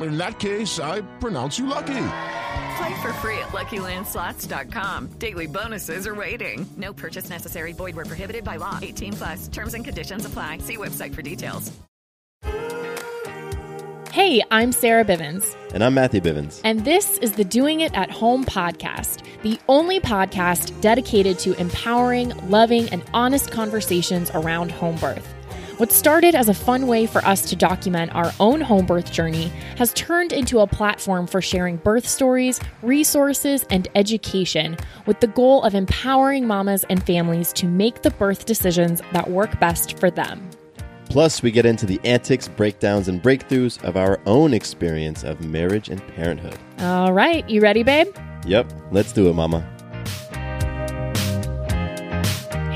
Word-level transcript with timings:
In 0.00 0.18
that 0.18 0.38
case, 0.38 0.78
I 0.78 1.00
pronounce 1.20 1.58
you 1.58 1.66
lucky. 1.66 2.08
Play 2.76 3.00
for 3.02 3.12
free 3.14 3.38
at 3.38 3.48
LuckyLandSlots.com. 3.48 5.12
Daily 5.18 5.46
bonuses 5.46 6.06
are 6.06 6.14
waiting. 6.14 6.66
No 6.76 6.92
purchase 6.92 7.30
necessary. 7.30 7.72
Void 7.72 7.96
where 7.96 8.04
prohibited 8.04 8.44
by 8.44 8.56
law. 8.56 8.78
18 8.82 9.12
plus. 9.14 9.48
Terms 9.48 9.72
and 9.74 9.84
conditions 9.84 10.26
apply. 10.26 10.58
See 10.58 10.76
website 10.76 11.14
for 11.14 11.22
details. 11.22 11.72
Hey, 14.12 14.42
I'm 14.50 14.72
Sarah 14.72 15.04
Bivens, 15.04 15.54
And 15.74 15.84
I'm 15.84 15.92
Matthew 15.92 16.22
Bivens. 16.22 16.60
and 16.64 16.84
this 16.86 17.18
is 17.18 17.32
the 17.32 17.44
Doing 17.44 17.80
It 17.82 17.94
at 17.94 18.10
Home 18.10 18.46
podcast, 18.46 19.22
the 19.42 19.58
only 19.68 20.00
podcast 20.00 20.78
dedicated 20.80 21.38
to 21.40 21.52
empowering, 21.60 22.30
loving, 22.48 22.88
and 22.88 23.02
honest 23.12 23.50
conversations 23.50 24.30
around 24.32 24.70
home 24.72 24.96
birth. 24.96 25.34
What 25.76 25.92
started 25.92 26.34
as 26.34 26.48
a 26.48 26.54
fun 26.54 26.86
way 26.86 27.04
for 27.04 27.22
us 27.26 27.50
to 27.50 27.56
document 27.56 28.14
our 28.14 28.32
own 28.40 28.62
home 28.62 28.86
birth 28.86 29.12
journey 29.12 29.48
has 29.76 29.92
turned 29.92 30.32
into 30.32 30.60
a 30.60 30.66
platform 30.66 31.26
for 31.26 31.42
sharing 31.42 31.76
birth 31.76 32.08
stories, 32.08 32.58
resources, 32.80 33.66
and 33.68 33.86
education 33.94 34.78
with 35.04 35.20
the 35.20 35.26
goal 35.26 35.62
of 35.64 35.74
empowering 35.74 36.46
mamas 36.46 36.86
and 36.88 37.04
families 37.04 37.52
to 37.52 37.66
make 37.66 38.00
the 38.00 38.10
birth 38.12 38.46
decisions 38.46 39.02
that 39.12 39.28
work 39.28 39.60
best 39.60 39.98
for 39.98 40.10
them. 40.10 40.48
Plus, 41.10 41.42
we 41.42 41.50
get 41.50 41.66
into 41.66 41.84
the 41.84 42.00
antics, 42.04 42.48
breakdowns, 42.48 43.08
and 43.08 43.22
breakthroughs 43.22 43.82
of 43.84 43.98
our 43.98 44.18
own 44.24 44.54
experience 44.54 45.24
of 45.24 45.42
marriage 45.42 45.90
and 45.90 46.00
parenthood. 46.14 46.58
All 46.78 47.12
right, 47.12 47.46
you 47.50 47.60
ready, 47.60 47.82
babe? 47.82 48.08
Yep, 48.46 48.72
let's 48.92 49.12
do 49.12 49.28
it, 49.28 49.34
Mama. 49.34 49.75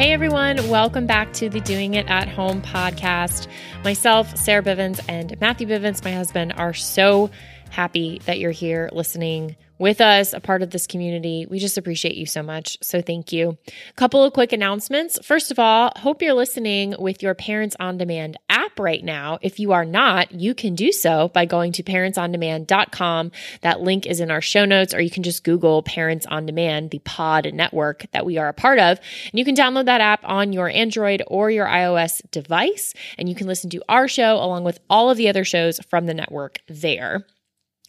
Hey 0.00 0.14
everyone, 0.14 0.66
welcome 0.70 1.04
back 1.04 1.30
to 1.34 1.50
the 1.50 1.60
Doing 1.60 1.92
It 1.92 2.08
at 2.08 2.26
Home 2.26 2.62
podcast. 2.62 3.46
Myself, 3.84 4.34
Sarah 4.34 4.62
Bivens, 4.62 4.98
and 5.10 5.38
Matthew 5.42 5.66
Bivens, 5.66 6.02
my 6.02 6.12
husband, 6.12 6.54
are 6.56 6.72
so 6.72 7.28
happy 7.68 8.18
that 8.24 8.38
you're 8.38 8.50
here 8.50 8.88
listening 8.94 9.56
with 9.80 10.02
us, 10.02 10.34
a 10.34 10.40
part 10.40 10.62
of 10.62 10.70
this 10.70 10.86
community. 10.86 11.46
We 11.48 11.58
just 11.58 11.78
appreciate 11.78 12.14
you 12.14 12.26
so 12.26 12.42
much. 12.42 12.76
So 12.82 13.00
thank 13.00 13.32
you. 13.32 13.56
Couple 13.96 14.22
of 14.22 14.34
quick 14.34 14.52
announcements. 14.52 15.18
First 15.24 15.50
of 15.50 15.58
all, 15.58 15.90
hope 15.96 16.20
you're 16.20 16.34
listening 16.34 16.94
with 16.98 17.22
your 17.22 17.34
Parents 17.34 17.76
on 17.80 17.96
Demand 17.96 18.36
app 18.50 18.78
right 18.78 19.02
now. 19.02 19.38
If 19.40 19.58
you 19.58 19.72
are 19.72 19.86
not, 19.86 20.32
you 20.32 20.54
can 20.54 20.74
do 20.74 20.92
so 20.92 21.28
by 21.28 21.46
going 21.46 21.72
to 21.72 21.82
parentsondemand.com. 21.82 23.32
That 23.62 23.80
link 23.80 24.06
is 24.06 24.20
in 24.20 24.30
our 24.30 24.42
show 24.42 24.66
notes, 24.66 24.92
or 24.92 25.00
you 25.00 25.10
can 25.10 25.22
just 25.22 25.44
Google 25.44 25.82
Parents 25.82 26.26
on 26.26 26.44
Demand, 26.44 26.90
the 26.90 26.98
pod 26.98 27.50
network 27.54 28.04
that 28.12 28.26
we 28.26 28.36
are 28.36 28.48
a 28.48 28.52
part 28.52 28.78
of. 28.78 28.98
And 29.32 29.38
you 29.38 29.46
can 29.46 29.56
download 29.56 29.86
that 29.86 30.02
app 30.02 30.20
on 30.24 30.52
your 30.52 30.68
Android 30.68 31.22
or 31.26 31.50
your 31.50 31.66
iOS 31.66 32.20
device, 32.30 32.92
and 33.16 33.30
you 33.30 33.34
can 33.34 33.46
listen 33.46 33.70
to 33.70 33.82
our 33.88 34.08
show 34.08 34.34
along 34.34 34.64
with 34.64 34.78
all 34.90 35.10
of 35.10 35.16
the 35.16 35.30
other 35.30 35.44
shows 35.44 35.80
from 35.88 36.04
the 36.04 36.12
network 36.12 36.58
there. 36.68 37.24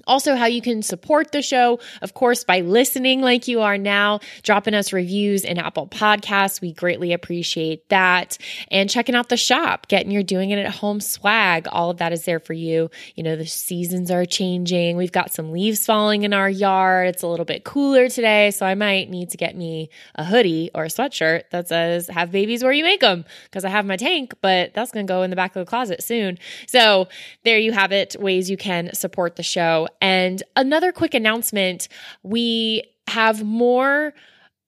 Also, 0.08 0.36
how 0.36 0.46
you 0.46 0.62
can 0.62 0.82
support 0.82 1.32
the 1.32 1.42
show, 1.42 1.80
of 2.02 2.14
course, 2.14 2.44
by 2.44 2.62
listening 2.62 3.22
like 3.22 3.48
you 3.48 3.62
are 3.62 3.78
now, 3.78 4.20
dropping 4.44 4.74
us 4.74 4.94
reviews 4.94 5.44
in 5.44 5.58
Apple 5.58 5.88
Podcasts. 5.88 6.62
We 6.62 6.74
greatly 6.74 7.14
appreciate 7.14 7.88
that. 7.90 8.38
And 8.70 8.90
checking 8.90 9.16
out 9.16 9.30
the 9.30 9.38
shop, 9.38 9.88
getting 9.88 10.12
your 10.12 10.24
doing 10.24 10.52
it 10.52 10.60
at 10.60 10.74
home 10.74 11.02
swag. 11.02 11.68
All 11.72 11.90
of 11.90 11.98
that 11.98 12.14
is 12.14 12.26
there 12.26 12.40
for 12.40 12.54
you. 12.54 12.90
You 13.16 13.24
know, 13.24 13.36
the 13.36 13.46
seasons 13.46 14.12
are 14.12 14.26
changing. 14.26 14.98
We've 14.98 15.12
got 15.12 15.32
some 15.32 15.52
leaves 15.52 15.86
falling 15.86 16.24
in 16.24 16.34
our 16.34 16.50
yard. 16.50 17.08
It's 17.10 17.24
a 17.24 17.28
little 17.28 17.46
bit 17.46 17.64
cooler 17.64 18.10
today. 18.10 18.52
So 18.52 18.66
I 18.66 18.76
might 18.76 19.10
need 19.10 19.30
to 19.32 19.38
get 19.38 19.56
me 19.56 19.90
a 20.16 20.24
hoodie 20.24 20.72
or 20.74 20.86
a 20.86 20.88
sweatshirt 20.88 21.44
that 21.52 21.68
says, 21.68 22.08
have 22.08 22.32
babies 22.32 22.64
where 22.64 22.72
you 22.72 22.84
make 22.84 23.02
them. 23.02 23.26
Because 23.46 23.66
I 23.66 23.70
have 23.70 23.86
my 23.86 23.98
tank, 23.98 24.34
but 24.42 24.74
that's 24.74 24.92
going 24.92 25.06
to 25.06 25.12
go 25.12 25.24
in 25.24 25.30
the 25.30 25.36
back 25.36 25.56
of 25.56 25.66
the 25.66 25.70
closet 25.70 26.04
soon. 26.04 26.38
So 26.68 27.08
there 27.44 27.60
you 27.60 27.72
have 27.72 27.92
it 27.92 28.16
ways 28.20 28.50
you 28.50 28.58
can 28.58 28.94
support 28.94 29.36
the 29.36 29.44
show. 29.44 29.88
And 30.02 30.42
another 30.56 30.92
quick 30.92 31.14
announcement 31.14 31.88
we 32.24 32.84
have 33.08 33.44
more 33.44 34.14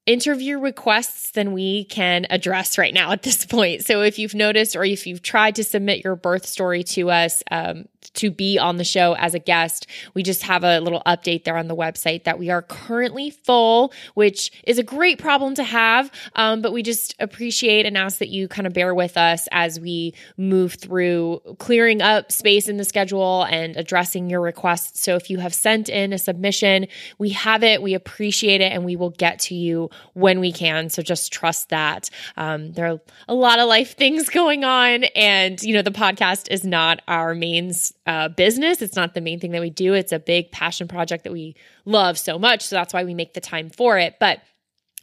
interview 0.05 0.59
requests 0.59 1.31
than 1.31 1.53
we 1.53 1.85
can 1.85 2.27
address 2.29 2.77
right 2.77 2.93
now 2.93 3.11
at 3.11 3.23
this 3.23 3.45
point. 3.45 3.85
So 3.85 4.01
if 4.01 4.19
you've 4.19 4.35
noticed 4.35 4.75
or 4.75 4.83
if 4.83 5.07
you've 5.07 5.21
tried 5.21 5.55
to 5.55 5.63
submit 5.63 6.03
your 6.03 6.15
birth 6.15 6.45
story 6.45 6.83
to 6.83 7.09
us 7.09 7.41
um, 7.51 7.85
to 8.15 8.31
be 8.31 8.57
on 8.57 8.77
the 8.77 8.83
show 8.83 9.13
as 9.13 9.33
a 9.33 9.39
guest, 9.39 9.87
we 10.13 10.23
just 10.23 10.43
have 10.43 10.63
a 10.63 10.79
little 10.79 11.01
update 11.05 11.43
there 11.43 11.57
on 11.57 11.67
the 11.67 11.75
website 11.75 12.23
that 12.23 12.39
we 12.39 12.49
are 12.49 12.61
currently 12.61 13.29
full, 13.29 13.93
which 14.13 14.51
is 14.65 14.77
a 14.77 14.83
great 14.83 15.19
problem 15.19 15.55
to 15.55 15.63
have. 15.63 16.11
Um, 16.35 16.61
but 16.61 16.73
we 16.73 16.83
just 16.83 17.15
appreciate 17.19 17.85
and 17.85 17.97
ask 17.97 18.19
that 18.19 18.29
you 18.29 18.47
kind 18.47 18.67
of 18.67 18.73
bear 18.73 18.93
with 18.93 19.17
us 19.17 19.47
as 19.51 19.79
we 19.79 20.13
move 20.37 20.73
through 20.73 21.41
clearing 21.59 22.01
up 22.01 22.31
space 22.31 22.67
in 22.67 22.77
the 22.77 22.85
schedule 22.85 23.43
and 23.43 23.75
addressing 23.75 24.29
your 24.29 24.41
requests. 24.41 25.01
So 25.01 25.15
if 25.15 25.29
you 25.29 25.39
have 25.39 25.53
sent 25.53 25.89
in 25.89 26.13
a 26.13 26.17
submission, 26.17 26.87
we 27.17 27.29
have 27.29 27.63
it, 27.63 27.81
we 27.81 27.93
appreciate 27.93 28.61
it, 28.61 28.71
and 28.71 28.85
we 28.85 28.95
will 28.95 29.11
get 29.11 29.39
to 29.39 29.55
you 29.55 29.89
when 30.13 30.39
we 30.39 30.51
can. 30.51 30.89
So 30.89 31.01
just 31.01 31.31
trust 31.31 31.69
that. 31.69 32.09
Um, 32.37 32.73
there 32.73 32.87
are 32.87 33.01
a 33.27 33.33
lot 33.33 33.59
of 33.59 33.67
life 33.67 33.95
things 33.97 34.29
going 34.33 34.63
on, 34.63 35.05
and 35.15 35.61
you 35.61 35.73
know 35.73 35.81
the 35.81 35.91
podcast 35.91 36.51
is 36.51 36.63
not 36.63 37.01
our 37.07 37.33
main 37.33 37.73
uh, 38.05 38.29
business. 38.29 38.81
It's 38.81 38.95
not 38.95 39.13
the 39.13 39.21
main 39.21 39.39
thing 39.39 39.51
that 39.51 39.61
we 39.61 39.69
do. 39.69 39.93
It's 39.93 40.11
a 40.11 40.19
big 40.19 40.51
passion 40.51 40.87
project 40.87 41.23
that 41.23 41.33
we 41.33 41.55
love 41.85 42.17
so 42.17 42.37
much. 42.37 42.63
So 42.63 42.75
that's 42.75 42.93
why 42.93 43.03
we 43.03 43.13
make 43.13 43.33
the 43.33 43.41
time 43.41 43.69
for 43.69 43.97
it. 43.97 44.15
But 44.19 44.41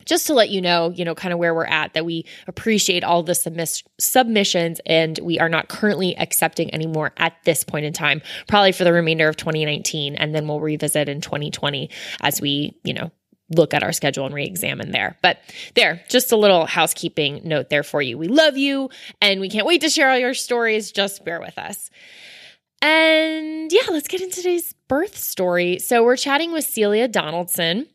just 0.04 0.26
to 0.26 0.34
let 0.34 0.50
you 0.50 0.60
know, 0.60 0.90
you 0.90 1.04
know, 1.04 1.14
kind 1.14 1.32
of 1.32 1.38
where 1.38 1.54
we're 1.54 1.64
at, 1.66 1.94
that 1.94 2.04
we 2.04 2.24
appreciate 2.46 3.04
all 3.04 3.22
the 3.22 3.34
submiss- 3.34 3.84
submissions 3.98 4.80
and 4.86 5.18
we 5.22 5.38
are 5.38 5.48
not 5.48 5.68
currently 5.68 6.16
accepting 6.16 6.72
anymore 6.74 7.12
at 7.16 7.36
this 7.44 7.64
point 7.64 7.84
in 7.84 7.92
time, 7.92 8.22
probably 8.48 8.72
for 8.72 8.84
the 8.84 8.92
remainder 8.92 9.28
of 9.28 9.36
2019. 9.36 10.16
And 10.16 10.34
then 10.34 10.48
we'll 10.48 10.60
revisit 10.60 11.08
in 11.08 11.20
2020 11.20 11.90
as 12.22 12.40
we, 12.40 12.78
you 12.82 12.94
know, 12.94 13.10
look 13.50 13.74
at 13.74 13.82
our 13.82 13.92
schedule 13.92 14.26
and 14.26 14.34
re-examine 14.34 14.92
there. 14.92 15.18
But 15.22 15.38
there, 15.74 16.02
just 16.08 16.32
a 16.32 16.36
little 16.36 16.66
housekeeping 16.66 17.42
note 17.44 17.68
there 17.68 17.82
for 17.82 18.00
you. 18.00 18.16
We 18.16 18.28
love 18.28 18.56
you 18.56 18.90
and 19.20 19.40
we 19.40 19.50
can't 19.50 19.66
wait 19.66 19.80
to 19.80 19.90
share 19.90 20.10
all 20.10 20.18
your 20.18 20.34
stories. 20.34 20.92
Just 20.92 21.24
bear 21.24 21.40
with 21.40 21.58
us. 21.58 21.90
And 22.82 23.72
yeah, 23.72 23.90
let's 23.90 24.08
get 24.08 24.22
into 24.22 24.36
today's 24.36 24.74
birth 24.88 25.16
story. 25.16 25.78
So 25.78 26.04
we're 26.04 26.16
chatting 26.16 26.52
with 26.52 26.64
Celia 26.64 27.08
Donaldson. 27.08 27.86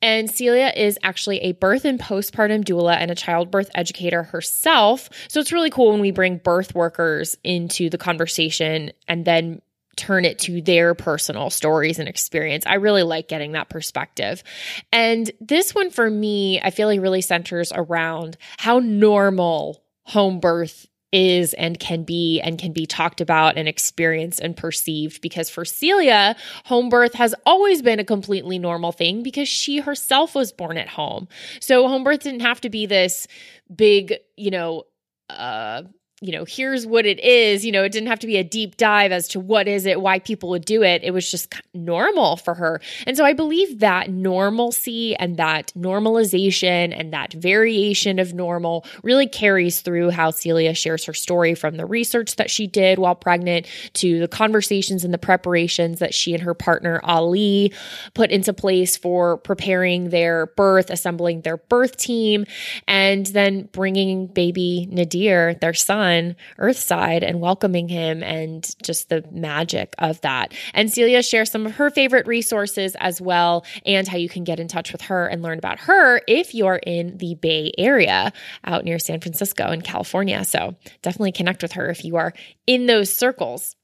And 0.00 0.30
Celia 0.30 0.72
is 0.76 0.96
actually 1.02 1.40
a 1.40 1.52
birth 1.52 1.84
and 1.84 1.98
postpartum 1.98 2.64
doula 2.64 2.96
and 2.96 3.10
a 3.10 3.16
childbirth 3.16 3.68
educator 3.74 4.22
herself. 4.22 5.10
So 5.26 5.40
it's 5.40 5.52
really 5.52 5.70
cool 5.70 5.90
when 5.90 6.00
we 6.00 6.12
bring 6.12 6.38
birth 6.38 6.74
workers 6.74 7.36
into 7.42 7.90
the 7.90 7.98
conversation 7.98 8.92
and 9.08 9.24
then 9.24 9.60
turn 9.96 10.24
it 10.24 10.38
to 10.38 10.62
their 10.62 10.94
personal 10.94 11.50
stories 11.50 11.98
and 11.98 12.08
experience. 12.08 12.64
I 12.64 12.74
really 12.74 13.02
like 13.02 13.26
getting 13.26 13.52
that 13.52 13.68
perspective. 13.68 14.44
And 14.92 15.28
this 15.40 15.74
one 15.74 15.90
for 15.90 16.08
me, 16.08 16.60
I 16.62 16.70
feel 16.70 16.86
like 16.86 17.00
really 17.00 17.20
centers 17.20 17.72
around 17.74 18.36
how 18.58 18.78
normal 18.78 19.82
home 20.04 20.38
birth 20.38 20.86
is 21.12 21.54
and 21.54 21.78
can 21.78 22.02
be 22.02 22.40
and 22.40 22.58
can 22.58 22.72
be 22.72 22.86
talked 22.86 23.20
about 23.20 23.56
and 23.56 23.68
experienced 23.68 24.40
and 24.40 24.56
perceived 24.56 25.20
because 25.22 25.48
for 25.48 25.64
Celia, 25.64 26.36
home 26.64 26.88
birth 26.88 27.14
has 27.14 27.34
always 27.46 27.82
been 27.82 27.98
a 27.98 28.04
completely 28.04 28.58
normal 28.58 28.92
thing 28.92 29.22
because 29.22 29.48
she 29.48 29.78
herself 29.78 30.34
was 30.34 30.52
born 30.52 30.76
at 30.76 30.88
home. 30.88 31.28
So 31.60 31.88
home 31.88 32.04
birth 32.04 32.20
didn't 32.20 32.40
have 32.40 32.60
to 32.62 32.70
be 32.70 32.86
this 32.86 33.26
big, 33.74 34.14
you 34.36 34.50
know, 34.50 34.84
uh 35.30 35.82
you 36.20 36.32
know, 36.32 36.44
here's 36.44 36.84
what 36.84 37.06
it 37.06 37.20
is. 37.20 37.64
You 37.64 37.70
know, 37.70 37.84
it 37.84 37.92
didn't 37.92 38.08
have 38.08 38.18
to 38.20 38.26
be 38.26 38.38
a 38.38 38.44
deep 38.44 38.76
dive 38.76 39.12
as 39.12 39.28
to 39.28 39.40
what 39.40 39.68
is 39.68 39.86
it, 39.86 40.00
why 40.00 40.18
people 40.18 40.48
would 40.50 40.64
do 40.64 40.82
it. 40.82 41.04
It 41.04 41.12
was 41.12 41.30
just 41.30 41.54
normal 41.74 42.36
for 42.36 42.54
her. 42.54 42.80
And 43.06 43.16
so 43.16 43.24
I 43.24 43.34
believe 43.34 43.78
that 43.78 44.10
normalcy 44.10 45.14
and 45.14 45.36
that 45.36 45.72
normalization 45.78 46.92
and 46.92 47.12
that 47.12 47.34
variation 47.34 48.18
of 48.18 48.34
normal 48.34 48.84
really 49.04 49.28
carries 49.28 49.80
through 49.80 50.10
how 50.10 50.32
Celia 50.32 50.74
shares 50.74 51.04
her 51.04 51.14
story 51.14 51.54
from 51.54 51.76
the 51.76 51.86
research 51.86 52.34
that 52.34 52.50
she 52.50 52.66
did 52.66 52.98
while 52.98 53.14
pregnant 53.14 53.66
to 53.94 54.18
the 54.18 54.28
conversations 54.28 55.04
and 55.04 55.14
the 55.14 55.18
preparations 55.18 56.00
that 56.00 56.14
she 56.14 56.34
and 56.34 56.42
her 56.42 56.54
partner 56.54 57.00
Ali 57.04 57.72
put 58.14 58.32
into 58.32 58.52
place 58.52 58.96
for 58.96 59.36
preparing 59.36 60.10
their 60.10 60.46
birth, 60.46 60.90
assembling 60.90 61.42
their 61.42 61.58
birth 61.58 61.96
team, 61.96 62.44
and 62.88 63.26
then 63.26 63.68
bringing 63.70 64.26
baby 64.26 64.88
Nadir, 64.90 65.54
their 65.54 65.74
son 65.74 66.07
on 66.08 66.36
Earthside 66.58 67.22
and 67.22 67.40
welcoming 67.40 67.88
him 67.88 68.22
and 68.22 68.68
just 68.82 69.08
the 69.08 69.24
magic 69.30 69.94
of 69.98 70.20
that. 70.22 70.52
And 70.74 70.92
Celia 70.92 71.22
shares 71.22 71.50
some 71.50 71.66
of 71.66 71.72
her 71.76 71.90
favorite 71.90 72.26
resources 72.26 72.96
as 72.98 73.20
well 73.20 73.64
and 73.84 74.06
how 74.08 74.16
you 74.16 74.28
can 74.28 74.44
get 74.44 74.60
in 74.60 74.68
touch 74.68 74.92
with 74.92 75.02
her 75.02 75.26
and 75.26 75.42
learn 75.42 75.58
about 75.58 75.78
her 75.80 76.20
if 76.26 76.54
you're 76.54 76.76
in 76.76 77.18
the 77.18 77.34
Bay 77.34 77.72
Area 77.78 78.32
out 78.64 78.84
near 78.84 78.98
San 78.98 79.20
Francisco 79.20 79.70
in 79.70 79.82
California. 79.82 80.44
So 80.44 80.74
definitely 81.02 81.32
connect 81.32 81.62
with 81.62 81.72
her 81.72 81.88
if 81.90 82.04
you 82.04 82.16
are 82.16 82.32
in 82.66 82.86
those 82.86 83.12
circles. 83.12 83.76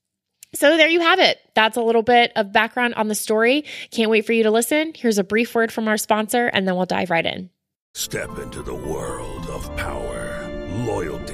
So 0.55 0.77
there 0.77 0.89
you 0.89 1.01
have 1.01 1.19
it. 1.19 1.39
That's 1.55 1.77
a 1.77 1.83
little 1.83 2.03
bit 2.03 2.33
of 2.37 2.53
background 2.53 2.95
on 2.95 3.09
the 3.09 3.15
story. 3.17 3.65
Can't 3.91 4.11
wait 4.11 4.25
for 4.25 4.33
you 4.33 4.45
to 4.45 4.53
listen. 4.53 4.93
Here's 4.95 5.19
a 5.19 5.25
brief 5.25 5.53
word 5.55 5.73
from 5.73 5.89
our 5.89 5.97
sponsor, 5.97 6.47
and 6.47 6.67
then 6.67 6.77
we'll 6.77 6.87
dive 6.87 7.11
right 7.11 7.27
in. 7.27 7.51
Step 7.95 8.39
into 8.39 8.63
the 8.63 8.75
world 8.75 9.47
of 9.47 9.75
power, 9.77 10.49
loyalty 10.87 11.34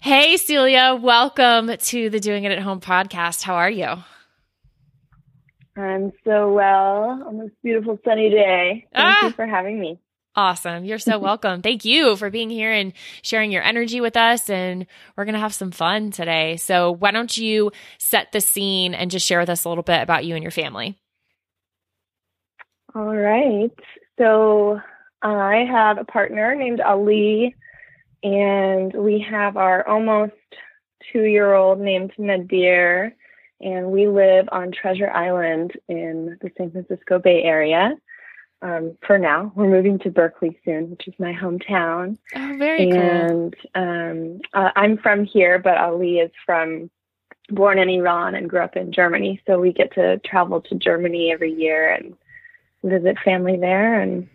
Hey, 0.00 0.36
Celia, 0.36 0.98
welcome 1.00 1.70
to 1.76 2.10
the 2.10 2.20
Doing 2.20 2.44
It 2.44 2.52
at 2.52 2.60
Home 2.60 2.80
podcast. 2.80 3.42
How 3.42 3.54
are 3.54 3.70
you? 3.70 3.88
I'm 5.76 6.12
so 6.24 6.52
well 6.52 7.22
on 7.26 7.38
this 7.38 7.50
beautiful 7.62 7.98
sunny 8.04 8.30
day. 8.30 8.86
Thank 8.94 9.16
Ah! 9.22 9.26
you 9.26 9.32
for 9.32 9.46
having 9.46 9.80
me. 9.80 9.98
Awesome. 10.36 10.84
You're 10.84 10.98
so 10.98 11.18
welcome. 11.30 11.60
Thank 11.60 11.84
you 11.84 12.14
for 12.16 12.30
being 12.30 12.50
here 12.50 12.70
and 12.70 12.92
sharing 13.22 13.50
your 13.50 13.62
energy 13.62 14.00
with 14.00 14.16
us. 14.16 14.48
And 14.48 14.86
we're 15.16 15.24
going 15.24 15.34
to 15.34 15.40
have 15.40 15.54
some 15.54 15.70
fun 15.72 16.12
today. 16.12 16.56
So, 16.56 16.92
why 16.92 17.10
don't 17.10 17.36
you 17.36 17.72
set 17.98 18.32
the 18.32 18.40
scene 18.40 18.94
and 18.94 19.10
just 19.10 19.26
share 19.26 19.40
with 19.40 19.50
us 19.50 19.64
a 19.64 19.68
little 19.68 19.82
bit 19.84 20.02
about 20.02 20.24
you 20.24 20.34
and 20.34 20.42
your 20.42 20.50
family? 20.52 20.96
All 22.94 23.14
right. 23.14 23.70
So 24.18 24.80
I 25.20 25.66
have 25.70 25.98
a 25.98 26.04
partner 26.04 26.54
named 26.54 26.80
Ali, 26.80 27.54
and 28.22 28.92
we 28.94 29.24
have 29.28 29.56
our 29.56 29.86
almost 29.86 30.32
two 31.12 31.24
year 31.24 31.54
old 31.54 31.80
named 31.80 32.12
Nadir, 32.18 33.14
and 33.60 33.86
we 33.90 34.08
live 34.08 34.48
on 34.52 34.72
Treasure 34.72 35.10
Island 35.10 35.72
in 35.88 36.38
the 36.40 36.50
San 36.56 36.70
Francisco 36.70 37.18
Bay 37.18 37.42
Area. 37.42 37.94
Um, 38.62 38.96
for 39.06 39.18
now, 39.18 39.52
we're 39.54 39.68
moving 39.68 39.98
to 40.00 40.10
Berkeley 40.10 40.58
soon, 40.64 40.90
which 40.90 41.06
is 41.06 41.14
my 41.18 41.32
hometown. 41.32 42.16
Oh, 42.34 42.56
very 42.58 42.90
cool. 42.90 42.98
and 42.98 43.56
um, 43.74 44.40
uh, 44.54 44.70
I'm 44.74 44.96
from 44.98 45.24
here, 45.24 45.58
but 45.58 45.76
Ali 45.76 46.18
is 46.18 46.30
from 46.44 46.90
born 47.50 47.78
in 47.78 47.88
Iran 47.88 48.34
and 48.34 48.48
grew 48.48 48.60
up 48.60 48.76
in 48.76 48.92
Germany. 48.92 49.40
So 49.46 49.60
we 49.60 49.72
get 49.72 49.94
to 49.94 50.18
travel 50.18 50.60
to 50.62 50.74
Germany 50.74 51.30
every 51.32 51.52
year 51.52 51.92
and 51.92 52.16
visit 52.82 53.18
family 53.24 53.56
there. 53.56 54.00
And 54.00 54.28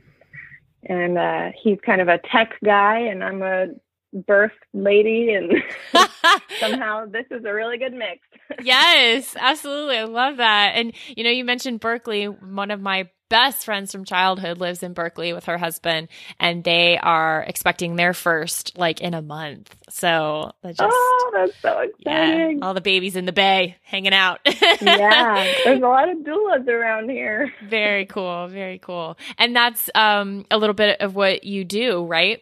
and 0.86 1.18
uh, 1.18 1.50
he's 1.62 1.78
kind 1.86 2.01
of 2.01 2.07
a 2.07 2.19
tech 2.31 2.56
guy, 2.63 3.00
and 3.00 3.24
I'm 3.24 3.42
a 3.42 3.68
birth 4.13 4.51
lady, 4.73 5.33
and 5.33 5.51
somehow 6.59 7.05
this 7.05 7.25
is 7.31 7.43
a 7.45 7.53
really 7.53 7.77
good 7.77 7.93
mix. 7.93 8.19
yes, 8.63 9.35
absolutely. 9.39 9.97
I 9.97 10.03
love 10.03 10.37
that. 10.37 10.73
And 10.75 10.93
you 11.15 11.23
know, 11.23 11.29
you 11.29 11.45
mentioned 11.45 11.79
Berkeley. 11.79 12.25
One 12.25 12.71
of 12.71 12.81
my 12.81 13.09
best 13.29 13.63
friends 13.63 13.93
from 13.93 14.03
childhood 14.03 14.57
lives 14.57 14.83
in 14.83 14.91
Berkeley 14.91 15.31
with 15.31 15.45
her 15.45 15.57
husband, 15.57 16.09
and 16.37 16.63
they 16.65 16.97
are 16.97 17.45
expecting 17.47 17.95
their 17.95 18.13
first 18.13 18.77
like 18.77 18.99
in 18.99 19.13
a 19.13 19.21
month. 19.21 19.73
So 19.89 20.51
just 20.65 20.81
oh, 20.81 21.31
that's 21.33 21.57
so 21.61 21.87
yeah, 21.99 22.25
exciting! 22.25 22.63
all 22.63 22.73
the 22.73 22.81
babies 22.81 23.15
in 23.15 23.25
the 23.25 23.31
bay 23.31 23.77
hanging 23.83 24.13
out. 24.13 24.39
yeah, 24.81 25.53
there's 25.63 25.81
a 25.81 25.87
lot 25.87 26.09
of 26.09 26.17
doulas 26.19 26.67
around 26.67 27.09
here. 27.09 27.53
very 27.67 28.05
cool, 28.05 28.47
very 28.47 28.79
cool. 28.79 29.17
And 29.37 29.55
that's 29.55 29.89
um 29.95 30.45
a 30.51 30.57
little 30.57 30.75
bit 30.75 30.99
of 30.99 31.15
what 31.15 31.45
you 31.45 31.63
do, 31.63 32.03
right? 32.05 32.41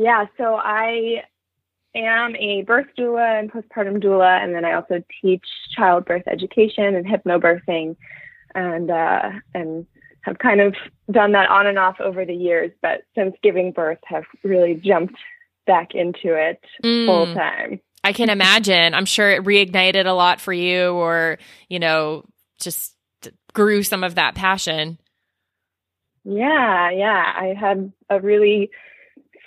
Yeah, 0.00 0.24
so 0.38 0.54
I 0.54 1.24
am 1.94 2.34
a 2.36 2.62
birth 2.62 2.86
doula 2.98 3.38
and 3.38 3.52
postpartum 3.52 4.02
doula, 4.02 4.42
and 4.42 4.54
then 4.54 4.64
I 4.64 4.72
also 4.72 5.04
teach 5.20 5.44
childbirth 5.76 6.22
education 6.26 6.94
and 6.94 7.04
hypnobirthing, 7.04 7.96
and 8.54 8.90
uh, 8.90 9.30
and 9.52 9.86
have 10.22 10.38
kind 10.38 10.62
of 10.62 10.74
done 11.10 11.32
that 11.32 11.50
on 11.50 11.66
and 11.66 11.78
off 11.78 12.00
over 12.00 12.24
the 12.24 12.34
years. 12.34 12.70
But 12.80 13.02
since 13.14 13.36
giving 13.42 13.72
birth, 13.72 13.98
have 14.06 14.24
really 14.42 14.74
jumped 14.74 15.16
back 15.66 15.94
into 15.94 16.34
it 16.34 16.64
Mm. 16.82 17.04
full 17.04 17.34
time. 17.34 17.80
I 18.02 18.14
can 18.14 18.30
imagine. 18.30 18.94
I'm 18.94 19.04
sure 19.04 19.30
it 19.30 19.44
reignited 19.44 20.06
a 20.06 20.12
lot 20.12 20.40
for 20.40 20.54
you 20.54 20.92
or, 20.92 21.38
you 21.68 21.78
know, 21.78 22.24
just 22.58 22.94
grew 23.52 23.82
some 23.82 24.02
of 24.02 24.14
that 24.14 24.34
passion. 24.34 24.98
Yeah, 26.24 26.90
yeah, 26.90 27.34
I 27.36 27.54
had 27.58 27.92
a 28.08 28.18
really 28.18 28.70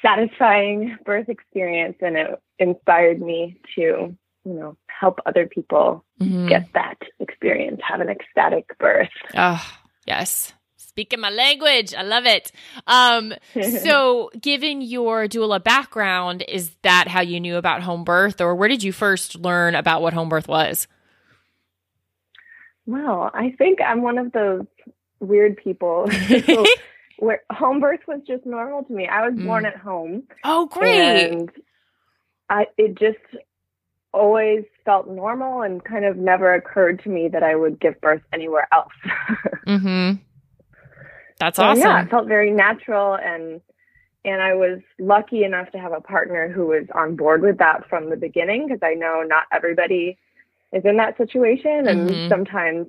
satisfying 0.03 0.97
birth 1.05 1.29
experience, 1.29 1.95
and 2.01 2.17
it 2.17 2.39
inspired 2.59 3.19
me 3.21 3.59
to, 3.75 3.81
you 3.81 4.53
know, 4.53 4.77
help 4.87 5.19
other 5.25 5.47
people 5.47 6.03
Mhm. 6.21 6.47
get 6.47 6.71
that 6.73 6.97
experience, 7.19 7.81
have 7.87 8.01
an 8.01 8.09
ecstatic 8.09 8.77
birth. 8.77 9.09
Oh, 9.35 9.63
yes. 10.05 10.53
Speaking 10.77 11.21
my 11.21 11.31
language. 11.31 11.95
I 11.95 12.03
love 12.03 12.25
it. 12.27 12.51
Um, 12.85 13.33
so 13.83 14.29
given 14.39 14.81
your 14.81 15.27
doula 15.27 15.63
background, 15.63 16.43
is 16.47 16.75
that 16.83 17.07
how 17.07 17.21
you 17.21 17.39
knew 17.39 17.57
about 17.57 17.81
home 17.81 18.03
birth 18.03 18.39
or 18.41 18.53
where 18.53 18.69
did 18.69 18.83
you 18.83 18.91
first 18.91 19.35
learn 19.35 19.73
about 19.73 20.01
what 20.03 20.13
home 20.13 20.29
birth 20.29 20.47
was? 20.47 20.87
Well, 22.85 23.31
I 23.33 23.55
think 23.57 23.79
I'm 23.81 24.01
one 24.01 24.17
of 24.17 24.31
those 24.33 24.65
weird 25.19 25.57
people 25.57 26.05
where 27.19 27.41
home 27.51 27.79
birth 27.79 28.01
was 28.07 28.21
just 28.27 28.45
normal 28.45 28.83
to 28.83 28.93
me. 28.93 29.07
I 29.07 29.27
was 29.27 29.37
born 29.39 29.63
Mm. 29.63 29.67
at 29.67 29.77
home. 29.77 30.23
Oh, 30.43 30.65
great. 30.67 31.31
And 31.31 31.51
I 32.49 32.67
it 32.77 32.95
just 32.95 33.17
always 34.13 34.63
felt 34.85 35.07
normal 35.07 35.61
and 35.63 35.83
kind 35.83 36.05
of 36.05 36.17
never 36.17 36.53
occurred 36.53 37.01
to 37.03 37.09
me 37.09 37.27
that 37.29 37.41
I 37.43 37.55
would 37.55 37.79
give 37.79 37.99
birth 38.01 38.21
anywhere 38.31 38.67
else. 38.71 38.91
mm-hmm. 39.67 40.21
That's 41.39 41.57
So, 41.57 41.63
awesome. 41.63 41.81
Yeah, 41.81 42.03
it 42.03 42.09
felt 42.09 42.27
very 42.27 42.51
natural 42.51 43.15
and 43.15 43.61
and 44.25 44.41
I 44.41 44.53
was 44.53 44.79
lucky 44.99 45.43
enough 45.43 45.69
to 45.71 45.79
have 45.79 45.91
a 45.91 45.99
partner 45.99 46.47
who 46.49 46.67
was 46.67 46.85
on 46.95 47.15
board 47.17 47.41
with 47.41 47.57
that 47.57 47.89
from 47.89 48.09
the 48.09 48.15
beginning 48.15 48.67
because 48.67 48.79
I 48.81 48.93
know 48.93 49.21
not 49.25 49.45
everybody 49.51 50.17
is 50.71 50.85
in 50.85 50.95
that 50.97 51.17
situation 51.17 51.87
and 51.87 52.09
Mhm. 52.09 52.29
sometimes 52.29 52.87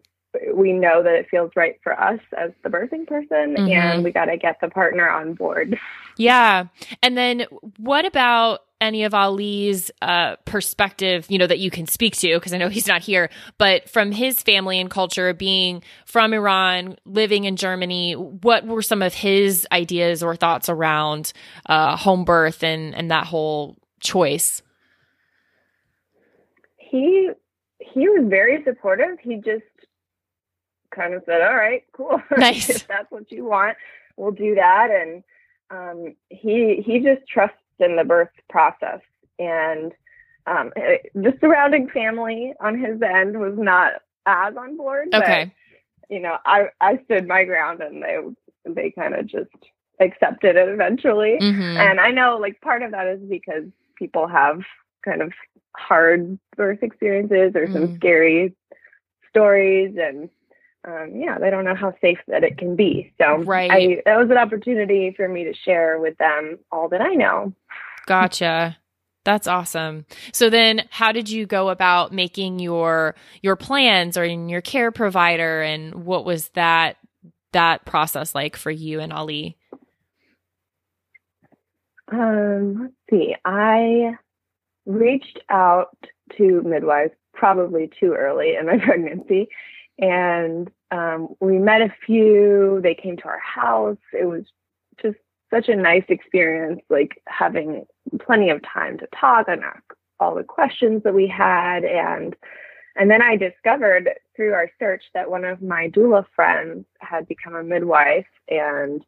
we 0.55 0.73
know 0.73 1.03
that 1.03 1.15
it 1.15 1.27
feels 1.31 1.51
right 1.57 1.77
for 1.83 1.99
us 1.99 2.21
as 2.37 2.51
the 2.63 2.69
birthing 2.69 3.07
person 3.07 3.57
Mhm. 3.57 3.71
and 3.71 4.05
we 4.05 4.11
got 4.11 4.27
to 4.27 4.37
get 4.37 4.61
the 4.61 4.69
partner 4.69 5.09
on 5.09 5.35
board. 5.35 5.79
Yeah. 6.17 6.67
And 7.03 7.19
then 7.19 7.47
what 7.77 8.07
about 8.07 8.61
any 8.81 9.03
of 9.03 9.15
Ali's 9.15 9.91
uh, 10.01 10.37
perspective, 10.45 11.27
you 11.29 11.39
know, 11.39 11.47
that 11.49 11.59
you 11.59 11.73
can 11.73 11.89
speak 11.89 12.17
to, 12.19 12.35
because 12.35 12.55
I 12.55 12.59
know 12.59 12.69
he's 12.69 12.87
not 12.87 13.03
here, 13.03 13.31
but 13.59 13.91
from 13.91 14.13
his 14.13 14.41
family 14.41 14.79
and 14.79 14.89
culture, 14.89 15.35
being 15.35 15.83
from 16.07 16.33
Iran, 16.33 16.99
living 17.05 17.47
in 17.47 17.57
Germany, 17.57 18.13
what 18.13 18.65
were 18.65 18.81
some 18.81 19.03
of 19.03 19.13
his 19.13 19.67
ideas 19.73 20.23
or 20.23 20.37
thoughts 20.37 20.69
around 20.69 21.33
uh, 21.67 21.97
home 21.97 22.25
birth 22.25 22.63
and, 22.63 22.95
and 22.95 23.11
that 23.11 23.27
whole 23.27 23.77
choice? 23.99 24.63
He 26.77 27.31
he 27.81 28.09
was 28.09 28.27
very 28.29 28.63
supportive. 28.65 29.19
He 29.21 29.37
just 29.37 29.65
kind 30.95 31.15
of 31.15 31.23
said, 31.27 31.43
"All 31.43 31.55
right, 31.57 31.85
cool. 31.93 32.23
Nice. 32.39 32.71
if 32.71 32.87
that's 32.89 33.11
what 33.11 33.31
you 33.31 33.45
want, 33.45 33.77
we'll 34.17 34.31
do 34.31 34.55
that." 34.55 34.91
And 34.91 35.23
um, 35.71 36.15
he 36.31 36.83
he 36.85 37.01
just 37.01 37.27
trusts 37.29 37.57
in 37.79 37.97
the 37.97 38.05
birth 38.05 38.31
process, 38.49 39.01
and 39.39 39.93
um, 40.47 40.73
eh, 40.77 40.99
the 41.15 41.37
surrounding 41.41 41.89
family 41.89 42.55
on 42.61 42.79
his 42.79 43.01
end 43.03 43.41
was 43.41 43.55
not 43.57 43.93
as 44.27 44.57
on 44.57 44.77
board. 44.77 45.09
Okay. 45.15 45.53
But, 46.09 46.15
you 46.15 46.21
know, 46.21 46.37
I 46.47 46.69
I 46.81 47.01
stood 47.05 47.27
my 47.27 47.45
ground, 47.45 47.81
and 47.81 48.03
they 48.03 48.19
they 48.67 48.91
kind 48.91 49.15
of 49.15 49.27
just 49.27 49.51
accepted 50.01 50.57
it 50.57 50.69
eventually. 50.69 51.39
Mhm. 51.41 51.77
And 51.79 52.01
I 52.01 52.11
know, 52.11 52.37
like, 52.39 52.61
part 52.61 52.83
of 52.83 52.91
that 52.93 53.07
is 53.07 53.21
because 53.21 53.65
people 53.97 54.27
have 54.27 54.63
kind 55.05 55.23
of 55.23 55.33
hard 55.77 56.39
birth 56.57 56.83
experiences 56.83 57.53
or 57.55 57.67
some 57.73 57.89
Mm. 57.89 57.97
scary 57.97 58.55
stories 59.29 59.97
and 60.01 60.29
um, 60.87 61.13
yeah 61.15 61.39
they 61.39 61.51
don't 61.51 61.65
know 61.65 61.75
how 61.75 61.95
safe 62.01 62.19
that 62.29 62.45
it 62.45 62.59
can 62.59 62.77
be 62.77 63.13
so 63.21 63.39
Right. 63.39 63.71
I, 63.71 64.03
that 64.05 64.19
was 64.19 64.31
an 64.31 64.37
opportunity 64.37 65.13
for 65.17 65.29
me 65.29 65.45
to 65.45 65.55
share 65.55 65.99
with 65.99 66.17
them 66.19 66.59
all 66.71 66.89
that 66.89 67.01
i 67.01 67.15
know 67.15 67.53
Gotcha. 68.07 68.77
That's 69.25 69.47
awesome. 69.47 70.05
So 70.33 70.51
then 70.51 70.87
how 70.91 71.13
did 71.13 71.31
you 71.31 71.47
go 71.47 71.71
about 71.71 72.13
making 72.13 72.59
your 72.59 73.15
your 73.41 73.57
plans 73.57 74.19
or 74.19 74.25
in 74.25 74.51
your 74.51 74.61
care 74.61 74.93
provider 74.93 75.63
and 75.63 76.05
what 76.05 76.27
was 76.27 76.51
that 76.51 76.99
that 77.53 77.87
process 77.87 78.35
like 78.35 78.57
for 78.57 78.71
you 78.71 79.01
and 79.01 79.13
Ali? 79.13 79.57
um, 82.13 82.81
let's 82.83 82.95
see 83.09 83.35
i 83.47 84.15
reached 84.85 85.39
out 85.49 85.97
to 86.37 86.61
midwives 86.63 87.13
probably 87.33 87.91
too 87.99 88.13
early 88.13 88.57
in 88.61 88.67
my 88.67 88.79
pregnancy 88.85 89.49
and 89.99 90.71
um, 90.91 91.35
we 91.41 91.59
met 91.59 91.81
a 91.81 91.95
few 92.05 92.81
they 92.83 92.95
came 92.95 93.17
to 93.19 93.25
our 93.25 93.39
house. 93.39 93.99
It 94.13 94.27
was 94.27 94.45
just 95.01 95.19
such 95.51 95.69
a 95.69 95.77
nice 95.77 96.05
experience 96.09 96.81
like 96.91 97.23
having 97.27 97.87
plenty 98.21 98.51
of 98.51 98.61
time 98.63 98.99
to 98.99 99.09
talk 99.19 99.47
and 99.49 99.63
ask 99.63 99.83
all 100.21 100.35
the 100.35 100.45
questions 100.45 101.03
that 101.05 101.15
we 101.15 101.27
had. 101.27 101.85
And 101.85 102.35
and 102.97 103.11
then 103.11 103.23
i 103.23 103.37
discovered 103.37 104.09
through 104.37 104.53
our 104.53 104.71
search 104.79 105.03
that 105.15 105.31
one 105.31 105.45
of 105.45 105.63
my 105.63 105.89
doula 105.89 106.25
friends 106.35 106.85
had 106.99 107.27
become 107.27 107.55
a 107.55 107.63
midwife 107.63 108.27
and 108.49 109.05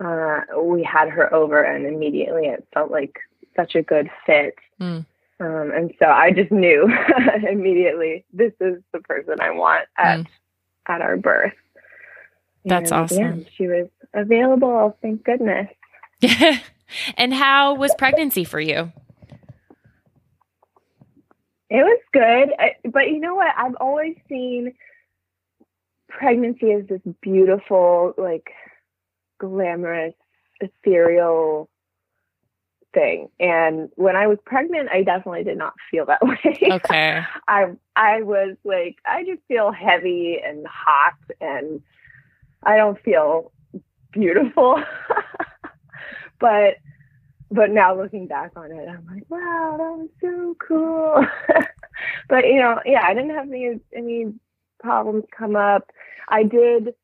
uh, 0.00 0.40
we 0.62 0.82
had 0.82 1.08
her 1.08 1.32
over 1.32 1.62
and 1.62 1.86
immediately 1.86 2.46
it 2.46 2.66
felt 2.74 2.90
like 2.90 3.18
such 3.54 3.74
a 3.74 3.82
good 3.82 4.10
fit. 4.26 4.54
Mm. 4.80 5.06
Um, 5.42 5.72
and 5.74 5.92
so 5.98 6.06
I 6.06 6.30
just 6.30 6.52
knew 6.52 6.88
immediately 7.50 8.24
this 8.32 8.52
is 8.60 8.80
the 8.92 9.00
person 9.00 9.40
I 9.40 9.50
want 9.50 9.88
at 9.98 10.20
at 10.88 11.00
our 11.00 11.16
birth. 11.16 11.52
That's 12.64 12.92
And, 12.92 13.00
awesome. 13.00 13.40
Yeah, 13.40 13.48
she 13.56 13.66
was 13.66 13.88
available. 14.14 14.96
Thank 15.02 15.24
goodness. 15.24 15.66
and 17.16 17.34
how 17.34 17.74
was 17.74 17.92
pregnancy 17.98 18.44
for 18.44 18.60
you? 18.60 18.92
It 21.70 21.82
was 21.82 22.00
good, 22.12 22.50
I, 22.58 22.76
but 22.84 23.08
you 23.08 23.18
know 23.18 23.34
what? 23.34 23.52
I've 23.56 23.76
always 23.80 24.14
seen 24.28 24.74
pregnancy 26.08 26.70
as 26.72 26.86
this 26.86 27.00
beautiful, 27.20 28.14
like 28.16 28.50
glamorous, 29.40 30.14
ethereal 30.60 31.68
thing. 32.92 33.28
And 33.40 33.90
when 33.96 34.16
I 34.16 34.26
was 34.26 34.38
pregnant, 34.44 34.88
I 34.90 35.02
definitely 35.02 35.44
did 35.44 35.58
not 35.58 35.74
feel 35.90 36.06
that 36.06 36.22
way. 36.26 36.58
Okay. 36.62 37.22
I 37.48 37.66
I 37.96 38.22
was 38.22 38.56
like 38.64 38.96
I 39.06 39.24
just 39.24 39.42
feel 39.48 39.70
heavy 39.72 40.38
and 40.44 40.66
hot 40.66 41.14
and 41.40 41.82
I 42.62 42.76
don't 42.76 43.00
feel 43.02 43.52
beautiful. 44.12 44.82
but 46.40 46.76
but 47.50 47.70
now 47.70 47.94
looking 47.94 48.26
back 48.26 48.52
on 48.56 48.72
it, 48.72 48.88
I'm 48.88 49.06
like, 49.06 49.24
wow, 49.28 49.76
that 49.78 49.98
was 49.98 50.08
so 50.20 50.56
cool. 50.66 51.26
but 52.28 52.46
you 52.46 52.56
know, 52.56 52.80
yeah, 52.86 53.02
I 53.04 53.14
didn't 53.14 53.30
have 53.30 53.48
any 53.48 53.80
any 53.94 54.32
problems 54.80 55.24
come 55.36 55.56
up. 55.56 55.90
I 56.28 56.44
did 56.44 56.94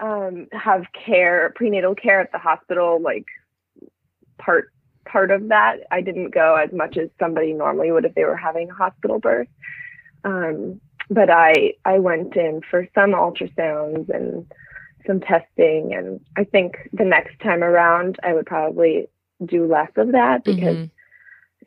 um 0.00 0.48
have 0.52 0.84
care 0.92 1.52
prenatal 1.56 1.94
care 1.94 2.20
at 2.20 2.30
the 2.30 2.38
hospital 2.38 3.00
like 3.00 3.24
part 4.38 4.70
part 5.10 5.30
of 5.30 5.48
that 5.48 5.76
i 5.90 6.00
didn't 6.00 6.30
go 6.34 6.54
as 6.56 6.70
much 6.72 6.96
as 6.96 7.08
somebody 7.18 7.52
normally 7.52 7.90
would 7.90 8.04
if 8.04 8.14
they 8.14 8.24
were 8.24 8.36
having 8.36 8.70
a 8.70 8.74
hospital 8.74 9.18
birth 9.18 9.48
um, 10.24 10.80
but 11.10 11.30
i 11.30 11.72
i 11.84 11.98
went 11.98 12.36
in 12.36 12.60
for 12.70 12.86
some 12.94 13.12
ultrasounds 13.12 14.08
and 14.10 14.46
some 15.06 15.20
testing 15.20 15.94
and 15.94 16.20
i 16.36 16.44
think 16.44 16.76
the 16.92 17.04
next 17.04 17.38
time 17.40 17.62
around 17.64 18.16
i 18.22 18.32
would 18.34 18.46
probably 18.46 19.08
do 19.46 19.66
less 19.66 19.90
of 19.96 20.12
that 20.12 20.44
because 20.44 20.76
Mhm. 20.76 20.90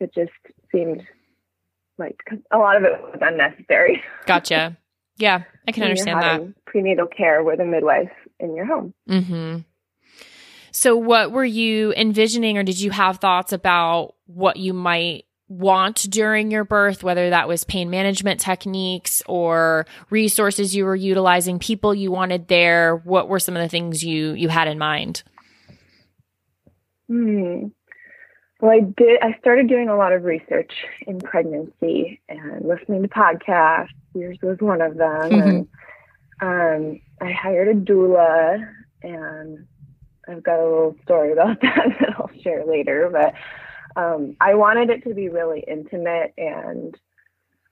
it 0.00 0.14
just 0.14 0.30
seemed 0.70 1.02
like 1.98 2.16
a 2.50 2.58
lot 2.58 2.76
of 2.76 2.84
it 2.84 3.00
was 3.02 3.18
unnecessary 3.20 4.02
Gotcha. 4.26 4.76
Yeah, 5.18 5.42
I 5.68 5.72
can 5.72 5.82
understand 5.84 6.22
that. 6.22 6.64
prenatal 6.64 7.06
care 7.06 7.42
with 7.44 7.60
a 7.60 7.64
midwife 7.64 8.10
in 8.40 8.54
your 8.56 8.64
home 8.66 8.94
hmm 9.08 9.58
So, 10.72 10.96
what 10.96 11.32
were 11.32 11.44
you 11.44 11.92
envisioning, 11.94 12.56
or 12.56 12.62
did 12.62 12.80
you 12.80 12.90
have 12.90 13.18
thoughts 13.18 13.52
about 13.52 14.14
what 14.26 14.56
you 14.56 14.72
might 14.72 15.26
want 15.48 16.06
during 16.10 16.50
your 16.50 16.64
birth, 16.64 17.02
whether 17.02 17.28
that 17.28 17.46
was 17.46 17.62
pain 17.62 17.90
management 17.90 18.40
techniques 18.40 19.22
or 19.26 19.86
resources 20.08 20.74
you 20.74 20.86
were 20.86 20.96
utilizing, 20.96 21.58
people 21.58 21.94
you 21.94 22.10
wanted 22.10 22.48
there? 22.48 22.96
What 22.96 23.28
were 23.28 23.38
some 23.38 23.54
of 23.54 23.62
the 23.62 23.68
things 23.68 24.02
you 24.02 24.32
you 24.32 24.48
had 24.48 24.66
in 24.66 24.78
mind? 24.78 25.22
Hmm. 27.06 27.66
Well, 28.60 28.70
I 28.70 28.80
did. 28.80 29.20
I 29.20 29.36
started 29.40 29.68
doing 29.68 29.90
a 29.90 29.96
lot 29.96 30.12
of 30.12 30.24
research 30.24 30.72
in 31.06 31.18
pregnancy 31.18 32.20
and 32.30 32.64
listening 32.64 33.02
to 33.02 33.08
podcasts. 33.08 33.88
Yours 34.14 34.38
was 34.42 34.56
one 34.60 34.80
of 34.80 34.96
them. 34.96 35.30
Mhm. 35.30 35.68
And 36.40 36.92
um, 36.94 37.00
I 37.20 37.30
hired 37.30 37.68
a 37.68 37.74
doula, 37.74 38.66
and 39.02 39.66
I've 40.28 40.42
got 40.42 40.60
a 40.60 40.64
little 40.64 40.96
story 41.04 41.32
about 41.32 41.60
that 41.62 41.96
that 42.00 42.14
I'll 42.18 42.30
share 42.42 42.64
later. 42.64 43.10
But 43.10 43.34
um, 44.00 44.36
I 44.40 44.54
wanted 44.54 44.90
it 44.90 45.04
to 45.04 45.14
be 45.14 45.28
really 45.28 45.64
intimate 45.66 46.32
and 46.36 46.96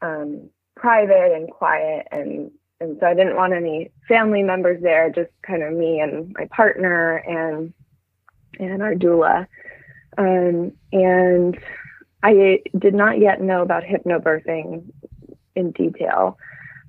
um, 0.02 0.50
private 0.76 1.32
and 1.34 1.50
quiet, 1.50 2.06
and 2.10 2.50
and 2.80 2.96
so 3.00 3.06
I 3.06 3.14
didn't 3.14 3.36
want 3.36 3.52
any 3.52 3.90
family 4.08 4.42
members 4.42 4.82
there. 4.82 5.10
Just 5.10 5.30
kind 5.42 5.62
of 5.62 5.72
me 5.72 6.00
and 6.00 6.32
my 6.38 6.46
partner 6.46 7.16
and 7.16 7.72
and 8.58 8.82
our 8.82 8.94
doula. 8.94 9.46
Um, 10.18 10.72
and 10.92 11.58
I 12.22 12.60
did 12.78 12.94
not 12.94 13.18
yet 13.18 13.40
know 13.40 13.62
about 13.62 13.84
hypnobirthing 13.84 14.84
in 15.54 15.70
detail. 15.72 16.38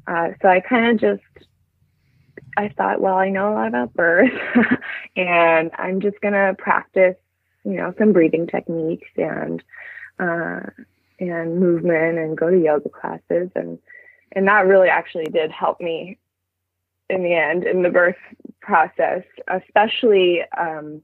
Uh, 0.07 0.29
so 0.41 0.49
I 0.49 0.59
kind 0.59 0.91
of 0.91 0.99
just, 0.99 1.47
I 2.57 2.69
thought, 2.69 3.01
well, 3.01 3.15
I 3.15 3.29
know 3.29 3.51
a 3.51 3.55
lot 3.55 3.67
about 3.67 3.93
birth 3.93 4.31
and 5.15 5.71
I'm 5.77 6.01
just 6.01 6.19
going 6.21 6.33
to 6.33 6.55
practice, 6.57 7.15
you 7.63 7.73
know, 7.73 7.93
some 7.97 8.13
breathing 8.13 8.47
techniques 8.47 9.09
and, 9.17 9.63
uh, 10.19 10.61
and 11.19 11.59
movement 11.59 12.17
and 12.17 12.37
go 12.37 12.49
to 12.49 12.59
yoga 12.59 12.89
classes. 12.89 13.49
And, 13.55 13.79
and 14.33 14.47
that 14.47 14.65
really 14.65 14.89
actually 14.89 15.25
did 15.25 15.51
help 15.51 15.79
me 15.79 16.17
in 17.09 17.23
the 17.23 17.33
end 17.33 17.63
in 17.63 17.83
the 17.83 17.89
birth 17.89 18.17
process, 18.61 19.23
especially, 19.47 20.41
um, 20.57 21.01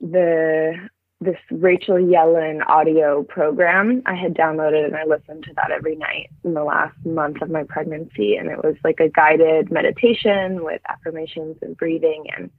the 0.00 0.74
this 1.24 1.38
Rachel 1.50 1.96
Yellen 1.96 2.66
audio 2.66 3.22
program. 3.22 4.02
I 4.06 4.14
had 4.14 4.34
downloaded 4.34 4.84
and 4.84 4.96
I 4.96 5.04
listened 5.04 5.44
to 5.44 5.54
that 5.54 5.70
every 5.70 5.96
night 5.96 6.30
in 6.44 6.54
the 6.54 6.64
last 6.64 6.96
month 7.04 7.40
of 7.42 7.50
my 7.50 7.64
pregnancy 7.64 8.36
and 8.36 8.48
it 8.48 8.58
was 8.58 8.76
like 8.84 9.00
a 9.00 9.08
guided 9.08 9.72
meditation 9.72 10.62
with 10.64 10.80
affirmations 10.88 11.56
and 11.62 11.76
breathing 11.76 12.26
and 12.36 12.50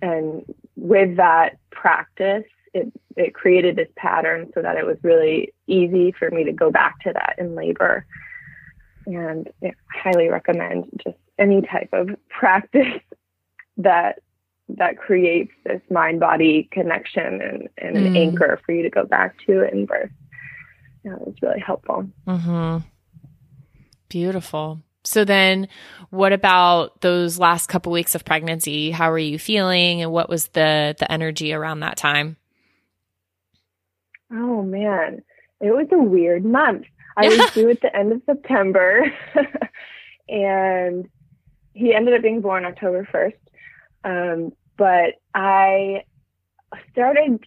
and 0.00 0.44
with 0.76 1.16
that 1.16 1.58
practice 1.70 2.44
it 2.74 2.92
it 3.16 3.34
created 3.34 3.76
this 3.76 3.88
pattern 3.96 4.50
so 4.54 4.62
that 4.62 4.76
it 4.76 4.86
was 4.86 4.96
really 5.02 5.52
easy 5.66 6.12
for 6.12 6.30
me 6.30 6.44
to 6.44 6.52
go 6.52 6.70
back 6.70 7.00
to 7.00 7.12
that 7.12 7.34
in 7.38 7.54
labor. 7.54 8.06
And 9.06 9.48
I 9.62 9.72
highly 9.92 10.28
recommend 10.28 10.88
just 11.02 11.16
any 11.38 11.62
type 11.62 11.90
of 11.92 12.10
practice 12.28 13.00
that 13.78 14.20
that 14.76 14.98
creates 14.98 15.52
this 15.64 15.80
mind 15.90 16.20
body 16.20 16.68
connection 16.70 17.40
and, 17.40 17.68
and 17.78 17.96
an 17.96 18.12
Mm. 18.14 18.16
anchor 18.18 18.60
for 18.66 18.72
you 18.72 18.82
to 18.82 18.90
go 18.90 19.04
back 19.04 19.34
to 19.46 19.62
in 19.70 19.86
birth. 19.86 20.10
Yeah, 21.04 21.14
it 21.14 21.26
was 21.26 21.36
really 21.40 21.60
helpful. 21.60 22.06
Mm-hmm. 22.26 22.78
Beautiful. 24.08 24.80
So 25.04 25.24
then 25.24 25.68
what 26.10 26.32
about 26.32 27.00
those 27.00 27.38
last 27.38 27.68
couple 27.68 27.92
weeks 27.92 28.14
of 28.14 28.24
pregnancy? 28.24 28.90
How 28.90 29.10
were 29.10 29.18
you 29.18 29.38
feeling 29.38 30.02
and 30.02 30.12
what 30.12 30.28
was 30.28 30.48
the 30.48 30.94
the 30.98 31.10
energy 31.10 31.52
around 31.52 31.80
that 31.80 31.96
time? 31.96 32.36
Oh 34.32 34.62
man, 34.62 35.22
it 35.60 35.70
was 35.70 35.86
a 35.92 35.98
weird 35.98 36.44
month. 36.44 36.84
I 37.16 37.28
was 37.28 37.50
due 37.52 37.70
at 37.70 37.80
the 37.80 37.94
end 37.96 38.12
of 38.12 38.22
September, 38.26 39.10
and 40.28 41.08
he 41.72 41.94
ended 41.94 42.14
up 42.14 42.22
being 42.22 42.40
born 42.42 42.64
October 42.64 43.08
1st. 43.12 43.34
Um, 44.08 44.52
but 44.78 45.14
I 45.34 46.04
started, 46.92 47.44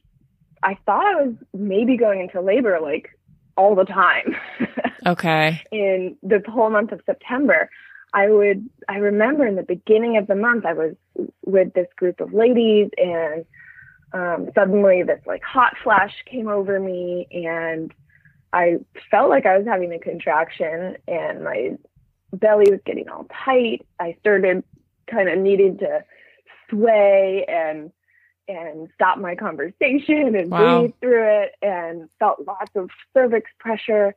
I 0.62 0.78
thought 0.86 1.06
I 1.06 1.24
was 1.24 1.34
maybe 1.54 1.98
going 1.98 2.22
into 2.22 2.42
labor 2.42 2.80
like 2.82 3.10
all 3.58 3.76
the 3.76 3.86
time. 3.86 4.36
Okay. 5.04 5.64
in 5.72 6.16
the 6.22 6.44
whole 6.48 6.70
month 6.70 6.92
of 6.92 7.02
September. 7.08 7.72
I 8.14 8.30
would, 8.30 8.70
I 8.88 8.98
remember 8.98 9.48
in 9.48 9.56
the 9.56 9.64
beginning 9.64 10.18
of 10.18 10.28
the 10.28 10.36
month, 10.36 10.64
I 10.64 10.74
was 10.74 10.94
with 11.44 11.74
this 11.74 11.88
group 11.96 12.20
of 12.20 12.34
ladies 12.34 12.92
and 13.00 13.44
um, 14.14 14.52
suddenly 14.54 15.02
this 15.02 15.22
like 15.26 15.42
hot 15.42 15.74
flash 15.84 16.14
came 16.26 16.48
over 16.48 16.80
me 16.80 17.28
and 17.32 17.92
I 18.54 18.78
felt 19.10 19.32
like 19.32 19.48
I 19.48 19.58
was 19.58 19.66
having 19.66 19.92
a 19.92 19.98
contraction 19.98 20.98
and 21.08 21.44
my 21.44 21.78
belly 22.34 22.70
was 22.70 22.82
getting 22.86 23.10
all 23.10 23.26
tight. 23.44 23.84
I 24.00 24.16
started 24.20 24.64
kind 25.10 25.30
of 25.30 25.40
needing 25.40 25.80
to 25.80 26.04
sway 26.72 27.46
and 27.48 27.92
and 28.48 28.90
stop 28.96 29.18
my 29.18 29.36
conversation 29.36 30.36
and 30.36 30.52
Wow. 30.52 30.82
breathe 30.82 30.94
through 31.00 31.44
it 31.44 31.56
and 31.62 32.10
felt 32.20 32.46
lots 32.46 32.72
of 32.76 32.90
cervix 33.14 33.50
pressure. 33.60 34.16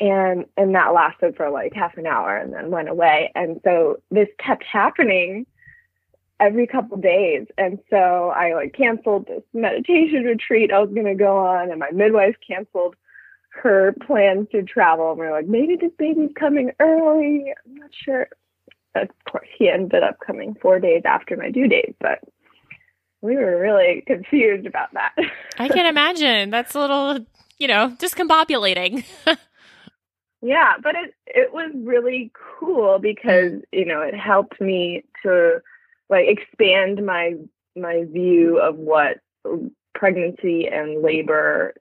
And 0.00 0.46
and 0.56 0.74
that 0.74 0.94
lasted 0.94 1.36
for 1.36 1.50
like 1.50 1.74
half 1.74 1.96
an 1.96 2.06
hour 2.06 2.36
and 2.36 2.52
then 2.52 2.70
went 2.70 2.88
away. 2.88 3.30
And 3.34 3.60
so 3.64 4.00
this 4.10 4.28
kept 4.38 4.64
happening 4.64 5.46
every 6.40 6.66
couple 6.68 6.96
days. 6.98 7.46
And 7.58 7.78
so 7.90 8.32
i 8.34 8.54
like 8.54 8.72
canceled 8.74 9.26
this 9.26 9.42
meditation 9.52 10.22
retreat 10.24 10.72
i 10.72 10.78
was 10.78 10.90
going 10.90 11.06
to 11.06 11.14
go 11.16 11.36
on 11.38 11.70
and 11.70 11.80
my 11.80 11.90
midwife 11.90 12.36
canceled 12.46 12.94
her 13.50 13.92
plans 14.06 14.46
to 14.52 14.62
travel. 14.62 15.10
And 15.10 15.20
we 15.20 15.26
are 15.26 15.32
like 15.32 15.46
maybe 15.48 15.76
this 15.76 15.92
baby's 15.98 16.30
coming 16.38 16.70
early. 16.80 17.52
I'm 17.66 17.74
not 17.74 17.90
sure 17.92 18.28
of 18.94 19.08
course 19.30 19.48
he 19.56 19.68
ended 19.68 20.02
up 20.02 20.16
coming 20.26 20.54
four 20.60 20.78
days 20.80 21.02
after 21.04 21.36
my 21.36 21.50
due 21.50 21.68
date 21.68 21.96
but 22.00 22.20
we 23.20 23.34
were 23.36 23.58
really 23.60 24.02
confused 24.06 24.66
about 24.66 24.92
that 24.94 25.12
I 25.58 25.68
can 25.68 25.86
imagine. 25.94 26.50
That's 26.50 26.74
a 26.74 26.80
little, 26.80 27.26
you 27.58 27.66
know, 27.68 27.94
discombobulating. 27.98 29.04
Yeah, 30.40 30.74
but 30.80 30.94
it 30.94 31.14
it 31.26 31.52
was 31.52 31.72
really 31.74 32.30
cool 32.60 33.00
because 33.00 33.60
you 33.72 33.84
know 33.84 34.02
it 34.02 34.14
helped 34.14 34.60
me 34.60 35.02
to 35.24 35.60
like 36.08 36.26
expand 36.28 37.04
my 37.04 37.34
my 37.74 38.04
view 38.04 38.60
of 38.60 38.76
what 38.76 39.18
pregnancy 39.96 40.68
and 40.68 41.02
labor 41.02 41.74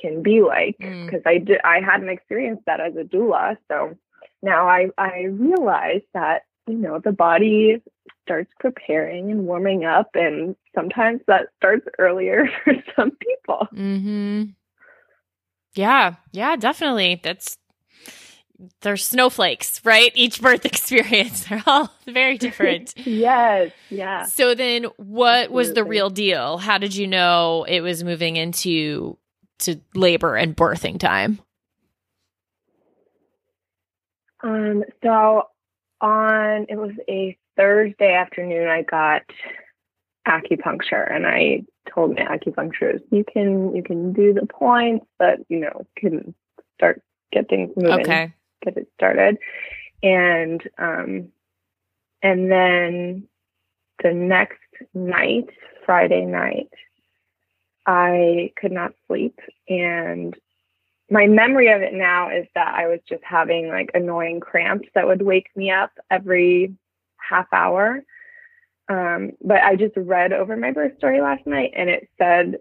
can 0.00 0.20
be 0.20 0.40
like 0.42 0.76
Mm. 0.80 1.04
because 1.06 1.22
I 1.26 1.38
did 1.38 1.60
I 1.64 1.78
hadn't 1.80 2.08
experienced 2.08 2.64
that 2.66 2.80
as 2.80 2.96
a 2.96 3.04
doula, 3.04 3.56
so 3.68 3.96
now 4.42 4.68
I 4.68 4.88
I 4.98 5.24
realize 5.30 6.02
that 6.14 6.42
you 6.66 6.74
know 6.74 6.98
the 6.98 7.12
body 7.12 7.82
starts 8.22 8.52
preparing 8.60 9.30
and 9.30 9.46
warming 9.46 9.84
up, 9.84 10.10
and 10.14 10.56
sometimes 10.74 11.20
that 11.26 11.48
starts 11.56 11.86
earlier 11.98 12.48
for 12.64 12.74
some 12.96 13.12
people. 13.12 13.68
Mm-hmm. 13.74 14.42
Yeah, 15.74 16.16
yeah, 16.32 16.56
definitely. 16.56 17.20
That's 17.22 17.56
they're 18.80 18.96
snowflakes, 18.96 19.80
right? 19.84 20.12
Each 20.14 20.40
birth 20.40 20.64
experience. 20.64 21.44
They're 21.48 21.62
all 21.66 21.90
very 22.06 22.38
different. 22.38 22.94
yes, 22.96 23.72
yeah. 23.90 24.24
So 24.24 24.54
then 24.54 24.84
what 24.96 25.50
was 25.50 25.74
the 25.74 25.84
real 25.84 26.10
deal? 26.10 26.58
How 26.58 26.78
did 26.78 26.94
you 26.94 27.06
know 27.06 27.64
it 27.68 27.80
was 27.80 28.04
moving 28.04 28.36
into 28.36 29.18
to 29.60 29.80
labor 29.94 30.36
and 30.36 30.56
birthing 30.56 30.98
time? 30.98 31.40
Um, 34.42 34.84
so 35.02 35.48
on 36.00 36.66
it 36.68 36.76
was 36.76 36.92
a 37.08 37.36
Thursday 37.56 38.14
afternoon 38.14 38.68
I 38.68 38.82
got 38.82 39.22
acupuncture 40.26 41.12
and 41.12 41.26
I 41.26 41.62
told 41.92 42.14
my 42.14 42.22
acupuncturist 42.22 43.02
you 43.10 43.24
can 43.24 43.74
you 43.74 43.82
can 43.82 44.12
do 44.12 44.32
the 44.32 44.46
points 44.46 45.06
but 45.18 45.40
you 45.48 45.60
know 45.60 45.86
can 45.96 46.34
start 46.76 47.02
get 47.32 47.48
things 47.48 47.70
moving 47.76 48.00
Okay. 48.00 48.32
get 48.64 48.76
it 48.76 48.88
started 48.94 49.38
and 50.02 50.62
um 50.78 51.28
and 52.22 52.50
then 52.50 53.28
the 54.02 54.12
next 54.12 54.58
night 54.94 55.48
Friday 55.84 56.24
night 56.24 56.70
I 57.86 58.52
could 58.56 58.72
not 58.72 58.92
sleep 59.08 59.38
and 59.68 60.36
my 61.12 61.26
memory 61.26 61.68
of 61.68 61.82
it 61.82 61.92
now 61.92 62.30
is 62.30 62.46
that 62.54 62.74
I 62.74 62.86
was 62.88 62.98
just 63.06 63.22
having 63.22 63.68
like 63.68 63.90
annoying 63.92 64.40
cramps 64.40 64.88
that 64.94 65.06
would 65.06 65.20
wake 65.20 65.50
me 65.54 65.70
up 65.70 65.90
every 66.10 66.74
half 67.18 67.46
hour. 67.52 68.02
Um, 68.88 69.32
but 69.42 69.58
I 69.58 69.76
just 69.76 69.94
read 69.94 70.32
over 70.32 70.56
my 70.56 70.70
birth 70.70 70.96
story 70.96 71.20
last 71.20 71.46
night 71.46 71.72
and 71.76 71.90
it 71.90 72.08
said 72.16 72.60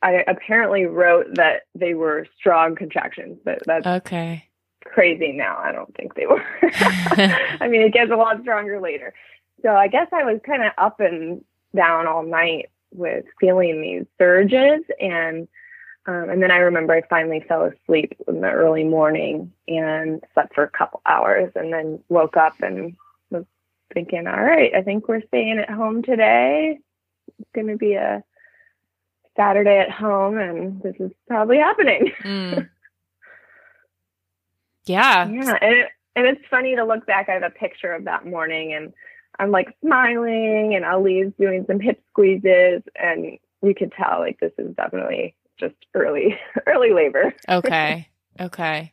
I 0.00 0.24
apparently 0.28 0.86
wrote 0.86 1.26
that 1.34 1.62
they 1.74 1.94
were 1.94 2.26
strong 2.36 2.76
contractions, 2.76 3.38
but 3.44 3.62
that's 3.66 3.86
Okay. 3.86 4.48
crazy 4.84 5.32
now. 5.32 5.58
I 5.58 5.72
don't 5.72 5.94
think 5.96 6.14
they 6.14 6.26
were. 6.26 6.42
I 6.62 7.66
mean, 7.68 7.82
it 7.82 7.92
gets 7.92 8.12
a 8.12 8.16
lot 8.16 8.40
stronger 8.42 8.80
later. 8.80 9.12
So 9.60 9.70
I 9.70 9.88
guess 9.88 10.06
I 10.12 10.22
was 10.22 10.40
kind 10.46 10.62
of 10.62 10.72
up 10.78 11.00
and 11.00 11.44
down 11.74 12.06
all 12.06 12.22
night 12.22 12.70
with 12.92 13.24
feeling 13.40 13.82
these 13.82 14.06
surges 14.18 14.84
and 15.00 15.48
um, 16.06 16.30
and 16.30 16.42
then 16.42 16.50
I 16.50 16.56
remember 16.56 16.94
I 16.94 17.02
finally 17.02 17.44
fell 17.46 17.64
asleep 17.64 18.14
in 18.26 18.40
the 18.40 18.50
early 18.50 18.82
morning 18.82 19.52
and 19.68 20.22
slept 20.34 20.54
for 20.54 20.64
a 20.64 20.70
couple 20.70 21.00
hours 21.06 21.52
and 21.54 21.72
then 21.72 22.00
woke 22.08 22.36
up 22.36 22.54
and 22.60 22.96
was 23.30 23.44
thinking, 23.94 24.26
all 24.26 24.42
right, 24.42 24.74
I 24.74 24.82
think 24.82 25.06
we're 25.06 25.22
staying 25.28 25.58
at 25.58 25.70
home 25.70 26.02
today. 26.02 26.80
It's 27.38 27.50
going 27.54 27.68
to 27.68 27.76
be 27.76 27.94
a 27.94 28.24
Saturday 29.36 29.78
at 29.78 29.92
home 29.92 30.38
and 30.38 30.82
this 30.82 30.96
is 30.98 31.12
probably 31.28 31.58
happening. 31.58 32.12
Mm. 32.22 32.68
Yeah. 34.84 35.28
Yeah, 35.28 35.58
and 35.62 35.74
it, 35.76 35.88
and 36.16 36.26
it's 36.26 36.40
funny 36.50 36.74
to 36.74 36.84
look 36.84 37.06
back. 37.06 37.28
I 37.28 37.34
have 37.34 37.44
a 37.44 37.50
picture 37.50 37.92
of 37.92 38.04
that 38.04 38.26
morning, 38.26 38.72
and 38.72 38.92
I'm 39.38 39.52
like 39.52 39.76
smiling, 39.80 40.74
and 40.74 40.84
Ali's 40.84 41.32
doing 41.38 41.64
some 41.68 41.78
hip 41.78 42.02
squeezes, 42.10 42.82
and 42.96 43.38
you 43.62 43.74
could 43.76 43.92
tell 43.92 44.18
like 44.18 44.40
this 44.40 44.52
is 44.58 44.74
definitely 44.74 45.36
just 45.62 45.86
early 45.94 46.38
early 46.66 46.92
labor. 46.92 47.34
Okay. 47.48 48.08
Okay. 48.40 48.92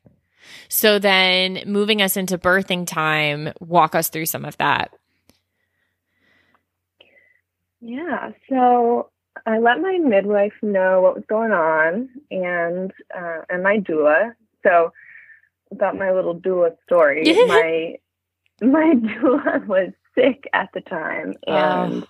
So 0.68 1.00
then 1.00 1.64
moving 1.66 2.02
us 2.02 2.18
into 2.18 2.38
birthing 2.38 2.88
time, 2.88 3.54
walk 3.60 3.96
us 3.96 4.10
through 4.10 4.26
some 4.26 4.46
of 4.46 4.58
that. 4.58 4.94
Yeah, 7.82 8.32
so 8.50 9.10
I 9.46 9.60
let 9.60 9.80
my 9.80 9.98
midwife 9.98 10.54
know 10.62 11.02
what 11.02 11.16
was 11.16 11.24
going 11.28 11.52
on, 11.52 12.10
and 12.30 12.92
uh, 13.16 13.42
and 13.50 13.64
my 13.64 13.78
doula. 13.78 14.34
So 14.64 14.92
about 15.72 15.98
my 15.98 16.12
little 16.12 16.36
doula 16.36 16.76
story, 16.84 17.24
my 17.48 17.96
my 18.62 18.94
doula 18.96 19.66
was 19.68 19.92
sick 20.14 20.46
at 20.54 20.70
the 20.74 20.82
time, 20.82 21.36
and 21.48 22.06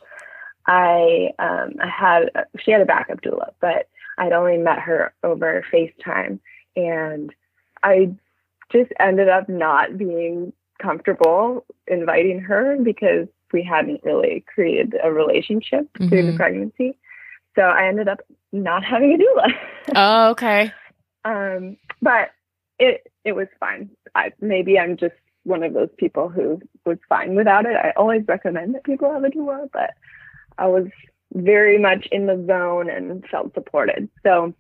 I 0.66 1.30
um, 1.38 1.76
I 1.82 1.88
had 1.88 2.48
she 2.60 2.72
had 2.72 2.82
a 2.82 2.86
backup 2.86 3.22
doula, 3.22 3.52
but 3.62 3.88
I'd 4.20 4.34
only 4.34 4.58
met 4.58 4.80
her 4.80 5.14
over 5.24 5.64
FaceTime, 5.74 6.40
and 6.76 7.34
I 7.82 8.12
just 8.72 8.92
ended 9.00 9.30
up 9.30 9.50
not 9.50 9.98
being 9.98 10.54
comfortable 10.80 11.66
inviting 11.88 12.40
her 12.42 12.78
because 12.84 13.28
we 13.52 13.64
hadn't 13.64 14.04
really 14.04 14.46
created 14.54 14.96
a 15.04 15.12
relationship 15.12 15.88
through 15.98 16.24
the 16.26 16.32
Mhm. 16.34 16.36
pregnancy. 16.36 16.98
So 17.56 17.64
I 17.64 17.88
ended 17.88 18.08
up 18.08 18.20
not 18.52 18.84
having 18.84 19.14
a 19.14 19.18
doula. 19.18 19.52
Oh, 19.96 20.30
okay. 20.32 20.72
um, 21.26 21.78
but 22.02 22.30
it 22.78 23.12
it 23.26 23.34
was 23.34 23.48
fine. 23.60 23.90
I, 24.16 24.32
maybe 24.40 24.78
I'm 24.80 24.98
just 24.98 25.16
one 25.44 25.64
of 25.64 25.74
those 25.74 25.90
people 25.98 26.30
who 26.30 26.62
was 26.86 26.98
fine 27.10 27.36
without 27.36 27.66
it. 27.66 27.76
I 27.76 27.92
always 27.98 28.24
recommend 28.28 28.76
that 28.76 28.84
people 28.84 29.12
have 29.12 29.24
a 29.24 29.30
doula, 29.30 29.70
but 29.74 29.96
I 30.58 30.68
was 30.68 30.86
very 31.34 31.78
much 31.78 32.08
in 32.12 32.26
the 32.26 32.44
zone 32.48 32.90
and 32.90 33.26
felt 33.30 33.54
supported. 33.54 34.10
So 34.24 34.54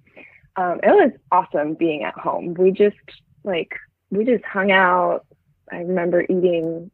um, 0.56 0.80
it 0.84 0.88
was 0.88 1.12
awesome 1.32 1.74
being 1.74 2.04
at 2.04 2.14
home. 2.14 2.54
We 2.54 2.72
just 2.72 2.98
like 3.44 3.74
we 4.12 4.26
just 4.26 4.44
hung 4.46 4.72
out. 4.72 5.26
I 5.72 5.78
remember 5.78 6.24
eating 6.24 6.92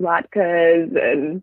latkes 0.00 0.96
and 0.96 1.42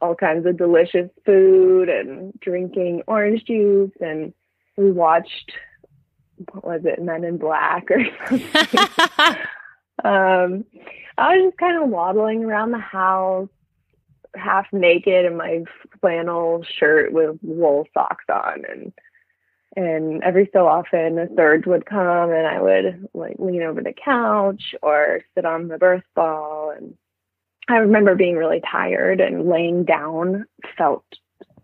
all 0.00 0.14
kinds 0.14 0.46
of 0.46 0.56
delicious 0.56 1.10
food 1.24 1.88
and 1.88 2.32
drinking 2.40 3.02
orange 3.06 3.44
juice 3.44 3.90
and 4.00 4.32
we 4.76 4.92
watched 4.92 5.52
what 6.52 6.64
was 6.64 6.80
it 6.84 7.02
men 7.02 7.24
in 7.24 7.36
black 7.36 7.90
or 7.90 8.04
something 8.28 8.46
um 10.04 10.64
i 11.18 11.36
was 11.36 11.46
just 11.46 11.58
kind 11.58 11.82
of 11.82 11.88
waddling 11.88 12.44
around 12.44 12.70
the 12.70 12.78
house 12.78 13.48
half 14.38 14.66
naked 14.72 15.24
in 15.24 15.36
my 15.36 15.64
flannel 16.00 16.62
shirt 16.62 17.12
with 17.12 17.38
wool 17.42 17.86
socks 17.94 18.24
on 18.28 18.64
and 18.68 18.92
and 19.76 20.22
every 20.24 20.48
so 20.52 20.66
often 20.66 21.18
a 21.18 21.28
surge 21.36 21.66
would 21.66 21.86
come 21.86 22.30
and 22.30 22.46
I 22.46 22.60
would 22.60 23.08
like 23.14 23.36
lean 23.38 23.62
over 23.62 23.82
the 23.82 23.92
couch 23.92 24.74
or 24.82 25.20
sit 25.34 25.44
on 25.44 25.68
the 25.68 25.78
birth 25.78 26.04
ball 26.14 26.72
and 26.76 26.96
I 27.68 27.76
remember 27.76 28.14
being 28.14 28.36
really 28.36 28.60
tired 28.60 29.20
and 29.20 29.48
laying 29.48 29.84
down 29.84 30.46
felt 30.76 31.04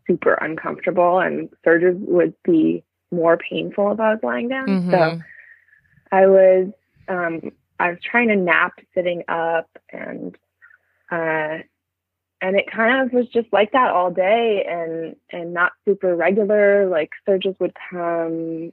super 0.07 0.35
uncomfortable 0.35 1.19
and 1.19 1.49
surges 1.65 1.97
would 1.99 2.35
be 2.45 2.85
more 3.11 3.39
painful 3.39 3.93
if 3.93 4.01
I 4.01 4.13
was 4.13 4.23
lying 4.23 4.49
down. 4.49 4.69
Mhm. 4.69 4.91
So 4.91 5.23
I 6.13 6.27
was 6.27 6.69
um 7.09 7.53
I 7.81 7.91
was 7.91 7.99
trying 8.03 8.29
to 8.29 8.37
nap 8.37 8.75
sitting 8.95 9.25
up 9.29 9.69
and 9.91 10.37
uh 11.11 11.59
and 12.41 12.57
it 12.57 12.71
kind 12.71 13.07
of 13.07 13.13
was 13.13 13.27
just 13.29 13.53
like 13.53 13.73
that 13.73 13.91
all 13.91 14.11
day 14.11 14.65
and 14.69 15.17
and 15.31 15.55
not 15.55 15.73
super 15.85 16.15
regular. 16.15 16.87
Like 16.89 17.11
surges 17.27 17.55
would 17.61 17.75
come 17.91 18.73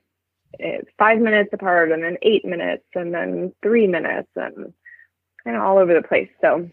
eh, 0.60 0.80
five 0.98 1.20
minutes 1.20 1.50
apart 1.54 1.92
and 1.92 2.04
then 2.04 2.18
eight 2.22 2.46
minutes 2.46 2.86
and 2.96 3.14
then 3.14 3.54
three 3.62 3.88
minutes 3.88 4.30
and 4.36 4.74
kind 5.44 5.58
of 5.58 5.64
all 5.64 5.78
over 5.78 5.94
the 5.94 6.08
place. 6.08 6.30
So 6.42 6.70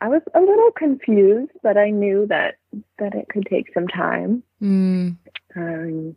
i 0.00 0.08
was 0.08 0.22
a 0.34 0.40
little 0.40 0.72
confused 0.72 1.52
but 1.62 1.76
i 1.76 1.88
knew 1.88 2.26
that 2.26 2.56
that 2.98 3.14
it 3.14 3.28
could 3.28 3.46
take 3.46 3.72
some 3.72 3.86
time. 3.86 4.42
Mm. 4.60 5.16
um, 5.56 6.16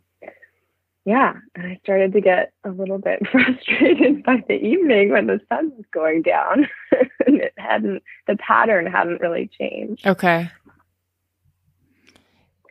yeah, 1.08 1.32
and 1.54 1.66
I 1.66 1.80
started 1.82 2.12
to 2.12 2.20
get 2.20 2.52
a 2.64 2.68
little 2.68 2.98
bit 2.98 3.26
frustrated 3.32 4.22
by 4.24 4.44
the 4.46 4.56
evening 4.56 5.10
when 5.10 5.26
the 5.26 5.40
sun 5.48 5.72
was 5.74 5.86
going 5.90 6.20
down, 6.20 6.68
and 7.26 7.40
it 7.40 7.54
hadn't 7.56 8.02
the 8.26 8.36
pattern 8.36 8.84
hadn't 8.84 9.22
really 9.22 9.48
changed. 9.58 10.06
Okay. 10.06 10.50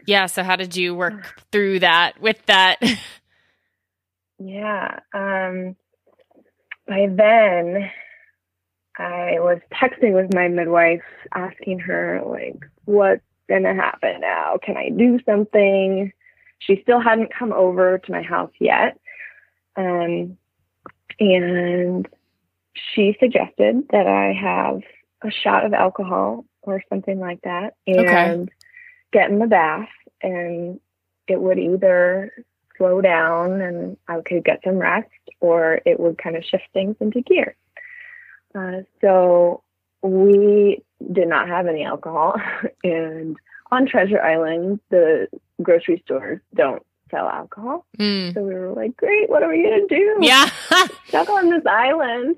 Yeah. 0.05 0.27
So, 0.27 0.43
how 0.43 0.55
did 0.55 0.75
you 0.75 0.93
work 0.93 1.41
through 1.51 1.79
that 1.79 2.21
with 2.21 2.45
that? 2.45 2.77
Yeah. 4.37 4.99
Um, 5.15 5.75
by 6.87 7.07
then, 7.09 7.89
I 8.99 9.39
was 9.39 9.59
texting 9.73 10.13
with 10.13 10.31
my 10.35 10.47
midwife, 10.47 11.01
asking 11.33 11.79
her 11.79 12.21
like, 12.23 12.63
"What's 12.85 13.23
gonna 13.49 13.73
happen 13.73 14.21
now? 14.21 14.59
Can 14.63 14.77
I 14.77 14.89
do 14.89 15.19
something?" 15.25 16.13
She 16.59 16.79
still 16.81 16.99
hadn't 16.99 17.33
come 17.33 17.53
over 17.53 17.97
to 17.97 18.11
my 18.11 18.21
house 18.21 18.51
yet, 18.59 18.99
um, 19.75 20.37
and 21.19 22.07
she 22.73 23.15
suggested 23.19 23.87
that 23.91 24.07
I 24.07 24.33
have 24.33 24.81
a 25.23 25.31
shot 25.31 25.65
of 25.65 25.73
alcohol 25.73 26.45
or 26.61 26.83
something 26.89 27.19
like 27.19 27.41
that, 27.41 27.75
and 27.85 27.99
Okay. 27.99 28.45
get 29.11 29.29
in 29.29 29.39
the 29.39 29.47
bath, 29.47 29.89
and 30.21 30.79
it 31.27 31.39
would 31.39 31.59
either 31.59 32.31
slow 32.77 33.01
down 33.01 33.61
and 33.61 33.97
I 34.07 34.21
could 34.21 34.43
get 34.43 34.61
some 34.63 34.77
rest, 34.77 35.09
or 35.39 35.81
it 35.85 35.99
would 35.99 36.17
kind 36.17 36.35
of 36.35 36.43
shift 36.43 36.65
things 36.73 36.95
into 36.99 37.21
gear. 37.21 37.55
Uh, 38.53 38.81
so 39.01 39.63
we 40.01 40.83
did 41.11 41.27
not 41.27 41.47
have 41.47 41.67
any 41.67 41.83
alcohol, 41.83 42.35
and 42.83 43.37
on 43.71 43.85
Treasure 43.85 44.21
Island, 44.21 44.79
the 44.89 45.27
grocery 45.61 46.01
stores 46.05 46.39
don't 46.55 46.83
sell 47.09 47.27
alcohol. 47.27 47.85
Mm. 47.99 48.33
So 48.33 48.41
we 48.41 48.53
were 48.53 48.73
like, 48.73 48.95
"Great, 48.97 49.29
what 49.29 49.43
are 49.43 49.49
we 49.49 49.63
gonna 49.63 49.87
do?" 49.87 50.17
Yeah. 50.21 50.49
stuck 51.07 51.29
on 51.29 51.49
this 51.49 51.65
island. 51.65 52.37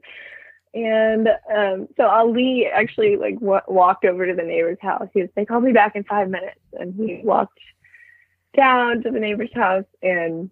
And 0.73 1.27
um, 1.53 1.87
so 1.97 2.05
Ali 2.05 2.67
actually 2.71 3.15
like 3.15 3.39
w- 3.39 3.61
walked 3.67 4.05
over 4.05 4.27
to 4.27 4.33
the 4.33 4.43
neighbor's 4.43 4.77
house. 4.81 5.07
He 5.13 5.21
was 5.21 5.29
like, 5.35 5.49
"I'll 5.49 5.61
be 5.61 5.71
back 5.71 5.95
in 5.95 6.03
five 6.03 6.29
minutes," 6.29 6.59
and 6.73 6.93
he 6.93 7.21
walked 7.23 7.59
down 8.55 9.01
to 9.03 9.11
the 9.11 9.19
neighbor's 9.19 9.53
house 9.53 9.85
and 10.03 10.49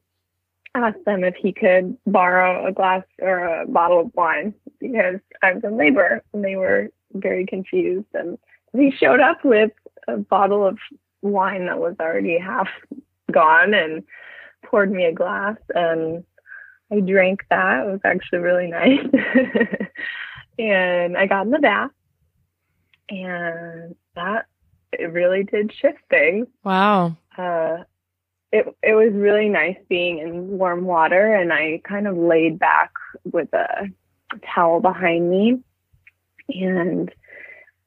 asked 0.74 1.04
them 1.06 1.24
if 1.24 1.36
he 1.36 1.52
could 1.52 1.98
borrow 2.06 2.68
a 2.68 2.72
glass 2.72 3.04
or 3.22 3.62
a 3.62 3.68
bottle 3.68 4.02
of 4.02 4.16
wine 4.16 4.54
because 4.80 5.20
I 5.42 5.54
was 5.54 5.64
in 5.64 5.78
labor, 5.78 6.24
and 6.34 6.44
they 6.44 6.56
were 6.56 6.90
very 7.14 7.46
confused. 7.46 8.08
And 8.14 8.38
he 8.74 8.92
showed 8.92 9.20
up 9.20 9.44
with 9.44 9.72
a 10.08 10.18
bottle 10.18 10.66
of 10.66 10.78
wine 11.22 11.66
that 11.66 11.80
was 11.80 11.96
already 12.00 12.38
half 12.38 12.70
gone 13.32 13.74
and 13.74 14.04
poured 14.66 14.92
me 14.92 15.06
a 15.06 15.14
glass 15.14 15.58
and 15.76 16.24
I 16.92 17.02
drank 17.02 17.44
that. 17.50 17.86
It 17.86 17.92
was 17.92 18.00
actually 18.06 18.40
really 18.40 18.68
nice. 18.68 19.06
and 20.60 21.18
I 21.18 21.26
got 21.28 21.46
in 21.46 21.52
the 21.52 21.60
bath 21.60 21.92
and 23.10 23.96
that 24.16 24.46
it 24.94 25.12
really 25.12 25.44
did 25.44 25.74
shift 25.74 26.00
things. 26.10 26.48
Wow. 26.64 27.18
Uh 27.38 27.84
it 28.52 28.66
it 28.82 28.94
was 28.94 29.12
really 29.14 29.50
nice 29.50 29.78
being 29.90 30.20
in 30.20 30.58
warm 30.58 30.86
water 30.86 31.36
and 31.36 31.52
I 31.52 31.82
kind 31.84 32.08
of 32.08 32.16
laid 32.16 32.58
back 32.58 32.92
with 33.26 33.52
a 33.54 33.90
towel 34.54 34.80
behind 34.80 35.30
me 35.30 35.60
and 36.50 37.14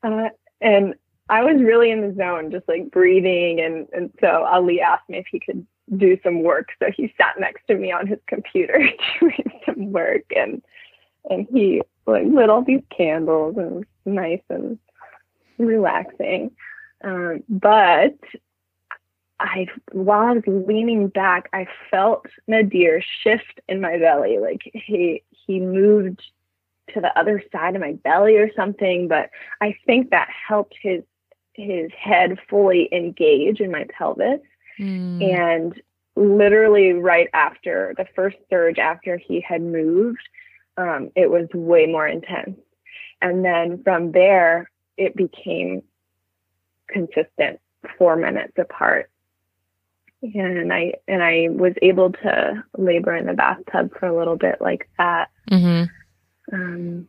uh 0.02 0.28
and 0.60 0.94
I 1.30 1.44
was 1.44 1.62
really 1.62 1.92
in 1.92 2.00
the 2.00 2.12
zone, 2.14 2.50
just 2.50 2.68
like 2.68 2.90
breathing 2.90 3.60
and 3.60 3.86
and 3.92 4.12
so 4.20 4.44
Ali 4.44 4.80
asked 4.80 5.08
me 5.08 5.18
if 5.18 5.26
he 5.30 5.38
could 5.38 5.64
do 5.96 6.18
some 6.24 6.42
work. 6.42 6.70
So 6.80 6.90
he 6.94 7.14
sat 7.16 7.38
next 7.38 7.66
to 7.68 7.76
me 7.76 7.92
on 7.92 8.08
his 8.08 8.18
computer 8.26 8.80
doing 9.20 9.52
some 9.64 9.92
work 9.92 10.24
and 10.36 10.60
and 11.30 11.46
he 11.52 11.82
like 12.06 12.26
lit 12.26 12.50
all 12.50 12.64
these 12.64 12.82
candles 12.94 13.56
and 13.56 13.66
it 13.66 13.72
was 13.72 13.84
nice 14.04 14.42
and 14.50 14.78
relaxing. 15.58 16.50
Um, 17.04 17.44
but 17.48 18.18
I 19.38 19.68
while 19.92 20.26
I 20.26 20.32
was 20.32 20.42
leaning 20.66 21.08
back, 21.08 21.48
I 21.52 21.68
felt 21.92 22.26
Nadir 22.48 23.02
shift 23.22 23.60
in 23.68 23.80
my 23.80 23.98
belly. 23.98 24.38
Like 24.38 24.62
he 24.74 25.22
he 25.30 25.60
moved 25.60 26.22
to 26.92 27.00
the 27.00 27.16
other 27.16 27.40
side 27.52 27.76
of 27.76 27.80
my 27.80 27.92
belly 27.92 28.36
or 28.36 28.52
something, 28.56 29.06
but 29.06 29.30
I 29.60 29.76
think 29.86 30.10
that 30.10 30.28
helped 30.48 30.74
his 30.82 31.04
his 31.54 31.90
head 31.98 32.38
fully 32.48 32.88
engage 32.92 33.60
in 33.60 33.70
my 33.70 33.86
pelvis. 33.96 34.40
Mm. 34.78 35.38
And 35.38 35.82
literally 36.16 36.92
right 36.92 37.28
after 37.32 37.94
the 37.96 38.06
first 38.14 38.36
surge, 38.48 38.78
after 38.78 39.16
he 39.16 39.40
had 39.40 39.62
moved, 39.62 40.22
um, 40.76 41.10
it 41.14 41.30
was 41.30 41.48
way 41.52 41.86
more 41.86 42.06
intense. 42.06 42.58
And 43.22 43.44
then 43.44 43.82
from 43.82 44.12
there, 44.12 44.70
it 44.96 45.14
became 45.14 45.82
consistent, 46.88 47.60
four 47.98 48.16
minutes 48.16 48.54
apart. 48.58 49.10
And 50.22 50.72
I 50.72 50.94
and 51.08 51.22
I 51.22 51.48
was 51.50 51.72
able 51.80 52.12
to 52.12 52.64
labor 52.76 53.16
in 53.16 53.26
the 53.26 53.32
bathtub 53.32 53.90
for 53.98 54.06
a 54.06 54.16
little 54.16 54.36
bit 54.36 54.60
like 54.60 54.88
that. 54.98 55.30
hmm 55.48 55.84
Um, 56.52 57.08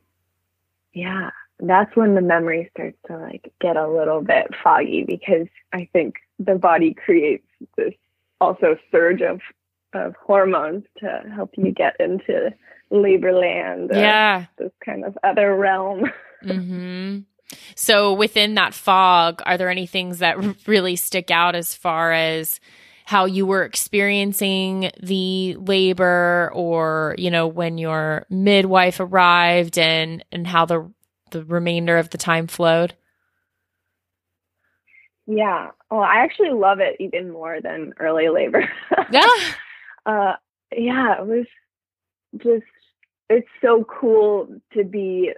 yeah, 0.94 1.32
that's 1.62 1.96
when 1.96 2.16
the 2.16 2.22
memory 2.22 2.70
starts 2.74 2.98
to 3.08 3.18
like 3.18 3.52
get 3.62 3.78
a 3.78 3.88
little 3.88 4.22
bit 4.22 4.48
foggy 4.64 5.04
because 5.08 5.48
I 5.72 5.88
think 5.94 6.16
the 6.40 6.56
body 6.56 6.94
creates 6.94 7.46
this 7.78 7.94
also 8.40 8.76
surge 8.92 9.22
of 9.22 9.40
of 9.94 10.16
hormones 10.16 10.84
to 11.00 11.24
help 11.36 11.52
you 11.58 11.72
get 11.72 11.96
into 12.00 12.52
labor 12.90 13.34
land. 13.34 13.92
Yeah. 13.94 14.46
this 14.58 14.72
kind 14.84 15.06
of 15.06 15.18
other 15.24 15.56
realm. 15.56 16.06
hmm 16.44 17.20
So, 17.76 18.14
within 18.14 18.56
that 18.56 18.74
fog, 18.74 19.42
are 19.46 19.58
there 19.58 19.70
any 19.70 19.86
things 19.86 20.20
that 20.20 20.38
really 20.68 20.96
stick 20.96 21.30
out 21.32 21.56
as 21.56 21.76
far 21.76 22.12
as 22.12 22.60
how 23.06 23.26
you 23.26 23.46
were 23.46 23.64
experiencing 23.64 24.92
the 25.02 25.56
labor, 25.56 26.50
or 26.54 27.16
you 27.18 27.30
know, 27.30 27.48
when 27.48 27.78
your 27.78 28.26
midwife 28.30 29.00
arrived, 29.00 29.78
and 29.78 30.24
and 30.32 30.48
how 30.48 30.66
the 30.66 30.90
the 31.32 31.44
remainder 31.44 31.98
of 31.98 32.12
the 32.12 32.18
time 32.18 32.48
flowed? 32.48 32.94
Yeah. 35.28 35.72
Oh, 35.90 36.00
I 36.00 36.18
actually 36.18 36.52
love 36.52 36.80
it 36.80 36.98
even 37.00 37.32
more 37.32 37.62
than 37.62 37.94
early 38.00 38.30
labor. 38.30 38.70
Yeah. 39.12 39.28
uh, 40.06 40.34
yeah, 40.76 41.20
it 41.20 41.28
was 41.28 41.46
just, 42.38 42.64
it's 43.30 43.48
so 43.62 43.84
cool 43.84 44.48
to 44.74 44.84
be 44.84 45.34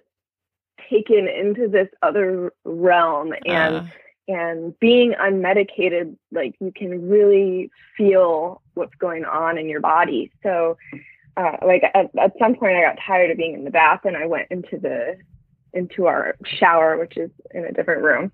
taken 0.89 1.27
into 1.27 1.67
this 1.67 1.87
other 2.01 2.53
realm 2.65 3.33
and, 3.45 3.75
Uh, 3.75 3.85
and 4.27 4.79
being 4.79 5.13
unmedicated, 5.13 6.15
like 6.31 6.55
you 6.59 6.71
can 6.75 7.09
really 7.09 7.71
feel 7.97 8.61
what's 8.75 8.95
going 8.95 9.25
on 9.25 9.57
in 9.57 9.67
your 9.67 9.81
body. 9.81 10.31
So, 10.43 10.77
uh, 11.35 11.57
like 11.65 11.83
at, 11.93 12.09
at 12.17 12.33
some 12.39 12.55
point 12.55 12.77
I 12.77 12.81
got 12.81 12.99
tired 13.05 13.31
of 13.31 13.37
being 13.37 13.53
in 13.53 13.63
the 13.63 13.71
bath 13.71 14.01
and 14.05 14.15
I 14.15 14.27
went 14.27 14.49
into 14.51 14.77
the, 14.77 15.17
into 15.73 16.05
our 16.07 16.35
shower, 16.43 16.97
which 16.97 17.17
is 17.17 17.31
in 17.53 17.65
a 17.65 17.71
different 17.71 18.03
room 18.03 18.31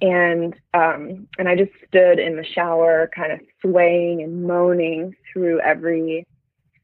and 0.00 0.54
um, 0.74 1.28
and 1.38 1.48
I 1.48 1.56
just 1.56 1.72
stood 1.86 2.18
in 2.18 2.36
the 2.36 2.44
shower, 2.44 3.10
kind 3.14 3.32
of 3.32 3.40
swaying 3.62 4.22
and 4.22 4.44
moaning 4.44 5.14
through 5.32 5.60
every 5.60 6.26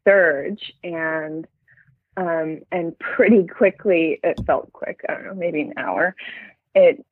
surge, 0.07 0.73
and 0.83 1.47
um, 2.17 2.61
and 2.71 2.99
pretty 2.99 3.47
quickly, 3.47 4.21
it 4.23 4.41
felt 4.47 4.73
quick. 4.73 5.01
I 5.09 5.15
don't 5.15 5.27
know, 5.27 5.35
maybe 5.35 5.63
an 5.63 5.75
hour. 5.77 6.15
It 6.75 7.05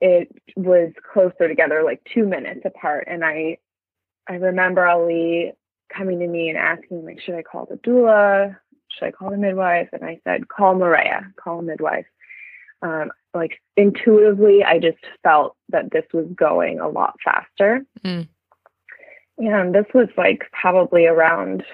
it 0.00 0.28
was 0.56 0.92
closer 1.12 1.48
together, 1.48 1.82
like 1.84 2.02
two 2.12 2.26
minutes 2.26 2.62
apart, 2.64 3.06
and 3.08 3.24
I 3.24 3.58
I 4.28 4.34
remember 4.34 4.86
Ali 4.86 5.52
coming 5.94 6.18
to 6.20 6.26
me 6.26 6.48
and 6.48 6.58
asking, 6.58 7.04
like, 7.04 7.20
should 7.20 7.34
I 7.34 7.42
call 7.42 7.66
the 7.66 7.76
doula? 7.76 8.56
Should 8.88 9.06
I 9.06 9.10
call 9.10 9.30
the 9.30 9.36
midwife? 9.36 9.88
And 9.92 10.04
I 10.04 10.20
said, 10.24 10.48
call 10.48 10.74
Maria, 10.74 11.32
call 11.36 11.62
midwife. 11.62 12.06
Um, 12.84 13.10
like 13.32 13.62
intuitively, 13.76 14.62
I 14.62 14.78
just 14.78 14.98
felt 15.22 15.56
that 15.70 15.90
this 15.90 16.04
was 16.12 16.26
going 16.36 16.80
a 16.80 16.88
lot 16.88 17.16
faster. 17.24 17.84
Mm. 18.04 18.28
And 19.38 19.74
this 19.74 19.86
was 19.94 20.08
like 20.16 20.44
probably 20.52 21.06
around 21.06 21.64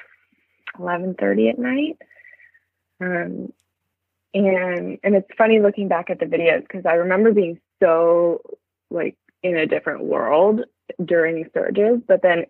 11:30 0.79 1.51
at 1.51 1.59
night. 1.59 1.99
Um, 3.01 3.53
and 4.33 4.99
and 5.03 5.15
it's 5.17 5.29
funny 5.37 5.59
looking 5.59 5.89
back 5.89 6.11
at 6.11 6.21
the 6.21 6.27
videos 6.27 6.63
because 6.63 6.87
I 6.87 6.95
remember 6.95 7.33
being 7.33 7.61
so 7.83 8.41
like 8.91 9.17
in 9.43 9.57
a 9.57 9.67
different 9.67 10.05
world 10.05 10.63
during 11.05 11.51
surges, 11.53 12.01
but 12.07 12.23
then 12.23 12.47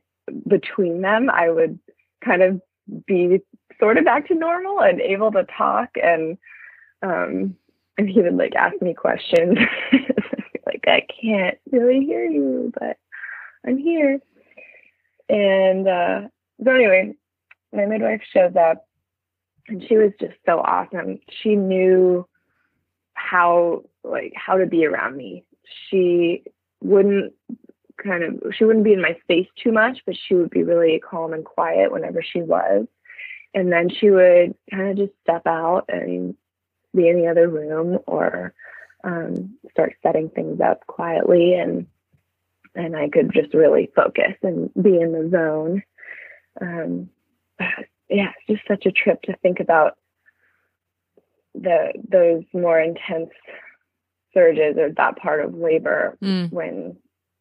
between 0.46 1.00
them, 1.00 1.30
I 1.30 1.48
would 1.48 1.78
kind 2.22 2.42
of 2.42 2.60
be 3.06 3.40
sort 3.78 3.96
of 3.96 4.04
back 4.04 4.28
to 4.28 4.34
normal 4.34 4.80
and 4.80 5.00
able 5.00 5.32
to 5.32 5.44
talk 5.44 5.90
and 6.02 6.36
um 7.02 7.56
and 8.00 8.08
he 8.08 8.22
would 8.22 8.34
like 8.34 8.54
ask 8.56 8.80
me 8.82 8.94
questions. 8.94 9.58
Like 10.66 10.84
I 10.86 11.02
can't 11.20 11.58
really 11.72 12.04
hear 12.04 12.24
you 12.24 12.72
but 12.78 12.96
I'm 13.66 13.76
here. 13.76 14.20
And 15.28 15.88
uh 15.88 16.28
so 16.64 16.70
anyway 16.70 17.14
my 17.72 17.86
midwife 17.86 18.20
shows 18.32 18.54
up 18.56 18.86
and 19.68 19.82
she 19.88 19.96
was 19.96 20.12
just 20.20 20.34
so 20.46 20.58
awesome. 20.60 21.18
She 21.42 21.56
knew 21.56 22.26
how 23.14 23.82
like 24.04 24.32
how 24.36 24.58
to 24.58 24.66
be 24.66 24.86
around 24.86 25.16
me. 25.16 25.44
She 25.88 26.44
wouldn't 26.82 27.32
kind 28.02 28.22
of 28.22 28.54
she 28.54 28.64
wouldn't 28.64 28.84
be 28.84 28.92
in 28.92 29.02
my 29.02 29.16
space 29.22 29.48
too 29.62 29.72
much 29.72 29.98
but 30.06 30.14
she 30.28 30.34
would 30.34 30.50
be 30.50 30.62
really 30.62 31.00
calm 31.00 31.32
and 31.32 31.44
quiet 31.44 31.90
whenever 31.90 32.22
she 32.22 32.42
was. 32.42 32.86
And 33.54 33.72
then 33.72 33.88
she 33.90 34.10
would 34.10 34.54
kind 34.70 34.90
of 34.90 34.96
just 34.96 35.18
step 35.24 35.42
out 35.46 35.86
and 35.88 36.36
be 36.94 37.09
in 37.09 37.20
the 37.20 37.29
other 37.29 37.48
room 37.48 37.98
or 38.07 38.55
um, 39.05 39.57
start 39.70 39.94
setting 40.03 40.29
things 40.31 40.61
up 40.61 40.87
quietly 40.87 41.55
and 41.55 41.87
and 42.74 42.96
I 42.96 43.09
could 43.09 43.33
just 43.33 43.53
really 43.53 43.90
focus 43.96 44.35
and 44.42 44.70
be 44.81 45.00
in 45.00 45.11
the 45.12 45.29
zone. 45.31 45.83
Um, 46.61 47.11
yeah, 48.09 48.33
it's 48.46 48.59
just 48.61 48.68
such 48.68 48.87
a 48.87 48.92
trip 48.92 49.22
to 49.22 49.37
think 49.38 49.59
about 49.61 49.96
the 51.55 51.92
those 52.09 52.44
more 52.53 52.81
intense 52.81 53.31
surges 54.33 54.76
or 54.79 54.90
that 54.92 55.16
part 55.16 55.44
of 55.44 55.55
labor 55.55 56.16
Mm. 56.22 56.53
when 56.53 56.96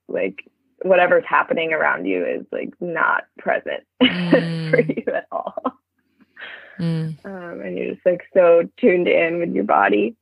like 0.07 0.43
whatever's 0.81 1.25
happening 1.27 1.73
around 1.73 2.05
you 2.05 2.25
is 2.25 2.45
like 2.51 2.73
not 2.79 3.25
present 3.37 3.83
Mm. 4.01 4.69
for 4.71 4.81
you 4.81 5.03
at 5.13 5.27
all 5.31 5.78
Mm. 6.79 7.25
um, 7.25 7.61
and 7.61 7.77
you're 7.77 7.93
just 7.93 8.05
like 8.05 8.23
so 8.33 8.67
tuned 8.77 9.07
in 9.07 9.39
with 9.39 9.53
your 9.53 9.65
body. 9.65 10.15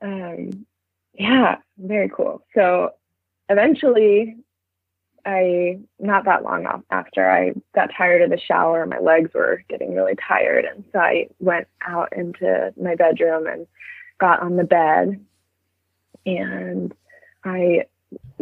Um, 0.00 0.66
yeah, 1.12 1.56
very 1.78 2.08
cool. 2.08 2.42
So 2.54 2.92
eventually, 3.48 4.36
I 5.26 5.80
not 5.98 6.24
that 6.24 6.42
long 6.42 6.66
after 6.90 7.30
I 7.30 7.52
got 7.74 7.90
tired 7.96 8.22
of 8.22 8.30
the 8.30 8.38
shower, 8.38 8.86
my 8.86 8.98
legs 8.98 9.30
were 9.34 9.62
getting 9.68 9.94
really 9.94 10.14
tired, 10.16 10.64
and 10.64 10.84
so 10.92 11.00
I 11.00 11.28
went 11.38 11.66
out 11.86 12.12
into 12.16 12.72
my 12.80 12.94
bedroom 12.94 13.46
and 13.46 13.66
got 14.18 14.40
on 14.40 14.56
the 14.56 14.64
bed, 14.64 15.20
and 16.24 16.94
I 17.44 17.84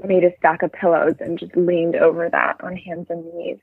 made 0.04 0.24
a 0.24 0.36
stack 0.36 0.62
of 0.62 0.72
pillows 0.72 1.16
and 1.20 1.38
just 1.38 1.56
leaned 1.56 1.96
over 1.96 2.28
that 2.28 2.62
on 2.62 2.76
hands 2.76 3.06
and 3.08 3.24
knees, 3.34 3.58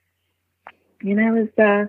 and 1.01 1.21
I 1.21 1.31
was 1.31 1.47
uh, 1.57 1.85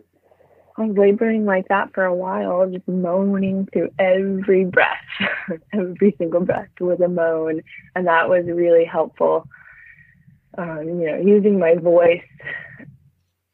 I 0.76 0.86
was 0.86 0.96
laboring 0.96 1.44
like 1.44 1.68
that 1.68 1.92
for 1.92 2.04
a 2.04 2.14
while, 2.14 2.68
just 2.70 2.88
moaning 2.88 3.68
through 3.72 3.90
every 3.98 4.64
breath. 4.64 4.96
every 5.72 6.14
single 6.18 6.40
breath 6.40 6.68
was 6.80 7.00
a 7.00 7.08
moan. 7.08 7.62
And 7.94 8.06
that 8.06 8.28
was 8.28 8.46
really 8.46 8.84
helpful. 8.84 9.46
Um, 10.56 10.88
you 11.00 11.06
know, 11.06 11.16
using 11.16 11.58
my 11.58 11.74
voice 11.74 12.22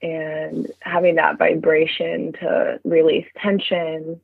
and 0.00 0.70
having 0.81 1.16
that 1.16 1.38
vibration 1.38 2.33
to 2.40 2.78
release 2.85 3.26
tension. 3.42 4.20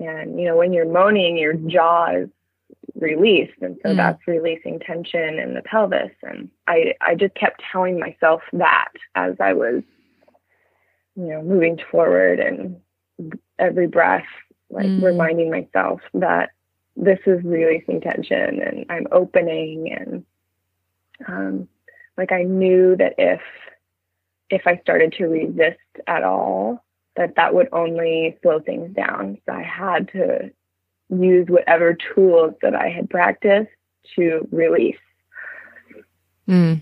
And, 0.00 0.38
you 0.40 0.46
know, 0.46 0.56
when 0.56 0.72
you're 0.72 0.90
moaning, 0.90 1.38
your 1.38 1.54
jaw 1.54 2.08
is 2.10 2.28
released. 2.96 3.60
And 3.60 3.78
so 3.82 3.90
Mm. 3.90 3.96
that's 3.96 4.26
releasing 4.26 4.80
tension 4.80 5.38
in 5.38 5.54
the 5.54 5.62
pelvis. 5.62 6.10
And 6.22 6.50
I, 6.66 6.94
I 7.00 7.14
just 7.14 7.34
kept 7.34 7.62
telling 7.70 8.00
myself 8.00 8.42
that 8.52 8.92
as 9.14 9.36
I 9.40 9.52
was 9.52 9.82
you 11.16 11.26
know, 11.28 11.42
moving 11.42 11.78
forward 11.90 12.40
and 12.40 12.80
every 13.58 13.86
breath, 13.86 14.26
like 14.70 14.86
Mm. 14.86 15.02
reminding 15.02 15.50
myself 15.50 16.00
that 16.14 16.50
this 16.96 17.18
is 17.26 17.42
releasing 17.44 18.00
tension 18.00 18.60
and 18.60 18.86
I'm 18.88 19.06
opening 19.12 19.92
and 19.92 20.24
um, 21.26 21.68
like 22.16 22.32
I 22.32 22.42
knew 22.42 22.96
that 22.96 23.14
if 23.18 23.40
if 24.48 24.66
I 24.66 24.76
started 24.78 25.12
to 25.14 25.26
resist 25.26 25.78
at 26.06 26.22
all, 26.22 26.84
that 27.16 27.34
that 27.36 27.52
would 27.54 27.68
only 27.72 28.38
slow 28.42 28.60
things 28.60 28.94
down. 28.94 29.38
So 29.46 29.52
I 29.52 29.62
had 29.62 30.08
to 30.12 30.50
use 31.10 31.48
whatever 31.48 31.94
tools 32.14 32.54
that 32.62 32.74
I 32.74 32.88
had 32.88 33.10
practiced 33.10 33.70
to 34.14 34.46
release. 34.52 34.98
Mm. 36.48 36.80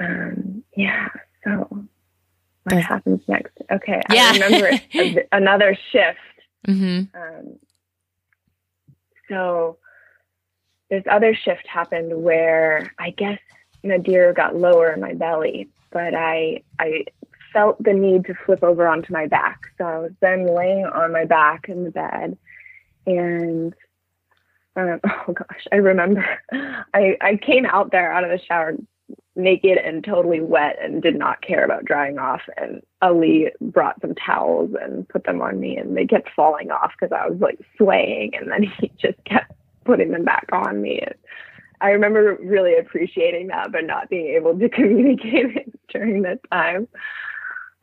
Um, 0.00 0.64
yeah. 0.76 1.08
So 1.44 1.84
what 2.76 2.84
happens 2.84 3.20
next? 3.28 3.56
Okay. 3.70 4.00
Yeah. 4.12 4.32
I 4.34 4.38
remember 4.38 5.24
another 5.32 5.76
shift. 5.90 6.18
hmm 6.66 7.02
Um, 7.14 7.58
so 9.28 9.78
this 10.90 11.04
other 11.10 11.34
shift 11.34 11.66
happened 11.66 12.22
where 12.22 12.92
I 12.98 13.10
guess 13.10 13.38
Nadir 13.82 14.32
got 14.32 14.56
lower 14.56 14.92
in 14.92 15.00
my 15.00 15.14
belly, 15.14 15.68
but 15.90 16.14
I 16.14 16.62
I 16.78 17.04
felt 17.52 17.82
the 17.82 17.92
need 17.92 18.24
to 18.26 18.34
flip 18.46 18.62
over 18.62 18.86
onto 18.86 19.12
my 19.12 19.26
back. 19.26 19.60
So 19.78 19.84
I 19.84 19.98
was 19.98 20.12
then 20.20 20.46
laying 20.46 20.86
on 20.86 21.12
my 21.12 21.24
back 21.24 21.68
in 21.68 21.84
the 21.84 21.90
bed, 21.90 22.36
and 23.06 23.74
um, 24.76 25.00
oh 25.28 25.32
gosh, 25.32 25.66
I 25.72 25.76
remember 25.76 26.24
I 26.52 27.16
I 27.20 27.36
came 27.36 27.66
out 27.66 27.90
there 27.90 28.12
out 28.12 28.24
of 28.24 28.30
the 28.30 28.44
shower 28.44 28.74
naked 29.38 29.78
and 29.78 30.04
totally 30.04 30.40
wet 30.40 30.76
and 30.82 31.00
did 31.00 31.16
not 31.16 31.40
care 31.40 31.64
about 31.64 31.84
drying 31.84 32.18
off. 32.18 32.42
And 32.56 32.82
Ali 33.00 33.50
brought 33.60 34.00
some 34.00 34.14
towels 34.14 34.70
and 34.80 35.08
put 35.08 35.24
them 35.24 35.40
on 35.40 35.60
me, 35.60 35.76
and 35.76 35.96
they 35.96 36.06
kept 36.06 36.28
falling 36.34 36.70
off 36.70 36.92
because 36.98 37.16
I 37.16 37.28
was 37.28 37.40
like 37.40 37.58
swaying, 37.76 38.34
and 38.34 38.50
then 38.50 38.62
he 38.80 38.90
just 38.98 39.22
kept 39.24 39.52
putting 39.84 40.10
them 40.10 40.24
back 40.24 40.48
on 40.52 40.82
me. 40.82 41.00
And 41.00 41.14
I 41.80 41.90
remember 41.90 42.36
really 42.42 42.76
appreciating 42.76 43.46
that, 43.48 43.72
but 43.72 43.84
not 43.84 44.10
being 44.10 44.34
able 44.34 44.58
to 44.58 44.68
communicate 44.68 45.56
it 45.56 45.78
during 45.88 46.22
that 46.22 46.40
time. 46.50 46.88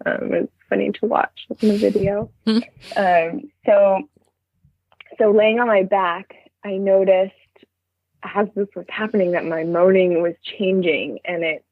Um, 0.06 0.34
it's 0.34 0.52
funny 0.70 0.92
to 0.92 1.06
watch 1.06 1.48
in 1.62 1.70
the 1.70 1.78
video. 1.78 2.30
um, 2.98 3.50
so, 3.66 4.02
so 5.18 5.32
laying 5.32 5.60
on 5.60 5.68
my 5.68 5.84
back, 5.84 6.36
I 6.66 6.78
noticed 6.78 7.34
as 8.34 8.48
this 8.56 8.68
was 8.76 8.86
happening 8.90 9.32
that 9.32 9.46
my 9.46 9.64
moaning 9.64 10.22
was 10.22 10.34
changing, 10.44 11.20
and 11.26 11.44
it 11.44 11.64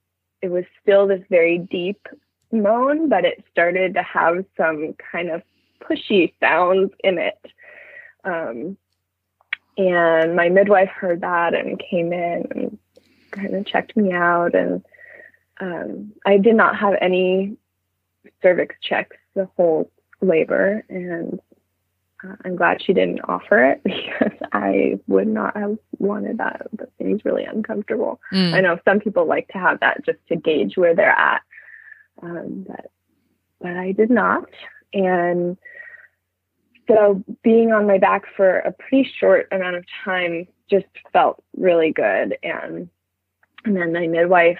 it 0.41 0.51
was 0.51 0.65
still 0.81 1.07
this 1.07 1.23
very 1.29 1.57
deep 1.57 2.07
moan, 2.51 3.09
but 3.09 3.25
it 3.25 3.43
started 3.51 3.93
to 3.95 4.03
have 4.03 4.45
some 4.57 4.93
kind 5.11 5.29
of 5.29 5.41
pushy 5.81 6.33
sounds 6.39 6.91
in 7.03 7.17
it. 7.17 7.39
Um, 8.23 8.77
and 9.77 10.35
my 10.35 10.49
midwife 10.49 10.89
heard 10.89 11.21
that 11.21 11.53
and 11.53 11.79
came 11.79 12.13
in 12.13 12.45
and 12.51 12.77
kind 13.31 13.55
of 13.55 13.65
checked 13.65 13.97
me 13.97 14.11
out. 14.11 14.53
And 14.53 14.83
um, 15.59 16.13
I 16.25 16.37
did 16.37 16.55
not 16.55 16.77
have 16.77 16.95
any 17.01 17.57
cervix 18.41 18.75
checks 18.81 19.17
the 19.35 19.49
whole 19.55 19.91
labor. 20.21 20.83
And 20.89 21.39
uh, 22.23 22.35
I'm 22.45 22.55
glad 22.55 22.81
she 22.81 22.93
didn't 22.93 23.21
offer 23.27 23.71
it 23.71 23.81
because 23.83 24.37
I 24.51 24.99
would 25.07 25.27
not 25.27 25.55
have 25.57 25.77
wanted 25.99 26.37
that. 26.37 26.67
That 26.73 26.89
seems 26.97 27.25
really 27.25 27.45
uncomfortable. 27.45 28.19
Mm. 28.31 28.53
I 28.53 28.61
know 28.61 28.79
some 28.85 28.99
people 28.99 29.25
like 29.25 29.47
to 29.49 29.57
have 29.57 29.79
that 29.81 30.05
just 30.05 30.19
to 30.29 30.35
gauge 30.35 30.77
where 30.77 30.95
they're 30.95 31.09
at. 31.09 31.41
Um, 32.21 32.65
but, 32.67 32.91
but 33.59 33.71
I 33.71 33.91
did 33.91 34.09
not. 34.09 34.49
And 34.93 35.57
so 36.87 37.23
being 37.43 37.71
on 37.71 37.87
my 37.87 37.97
back 37.97 38.23
for 38.35 38.59
a 38.59 38.71
pretty 38.71 39.09
short 39.19 39.47
amount 39.51 39.75
of 39.75 39.85
time 40.03 40.47
just 40.69 40.85
felt 41.11 41.43
really 41.57 41.91
good. 41.91 42.37
And 42.43 42.89
and 43.65 43.77
then 43.77 43.93
my 43.93 44.07
midwife 44.07 44.59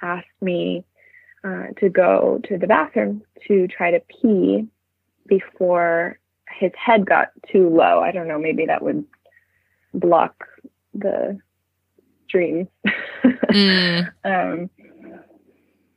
asked 0.00 0.26
me 0.40 0.84
uh, 1.42 1.68
to 1.78 1.88
go 1.88 2.40
to 2.44 2.56
the 2.56 2.68
bathroom 2.68 3.22
to 3.48 3.66
try 3.66 3.90
to 3.90 4.00
pee 4.00 4.68
before 5.26 6.18
his 6.58 6.72
head 6.76 7.06
got 7.06 7.28
too 7.50 7.68
low. 7.68 8.00
I 8.00 8.12
don't 8.12 8.28
know, 8.28 8.38
maybe 8.38 8.66
that 8.66 8.82
would 8.82 9.04
block 9.94 10.46
the 10.94 11.38
dreams. 12.28 12.68
mm. 13.24 14.08
um, 14.24 14.70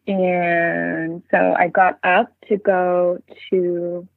and 0.08 1.24
so 1.32 1.56
I 1.58 1.68
got 1.68 2.00
up 2.04 2.34
to 2.48 2.58
go 2.58 3.20
to 3.50 4.08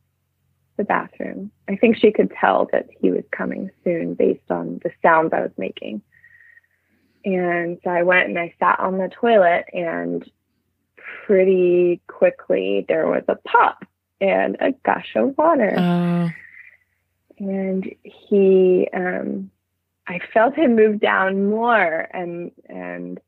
the 0.77 0.85
bathroom. 0.85 1.51
I 1.69 1.77
think 1.77 1.97
she 1.97 2.11
could 2.11 2.33
tell 2.41 2.69
that 2.73 2.89
he 3.01 3.11
was 3.11 3.25
coming 3.31 3.71
soon 3.85 4.15
based 4.15 4.51
on 4.51 4.81
the 4.83 4.91
sounds 5.03 5.33
I 5.33 5.41
was 5.41 5.53
making. 5.57 6.03
And 7.25 7.79
so 7.85 7.91
I 7.91 8.03
went 8.03 8.29
and 8.29 8.39
I 8.39 8.55
sat 8.59 8.81
on 8.81 8.99
the 8.99 9.09
toilet, 9.09 9.65
and 9.73 10.29
pretty 11.27 12.03
quickly 12.07 12.85
there 12.89 13.07
was 13.07 13.23
a 13.29 13.37
pop 13.37 13.85
and 14.21 14.57
a 14.61 14.73
gush 14.85 15.13
of 15.17 15.37
water. 15.37 15.77
Uh. 15.77 16.31
And 17.39 17.93
he, 18.05 18.89
um, 18.95 19.51
I 20.07 20.21
felt 20.33 20.55
him 20.55 20.77
move 20.77 21.01
down 21.01 21.51
more, 21.51 22.07
and 22.13 22.53
and 22.69 23.21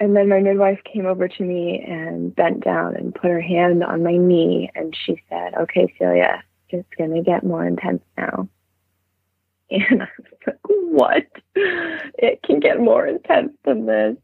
and 0.00 0.16
then 0.16 0.28
my 0.28 0.40
midwife 0.40 0.80
came 0.84 1.06
over 1.06 1.28
to 1.28 1.42
me 1.42 1.82
and 1.86 2.34
bent 2.34 2.64
down 2.64 2.96
and 2.96 3.14
put 3.14 3.30
her 3.30 3.40
hand 3.40 3.84
on 3.84 4.02
my 4.02 4.16
knee 4.16 4.70
and 4.74 4.94
she 4.94 5.22
said, 5.28 5.54
Okay, 5.54 5.92
Celia, 5.98 6.42
it's 6.68 6.88
going 6.98 7.14
to 7.14 7.22
get 7.22 7.44
more 7.44 7.66
intense 7.66 8.02
now. 8.16 8.48
And 9.70 10.02
I 10.02 10.08
was 10.18 10.26
like, 10.46 10.58
What? 10.66 11.26
It 11.54 12.42
can 12.42 12.60
get 12.60 12.80
more 12.80 13.06
intense 13.06 13.52
than 13.64 13.86
this. 13.86 14.16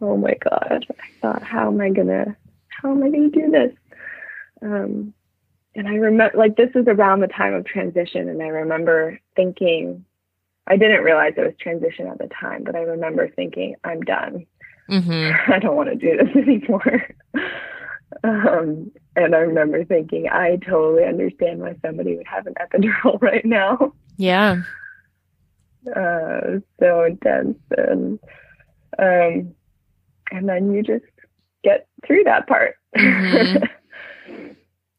Oh 0.00 0.16
my 0.16 0.34
God. 0.42 0.86
I 0.90 1.04
thought, 1.22 1.42
How 1.42 1.68
am 1.68 1.80
I 1.80 1.90
to, 1.90 2.36
how 2.68 2.90
am 2.90 3.02
I 3.02 3.10
going 3.10 3.30
to 3.30 3.40
do 3.40 3.50
this? 3.50 3.72
Um, 4.62 5.14
and 5.74 5.86
I 5.86 5.94
remember, 5.94 6.36
like, 6.36 6.56
this 6.56 6.70
is 6.74 6.86
around 6.88 7.20
the 7.20 7.28
time 7.28 7.54
of 7.54 7.64
transition. 7.64 8.28
And 8.28 8.42
I 8.42 8.48
remember 8.48 9.18
thinking, 9.36 10.04
I 10.66 10.76
didn't 10.76 11.02
realize 11.04 11.34
it 11.36 11.42
was 11.42 11.54
transition 11.60 12.06
at 12.06 12.18
the 12.18 12.28
time, 12.28 12.64
but 12.64 12.74
I 12.74 12.80
remember 12.80 13.28
thinking, 13.28 13.76
I'm 13.84 14.00
done. 14.00 14.46
Mm-hmm. 14.88 15.30
I 15.52 15.58
don't 15.58 15.76
want 15.76 15.88
to 15.90 15.96
do 15.96 16.16
this 16.16 16.36
anymore. 16.36 17.08
um, 18.24 18.90
and 19.16 19.34
I 19.34 19.38
remember 19.38 19.84
thinking, 19.84 20.28
I 20.28 20.56
totally 20.56 21.04
understand 21.04 21.60
why 21.60 21.76
somebody 21.84 22.16
would 22.16 22.26
have 22.26 22.46
an 22.46 22.54
epidural 22.54 23.18
right 23.22 23.44
now. 23.44 23.92
Yeah. 24.16 24.62
Uh, 25.96 26.58
so 26.78 27.04
intense, 27.04 27.56
and 27.78 28.18
um, 28.98 29.54
and 30.30 30.46
then 30.46 30.74
you 30.74 30.82
just 30.82 31.06
get 31.64 31.88
through 32.06 32.24
that 32.24 32.46
part. 32.46 32.74
Mm-hmm. 32.94 33.64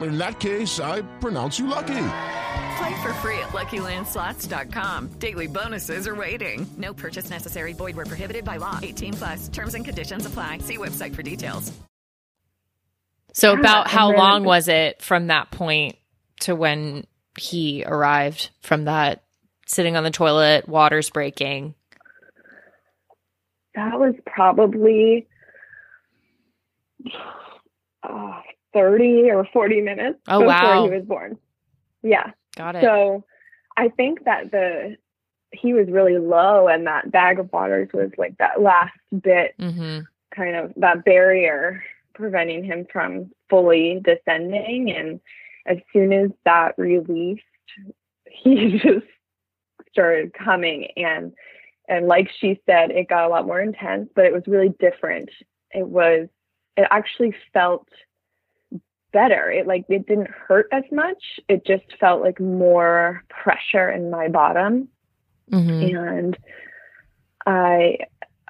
In 0.00 0.18
that 0.18 0.40
case, 0.40 0.80
I 0.80 1.02
pronounce 1.20 1.58
you 1.58 1.66
lucky. 1.66 2.08
Play 2.76 3.02
for 3.02 3.12
free 3.14 3.38
at 3.38 3.48
LuckyLandSlots.com. 3.48 5.12
Daily 5.18 5.46
bonuses 5.46 6.06
are 6.06 6.14
waiting. 6.14 6.66
No 6.76 6.92
purchase 6.92 7.30
necessary. 7.30 7.72
Void 7.72 7.96
where 7.96 8.04
prohibited 8.04 8.44
by 8.44 8.58
law. 8.58 8.78
18 8.82 9.14
plus. 9.14 9.48
Terms 9.48 9.74
and 9.74 9.84
conditions 9.84 10.26
apply. 10.26 10.58
See 10.58 10.76
website 10.76 11.14
for 11.14 11.22
details. 11.22 11.72
So, 13.32 13.52
about 13.52 13.88
how 13.88 14.16
long 14.16 14.44
was 14.44 14.66
it 14.68 15.02
from 15.02 15.26
that 15.26 15.50
point 15.50 15.96
to 16.40 16.54
when 16.54 17.06
he 17.38 17.84
arrived? 17.84 18.50
From 18.62 18.84
that 18.84 19.24
sitting 19.66 19.96
on 19.96 20.04
the 20.04 20.10
toilet, 20.10 20.66
water's 20.68 21.10
breaking. 21.10 21.74
That 23.74 23.98
was 23.98 24.14
probably 24.24 25.26
30 28.76 29.30
or 29.30 29.46
40 29.52 29.80
minutes 29.80 30.18
oh, 30.28 30.40
before 30.40 30.46
wow. 30.46 30.84
he 30.84 30.90
was 30.90 31.04
born. 31.04 31.38
Yeah. 32.02 32.32
Got 32.56 32.76
it. 32.76 32.82
So 32.82 33.24
I 33.76 33.88
think 33.88 34.24
that 34.24 34.50
the 34.50 34.96
he 35.52 35.72
was 35.72 35.88
really 35.88 36.18
low 36.18 36.68
and 36.68 36.86
that 36.86 37.10
bag 37.10 37.38
of 37.38 37.50
waters 37.52 37.88
was 37.94 38.10
like 38.18 38.36
that 38.38 38.60
last 38.60 38.92
bit 39.22 39.54
mm-hmm. 39.58 40.00
kind 40.34 40.56
of 40.56 40.72
that 40.76 41.04
barrier 41.04 41.82
preventing 42.14 42.64
him 42.64 42.86
from 42.92 43.30
fully 43.48 44.00
descending 44.04 44.90
and 44.90 45.20
as 45.66 45.78
soon 45.92 46.12
as 46.12 46.30
that 46.44 46.74
released 46.76 47.42
he 48.30 48.78
just 48.78 49.06
started 49.90 50.34
coming 50.34 50.88
and 50.96 51.32
and 51.88 52.06
like 52.06 52.28
she 52.38 52.60
said 52.66 52.90
it 52.90 53.08
got 53.08 53.24
a 53.24 53.28
lot 53.28 53.46
more 53.46 53.60
intense 53.60 54.10
but 54.14 54.24
it 54.24 54.32
was 54.32 54.42
really 54.46 54.74
different 54.78 55.30
it 55.70 55.86
was 55.86 56.28
it 56.76 56.86
actually 56.90 57.34
felt 57.52 57.88
better. 59.16 59.50
It 59.50 59.66
like 59.66 59.86
it 59.88 60.06
didn't 60.06 60.28
hurt 60.28 60.68
as 60.72 60.82
much. 60.92 61.40
It 61.48 61.64
just 61.64 61.84
felt 61.98 62.20
like 62.20 62.38
more 62.38 63.24
pressure 63.30 63.90
in 63.90 64.10
my 64.10 64.28
bottom. 64.28 64.88
Mm-hmm. 65.50 65.96
And 65.96 66.38
I 67.46 67.96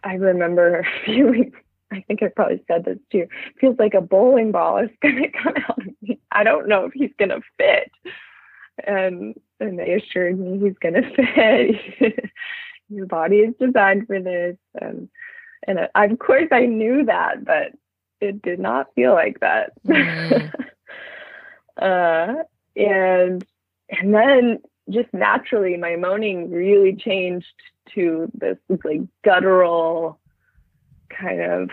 I 0.02 0.14
remember 0.14 0.84
feeling 1.06 1.52
I 1.92 2.00
think 2.08 2.20
I 2.20 2.30
probably 2.34 2.64
said 2.66 2.84
this 2.84 2.98
too. 3.12 3.28
Feels 3.60 3.78
like 3.78 3.94
a 3.94 4.00
bowling 4.00 4.50
ball 4.50 4.78
is 4.78 4.90
gonna 5.02 5.30
come 5.30 5.54
out 5.68 5.78
of 5.78 5.94
me. 6.02 6.18
I 6.32 6.42
don't 6.42 6.66
know 6.66 6.86
if 6.86 6.92
he's 6.92 7.14
gonna 7.16 7.42
fit. 7.56 7.92
And 8.84 9.36
and 9.60 9.78
they 9.78 9.92
assured 9.92 10.36
me 10.36 10.58
he's 10.58 10.78
gonna 10.82 11.08
fit. 11.16 12.30
Your 12.88 13.06
body 13.06 13.36
is 13.36 13.54
designed 13.60 14.08
for 14.08 14.20
this. 14.20 14.56
And 14.80 15.08
and 15.68 15.88
I, 15.94 16.06
of 16.06 16.18
course 16.18 16.48
I 16.50 16.66
knew 16.66 17.04
that, 17.04 17.44
but 17.44 17.70
it 18.20 18.42
did 18.42 18.58
not 18.58 18.94
feel 18.94 19.12
like 19.12 19.40
that. 19.40 19.72
Mm. 19.86 20.52
uh, 21.76 22.42
and 22.76 23.44
and 23.88 24.14
then 24.14 24.58
just 24.90 25.12
naturally, 25.12 25.76
my 25.76 25.96
moaning 25.96 26.50
really 26.50 26.94
changed 26.94 27.46
to 27.94 28.30
this 28.34 28.56
like 28.84 29.02
guttural 29.24 30.18
kind 31.08 31.40
of 31.40 31.70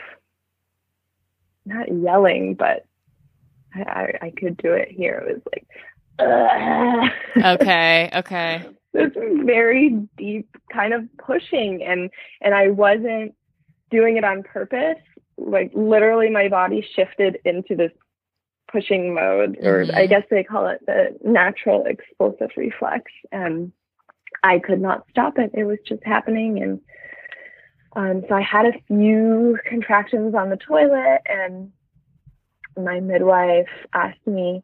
not 1.66 1.88
yelling, 1.94 2.56
but 2.56 2.86
I, 3.74 3.82
I, 3.82 4.18
I 4.24 4.30
could 4.32 4.58
do 4.58 4.74
it 4.74 4.90
here. 4.90 5.24
It 5.28 5.34
was 5.36 5.42
like, 5.54 5.68
Ugh. 6.20 7.60
okay, 7.62 8.10
okay. 8.16 8.66
This 8.94 9.12
very 9.44 9.90
deep 10.18 10.48
kind 10.72 10.94
of 10.94 11.06
pushing, 11.18 11.84
and 11.84 12.12
and 12.42 12.54
I 12.54 12.70
wasn't 12.70 13.34
doing 13.90 14.18
it 14.18 14.24
on 14.24 14.44
purpose 14.44 14.98
like 15.38 15.72
literally 15.74 16.30
my 16.30 16.48
body 16.48 16.86
shifted 16.96 17.40
into 17.46 17.76
this 17.76 17.92
pushing 18.72 19.14
mode, 19.14 19.58
or 19.62 19.86
mm-hmm. 19.86 19.96
I 19.96 20.08
guess 20.08 20.24
they 20.30 20.44
call 20.44 20.68
it 20.68 20.86
the 20.86 21.18
natural 21.24 21.86
expulsive 21.86 22.52
reflex. 22.58 23.12
And 23.32 23.72
I 24.42 24.60
could 24.60 24.82
not 24.82 25.06
stop 25.10 25.38
it. 25.38 25.52
It 25.54 25.66
was 25.66 25.78
just 25.88 26.04
happening. 26.04 26.62
And 26.62 26.82
um, 27.96 28.24
so 28.28 28.36
I 28.36 28.42
had 28.42 28.66
a 28.66 28.74
few 28.88 29.58
contractions 29.66 30.34
on 30.34 30.50
the 30.50 30.58
toilet, 30.58 31.22
and 31.28 31.72
my 32.76 33.00
midwife 33.00 33.70
asked 33.94 34.26
me 34.26 34.64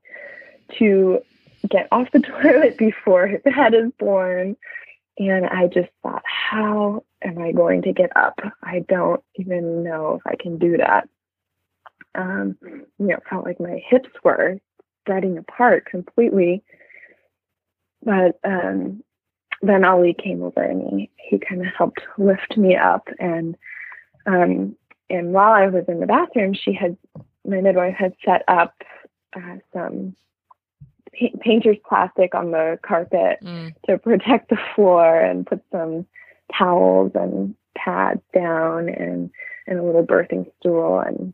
to 0.80 1.20
get 1.70 1.88
off 1.91 2.08
the 2.12 2.20
toilet 2.41 2.78
before 2.78 3.28
his 3.28 3.41
head 3.46 3.74
is 3.74 3.91
born. 4.00 4.56
And 5.18 5.46
I 5.46 5.68
just 5.68 5.89
thought, 6.02 6.24
how 6.26 7.04
am 7.24 7.40
I 7.40 7.52
going 7.52 7.82
to 7.84 7.94
get 7.94 8.16
up? 8.16 8.40
I 8.64 8.80
don't 8.88 9.22
even 9.36 9.84
know 9.84 10.16
if 10.16 10.22
I 10.26 10.36
can 10.42 10.58
do 10.58 10.78
that. 10.78 11.08
Um, 12.16 12.58
you 12.62 12.84
know, 13.08 13.20
felt 13.30 13.46
like 13.46 13.60
my 13.60 13.82
hips 13.88 14.10
were 14.24 14.60
spreading 15.02 15.38
apart 15.38 15.86
completely. 15.86 16.64
But 18.04 18.40
um, 18.44 19.04
then 19.62 19.84
Ali 19.84 20.14
came 20.14 20.42
over 20.42 20.62
and 20.62 20.82
he, 20.90 21.10
he 21.18 21.40
kind 21.40 21.62
of 21.62 21.68
helped 21.78 22.02
lift 22.18 22.58
me 22.58 22.76
up. 22.76 23.08
And 23.20 23.58
um, 24.26 24.76
and 25.10 25.34
while 25.34 25.52
I 25.52 25.68
was 25.68 25.86
in 25.88 26.00
the 26.00 26.06
bathroom, 26.06 26.54
she 26.54 26.74
had 26.74 26.98
my 27.46 27.62
midwife 27.62 27.96
had 27.96 28.14
set 28.24 28.44
up 28.48 28.74
uh, 29.36 29.58
some 29.74 30.16
pa- 31.18 31.38
painter's 31.42 31.78
plastic 31.88 32.36
on 32.36 32.52
the 32.52 32.80
carpet 32.82 33.40
Mm. 33.44 33.74
to 33.88 33.98
protect 33.98 34.50
the 34.50 34.58
floor 34.76 35.20
and 35.20 35.46
put 35.46 35.62
some 35.72 36.06
towels 36.58 37.12
and 37.16 37.56
pads 37.76 38.22
down 38.34 38.89
and 38.89 39.30
and 39.68 39.80
a 39.80 39.84
little 39.84 40.06
birthing 40.06 40.52
stool. 40.60 41.00
And 41.00 41.34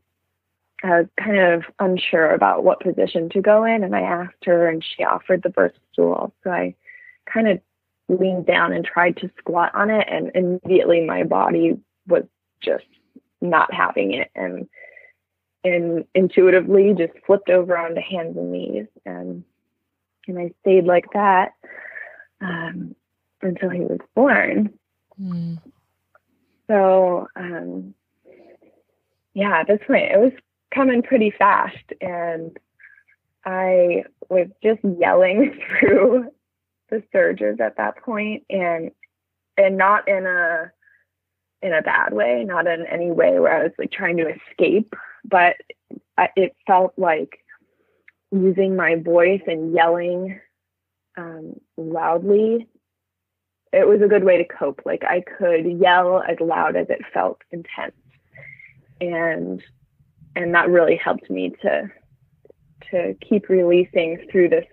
I 0.84 1.00
was 1.00 1.08
kind 1.18 1.40
of 1.40 1.64
unsure 1.80 2.32
about 2.32 2.64
what 2.64 2.82
position 2.82 3.30
to 3.30 3.42
go 3.42 3.64
in. 3.64 3.84
And 3.84 3.96
I 3.96 4.02
asked 4.02 4.46
her 4.46 4.68
and 4.68 4.84
she 4.84 5.04
offered 5.04 5.42
the 5.42 5.50
birth 5.50 5.74
stool. 5.92 6.34
So 6.44 6.52
I 6.52 6.76
kind 7.32 7.48
of 7.48 7.60
leaned 8.10 8.46
down 8.46 8.74
and 8.74 8.86
tried 8.86 9.18
to 9.18 9.32
squat 9.40 9.74
on 9.74 9.90
it. 9.90 10.08
And 10.10 10.32
immediately 10.36 11.06
my 11.06 11.24
body 11.24 11.78
was 12.08 12.24
just 12.62 12.86
not 13.42 13.74
having 13.74 14.14
it. 14.14 14.30
And 14.36 14.68
and 15.64 16.06
intuitively 16.14 16.94
just 16.96 17.14
flipped 17.26 17.50
over 17.50 17.76
onto 17.76 18.02
hands 18.02 18.38
and 18.38 18.52
knees. 18.52 18.86
And 19.06 19.44
and 20.28 20.38
I 20.38 20.52
stayed 20.62 20.86
like 20.86 21.06
that 21.14 21.54
um, 22.42 22.96
until 23.42 23.70
he 23.70 23.82
was 23.82 24.00
born. 24.16 24.74
Mm. 25.22 25.60
So 26.68 27.28
um, 27.36 27.94
yeah, 29.34 29.60
at 29.60 29.68
this 29.68 29.80
point 29.86 30.12
it 30.12 30.20
was 30.20 30.32
coming 30.74 31.02
pretty 31.02 31.32
fast, 31.32 31.94
and 32.02 32.58
I 33.46 34.04
was 34.30 34.48
just 34.64 34.80
yelling 34.84 35.60
through 35.80 36.32
the 36.90 37.04
surges 37.12 37.60
at 37.60 37.78
that 37.78 37.98
point, 38.04 38.44
and 38.50 38.92
and 39.58 39.78
not 39.78 40.08
in 40.08 40.26
a 40.26 40.72
in 41.62 41.74
a 41.74 41.82
bad 41.82 42.14
way, 42.14 42.44
not 42.46 42.68
in 42.68 42.86
any 42.86 43.12
way 43.12 43.40
where 43.40 43.60
I 43.60 43.64
was 43.64 43.72
like 43.78 43.92
trying 43.92 44.18
to 44.18 44.30
escape, 44.30 44.94
but 45.24 45.56
I, 46.18 46.30
it 46.36 46.56
felt 46.68 46.94
like 46.98 47.40
using 48.32 48.76
my 48.76 48.96
voice 48.96 49.42
and 49.48 49.74
yelling 49.74 50.40
um, 51.18 51.60
loudly. 51.78 52.68
It 53.76 53.88
was 53.88 54.02
a 54.02 54.08
good 54.08 54.24
way 54.24 54.38
to 54.38 54.46
cope. 54.46 54.82
Like 54.86 55.04
I 55.04 55.22
could 55.38 55.66
yell 55.66 56.24
as 56.28 56.40
loud 56.40 56.76
as 56.76 56.88
it 56.90 57.02
felt 57.14 57.42
intense, 57.52 57.96
and 59.02 59.62
and 60.36 60.54
that 60.54 60.70
really 60.70 60.96
helped 60.96 61.30
me 61.30 61.54
to 61.62 61.92
to 62.92 63.16
keep 63.28 63.50
releasing 63.50 64.26
through 64.32 64.50
this 64.50 64.66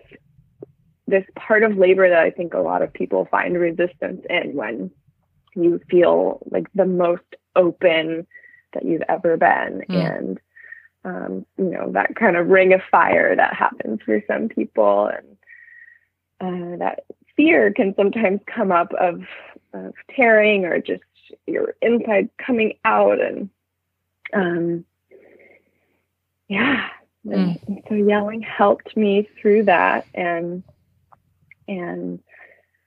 this 1.07 1.25
part 1.35 1.63
of 1.63 1.77
labor 1.77 2.09
that 2.09 2.23
I 2.23 2.31
think 2.31 2.53
a 2.53 2.59
lot 2.59 2.81
of 2.81 2.93
people 2.93 3.27
find 3.29 3.59
resistance 3.59 4.25
in 4.29 4.55
when 4.55 4.89
you 5.53 5.81
feel 5.89 6.39
like 6.49 6.67
the 6.73 6.85
most 6.85 7.23
open 7.55 8.25
that 8.73 8.85
you've 8.85 9.03
ever 9.09 9.37
been 9.37 9.83
Mm. 9.89 10.17
and 10.17 10.39
um, 11.05 11.45
you 11.57 11.69
know 11.71 11.91
that 11.91 12.15
kind 12.15 12.37
of 12.37 12.47
ring 12.47 12.73
of 12.73 12.81
fire 12.89 13.35
that 13.35 13.53
happens 13.53 13.99
for 14.05 14.23
some 14.27 14.47
people 14.47 15.07
and 15.07 15.37
uh, 16.39 16.77
that 16.77 17.03
fear 17.35 17.71
can 17.71 17.93
sometimes 17.95 18.41
come 18.45 18.71
up 18.71 18.93
of, 18.93 19.23
of 19.73 19.93
tearing 20.15 20.65
or 20.65 20.79
just 20.79 21.03
your 21.47 21.75
inside 21.81 22.29
coming 22.37 22.77
out 22.85 23.19
and 23.19 23.49
um, 24.33 24.85
yeah. 26.47 26.89
And 27.29 27.59
so 27.87 27.95
yelling 27.95 28.41
helped 28.41 28.97
me 28.97 29.29
through 29.41 29.63
that 29.63 30.05
and 30.13 30.63
and 31.67 32.19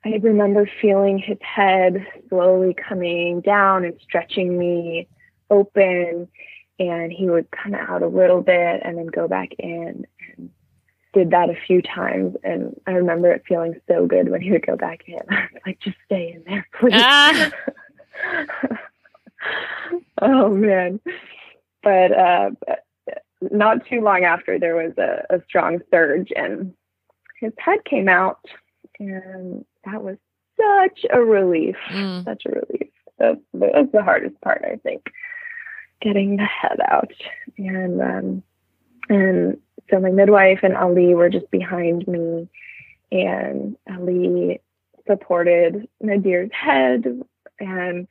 I 0.04 0.18
remember 0.22 0.70
feeling 0.80 1.18
his 1.18 1.38
head 1.40 2.06
slowly 2.28 2.74
coming 2.74 3.40
down 3.40 3.84
and 3.84 3.98
stretching 4.02 4.56
me 4.56 5.08
open 5.50 6.28
and 6.78 7.10
he 7.10 7.30
would 7.30 7.50
come 7.50 7.74
out 7.74 8.02
a 8.02 8.08
little 8.08 8.42
bit 8.42 8.82
and 8.84 8.98
then 8.98 9.06
go 9.06 9.26
back 9.26 9.54
in 9.58 10.06
did 11.16 11.30
that 11.30 11.48
a 11.48 11.56
few 11.66 11.80
times 11.80 12.36
and 12.44 12.78
I 12.86 12.90
remember 12.92 13.32
it 13.32 13.42
feeling 13.48 13.74
so 13.88 14.06
good 14.06 14.28
when 14.28 14.42
he 14.42 14.52
would 14.52 14.66
go 14.66 14.76
back 14.76 15.04
in. 15.06 15.18
Like, 15.66 15.80
just 15.80 15.96
stay 16.04 16.34
in 16.34 16.44
there, 16.46 16.66
please. 16.78 16.92
Ah. 16.94 17.50
oh 20.22 20.50
man. 20.50 21.00
But 21.82 22.12
uh 22.12 22.50
not 23.40 23.86
too 23.88 24.02
long 24.02 24.24
after 24.24 24.58
there 24.58 24.76
was 24.76 24.92
a, 24.98 25.24
a 25.34 25.42
strong 25.48 25.80
surge 25.90 26.28
and 26.36 26.74
his 27.40 27.52
head 27.58 27.78
came 27.84 28.08
out 28.08 28.44
and 29.00 29.64
that 29.86 30.02
was 30.02 30.18
such 30.56 31.06
a 31.10 31.20
relief. 31.20 31.76
Mm. 31.90 32.24
Such 32.24 32.42
a 32.46 32.50
relief. 32.50 32.90
That 33.18 33.40
that 33.54 33.72
was 33.72 33.88
the 33.92 34.02
hardest 34.02 34.38
part, 34.42 34.62
I 34.64 34.76
think, 34.76 35.06
getting 36.02 36.36
the 36.36 36.44
head 36.44 36.78
out. 36.86 37.12
And 37.56 38.00
um, 38.00 38.42
and 39.08 39.58
so 39.90 40.00
my 40.00 40.10
midwife 40.10 40.60
and 40.62 40.76
Ali 40.76 41.14
were 41.14 41.28
just 41.28 41.50
behind 41.50 42.06
me, 42.06 42.48
and 43.12 43.76
Ali 43.90 44.60
supported 45.06 45.88
Nadir's 46.02 46.52
head, 46.52 47.04
and 47.60 48.08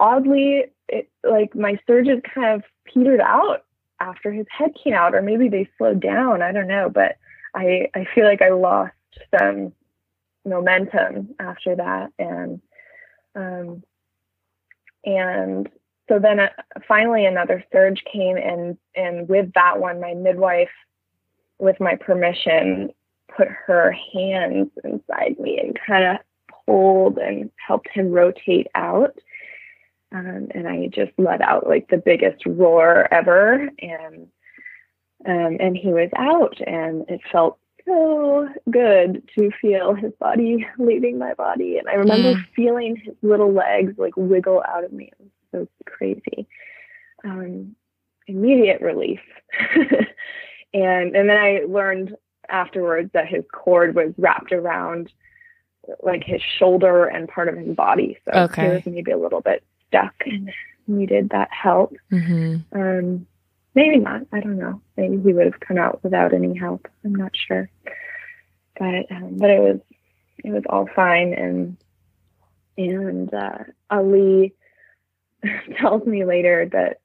oddly, 0.00 0.64
it 0.88 1.08
like 1.22 1.54
my 1.54 1.78
surges 1.86 2.20
kind 2.34 2.54
of 2.54 2.64
petered 2.84 3.20
out 3.20 3.64
after 4.00 4.32
his 4.32 4.46
head 4.50 4.72
came 4.82 4.94
out, 4.94 5.14
or 5.14 5.22
maybe 5.22 5.48
they 5.48 5.68
slowed 5.78 6.00
down. 6.00 6.42
I 6.42 6.52
don't 6.52 6.68
know, 6.68 6.90
but 6.90 7.16
I 7.54 7.88
I 7.94 8.06
feel 8.14 8.24
like 8.24 8.42
I 8.42 8.50
lost 8.50 8.92
some 9.38 9.72
momentum 10.44 11.34
after 11.38 11.76
that 11.76 12.12
and 12.18 12.60
um 13.34 13.82
and 15.04 15.68
so 16.08 16.18
then 16.18 16.40
uh, 16.40 16.48
finally 16.86 17.24
another 17.24 17.64
surge 17.72 18.02
came 18.10 18.36
and 18.36 18.76
and 18.94 19.28
with 19.28 19.52
that 19.54 19.80
one 19.80 20.00
my 20.00 20.14
midwife 20.14 20.68
with 21.58 21.78
my 21.80 21.94
permission 21.96 22.90
put 23.36 23.48
her 23.48 23.94
hands 24.12 24.70
inside 24.84 25.38
me 25.38 25.58
and 25.58 25.78
kind 25.86 26.04
of 26.04 26.16
pulled 26.66 27.18
and 27.18 27.50
helped 27.56 27.88
him 27.90 28.10
rotate 28.10 28.68
out 28.74 29.16
um, 30.12 30.48
and 30.54 30.68
i 30.68 30.86
just 30.88 31.12
let 31.18 31.40
out 31.40 31.66
like 31.66 31.88
the 31.88 31.96
biggest 31.96 32.44
roar 32.46 33.08
ever 33.12 33.68
and 33.80 34.28
um, 35.26 35.56
and 35.58 35.76
he 35.76 35.88
was 35.88 36.10
out 36.16 36.60
and 36.66 37.08
it 37.08 37.20
felt 37.32 37.58
so 37.86 38.48
good 38.70 39.22
to 39.34 39.50
feel 39.60 39.94
his 39.94 40.12
body 40.20 40.66
leaving 40.78 41.18
my 41.18 41.34
body. 41.34 41.78
And 41.78 41.88
I 41.88 41.94
remember 41.94 42.34
Mm. 42.34 42.46
feeling 42.54 42.96
his 42.96 43.14
little 43.22 43.52
legs 43.52 43.94
like 43.98 44.16
wiggle 44.16 44.62
out 44.68 44.84
of 44.84 44.92
me. 44.92 45.10
It 45.12 45.20
was 45.20 45.28
so 45.52 45.84
crazy. 45.86 46.46
Um, 47.24 47.74
immediate 48.26 48.80
relief. 48.80 49.20
and 50.74 51.16
and 51.16 51.28
then 51.30 51.38
I 51.38 51.62
learned 51.66 52.14
afterwards 52.48 53.10
that 53.14 53.26
his 53.28 53.44
cord 53.52 53.94
was 53.94 54.12
wrapped 54.18 54.52
around 54.52 55.10
like 56.02 56.24
his 56.24 56.42
shoulder 56.58 57.06
and 57.06 57.28
part 57.28 57.48
of 57.48 57.56
his 57.56 57.74
body. 57.74 58.18
So 58.26 58.42
Okay. 58.42 58.62
he 58.68 58.68
was 58.74 58.82
maybe 58.86 59.10
a 59.12 59.18
little 59.18 59.40
bit 59.40 59.62
stuck 59.88 60.14
and 60.26 60.50
needed 60.86 61.30
that 61.30 61.48
help. 61.50 61.94
hmm 62.10 62.56
Um, 62.72 63.26
maybe 63.74 63.98
not. 63.98 64.22
I 64.32 64.40
don't 64.40 64.58
know. 64.58 64.80
Maybe 64.96 65.18
he 65.20 65.32
would 65.32 65.46
have 65.46 65.60
come 65.60 65.78
out 65.78 66.02
without 66.02 66.34
any 66.34 66.54
help. 66.56 66.86
I'm 67.04 67.14
not 67.14 67.32
sure. 67.34 67.68
But 68.78 69.10
um, 69.10 69.36
but 69.38 69.50
it 69.50 69.60
was 69.60 69.80
it 70.44 70.50
was 70.50 70.64
all 70.68 70.88
fine 70.94 71.32
and 71.32 71.76
and 72.76 73.32
uh, 73.32 73.58
Ali 73.90 74.52
tells 75.78 76.04
me 76.06 76.24
later 76.24 76.66
that 76.72 76.98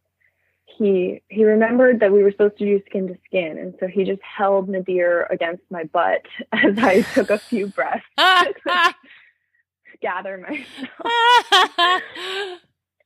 he 0.77 1.21
he 1.29 1.45
remembered 1.45 1.99
that 1.99 2.11
we 2.11 2.23
were 2.23 2.31
supposed 2.31 2.57
to 2.57 2.65
do 2.65 2.81
skin 2.87 3.07
to 3.07 3.17
skin 3.25 3.57
and 3.57 3.73
so 3.79 3.87
he 3.87 4.03
just 4.03 4.21
held 4.21 4.69
Nadir 4.69 5.27
against 5.29 5.63
my 5.69 5.83
butt 5.85 6.25
as 6.53 6.77
I 6.77 7.01
took 7.13 7.29
a 7.29 7.37
few 7.37 7.67
breaths 7.67 8.05
to 8.17 8.93
gather 10.01 10.37
myself 10.37 10.61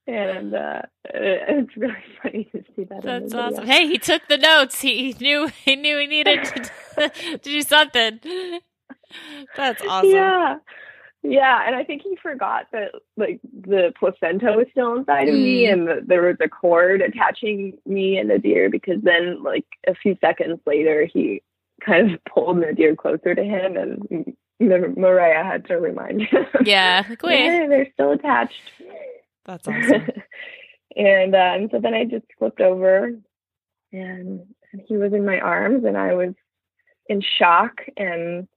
and 0.05 0.53
uh, 0.53 0.82
it's 1.05 1.78
really 1.78 1.95
funny 2.22 2.43
to 2.51 2.64
see 2.76 2.84
that 2.84 3.05
in 3.05 3.24
the 3.24 3.30
That's 3.30 3.34
awesome. 3.34 3.66
Hey, 3.66 3.88
he 3.88 3.97
took 3.97 4.28
the 4.28 4.38
notes. 4.38 4.82
He, 4.82 5.14
he 5.14 5.18
knew 5.18 5.47
he 5.47 5.78
knew 5.78 5.97
he 5.97 6.07
needed 6.07 6.43
to, 6.43 7.09
to 7.09 7.38
do 7.41 7.61
something. 7.61 8.20
That's 9.55 9.82
awesome. 9.88 10.09
Yeah. 10.09 10.57
Yeah, 11.26 11.63
and 11.65 11.74
I 11.76 11.84
think 11.86 12.01
he 12.01 12.17
forgot 12.21 12.67
that 12.74 12.91
like 13.15 13.39
the 13.61 13.93
placenta 13.97 14.51
was 14.51 14.67
still 14.71 14.95
inside 14.95 15.30
of 15.30 15.36
me 15.36 15.63
Mm. 15.65 15.71
and 15.74 15.88
that 15.88 16.07
there 16.07 16.24
was 16.24 16.36
a 16.41 16.49
cord 16.49 17.01
attaching 17.01 17.78
me 17.86 18.17
and 18.17 18.28
Nadir. 18.28 18.69
because 18.69 19.01
then 19.01 19.41
like 19.41 19.65
a 19.88 19.95
few 19.95 20.17
seconds 20.19 20.59
later 20.65 21.05
he 21.05 21.41
kind 21.82 22.11
of 22.11 22.19
pulled 22.34 22.57
Nadir 22.57 22.95
closer 22.95 23.34
to 23.34 23.43
him 23.43 23.78
and 23.78 24.36
M- 24.59 24.93
Mariah 24.97 25.43
had 25.43 25.65
to 25.67 25.76
remind 25.76 26.21
him. 26.24 26.45
Yeah, 26.65 27.03
like, 27.09 27.21
"Yeah, 27.24 27.67
they're 27.67 27.91
still 27.93 28.11
attached. 28.11 28.53
That's 29.45 29.67
awesome. 29.67 30.07
and 30.95 31.36
um, 31.36 31.69
so 31.71 31.80
then 31.80 31.93
I 31.93 32.03
just 32.05 32.26
flipped 32.38 32.61
over 32.61 33.11
and, 33.91 34.45
and 34.71 34.82
he 34.88 34.97
was 34.97 35.13
in 35.13 35.26
my 35.26 35.39
arms 35.39 35.86
and 35.86 35.97
I 35.97 36.13
was 36.15 36.34
in 37.07 37.21
shock 37.38 37.82
and 37.97 38.47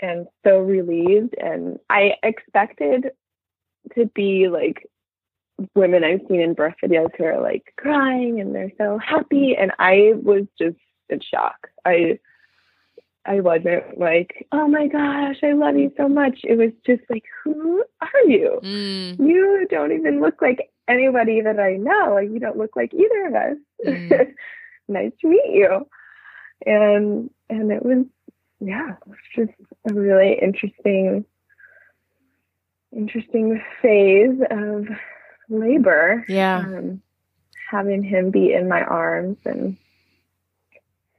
and 0.00 0.26
so 0.44 0.58
relieved 0.58 1.34
and 1.38 1.78
I 1.88 2.14
expected 2.22 3.10
to 3.94 4.06
be 4.14 4.48
like 4.48 4.88
women 5.74 6.04
I've 6.04 6.22
seen 6.28 6.40
in 6.40 6.54
birth 6.54 6.74
videos 6.82 7.10
who 7.16 7.24
are 7.24 7.40
like 7.40 7.72
crying 7.76 8.40
and 8.40 8.54
they're 8.54 8.72
so 8.78 8.98
happy 8.98 9.56
and 9.58 9.72
I 9.78 10.12
was 10.14 10.44
just 10.58 10.76
in 11.08 11.20
shock. 11.20 11.68
I 11.84 12.18
I 13.26 13.40
wasn't 13.40 13.98
like, 13.98 14.46
oh 14.52 14.68
my 14.68 14.86
gosh, 14.86 15.36
I 15.42 15.52
love 15.52 15.76
you 15.76 15.90
so 15.96 16.08
much. 16.08 16.40
It 16.44 16.58
was 16.58 16.72
just 16.86 17.02
like, 17.08 17.24
who 17.42 17.82
are 18.02 18.28
you? 18.28 18.60
Mm. 18.62 19.18
You 19.18 19.66
don't 19.70 19.92
even 19.92 20.20
look 20.20 20.42
like 20.42 20.70
anybody 20.88 21.40
that 21.40 21.58
I 21.58 21.76
know. 21.76 22.14
Like 22.14 22.30
you 22.30 22.38
don't 22.38 22.58
look 22.58 22.76
like 22.76 22.92
either 22.92 23.26
of 23.28 23.34
us. 23.34 23.56
Mm. 23.86 24.34
nice 24.88 25.12
to 25.20 25.28
meet 25.28 25.50
you. 25.50 25.86
And 26.66 27.30
and 27.48 27.72
it 27.72 27.84
was 27.84 28.04
yeah, 28.60 28.96
it's 29.06 29.18
just 29.34 29.70
a 29.90 29.94
really 29.94 30.38
interesting 30.40 31.24
interesting 32.92 33.60
phase 33.82 34.38
of 34.50 34.86
labor. 35.48 36.24
Yeah. 36.28 36.58
Um, 36.58 37.02
having 37.70 38.02
him 38.02 38.30
be 38.30 38.52
in 38.52 38.68
my 38.68 38.82
arms 38.82 39.38
and 39.44 39.76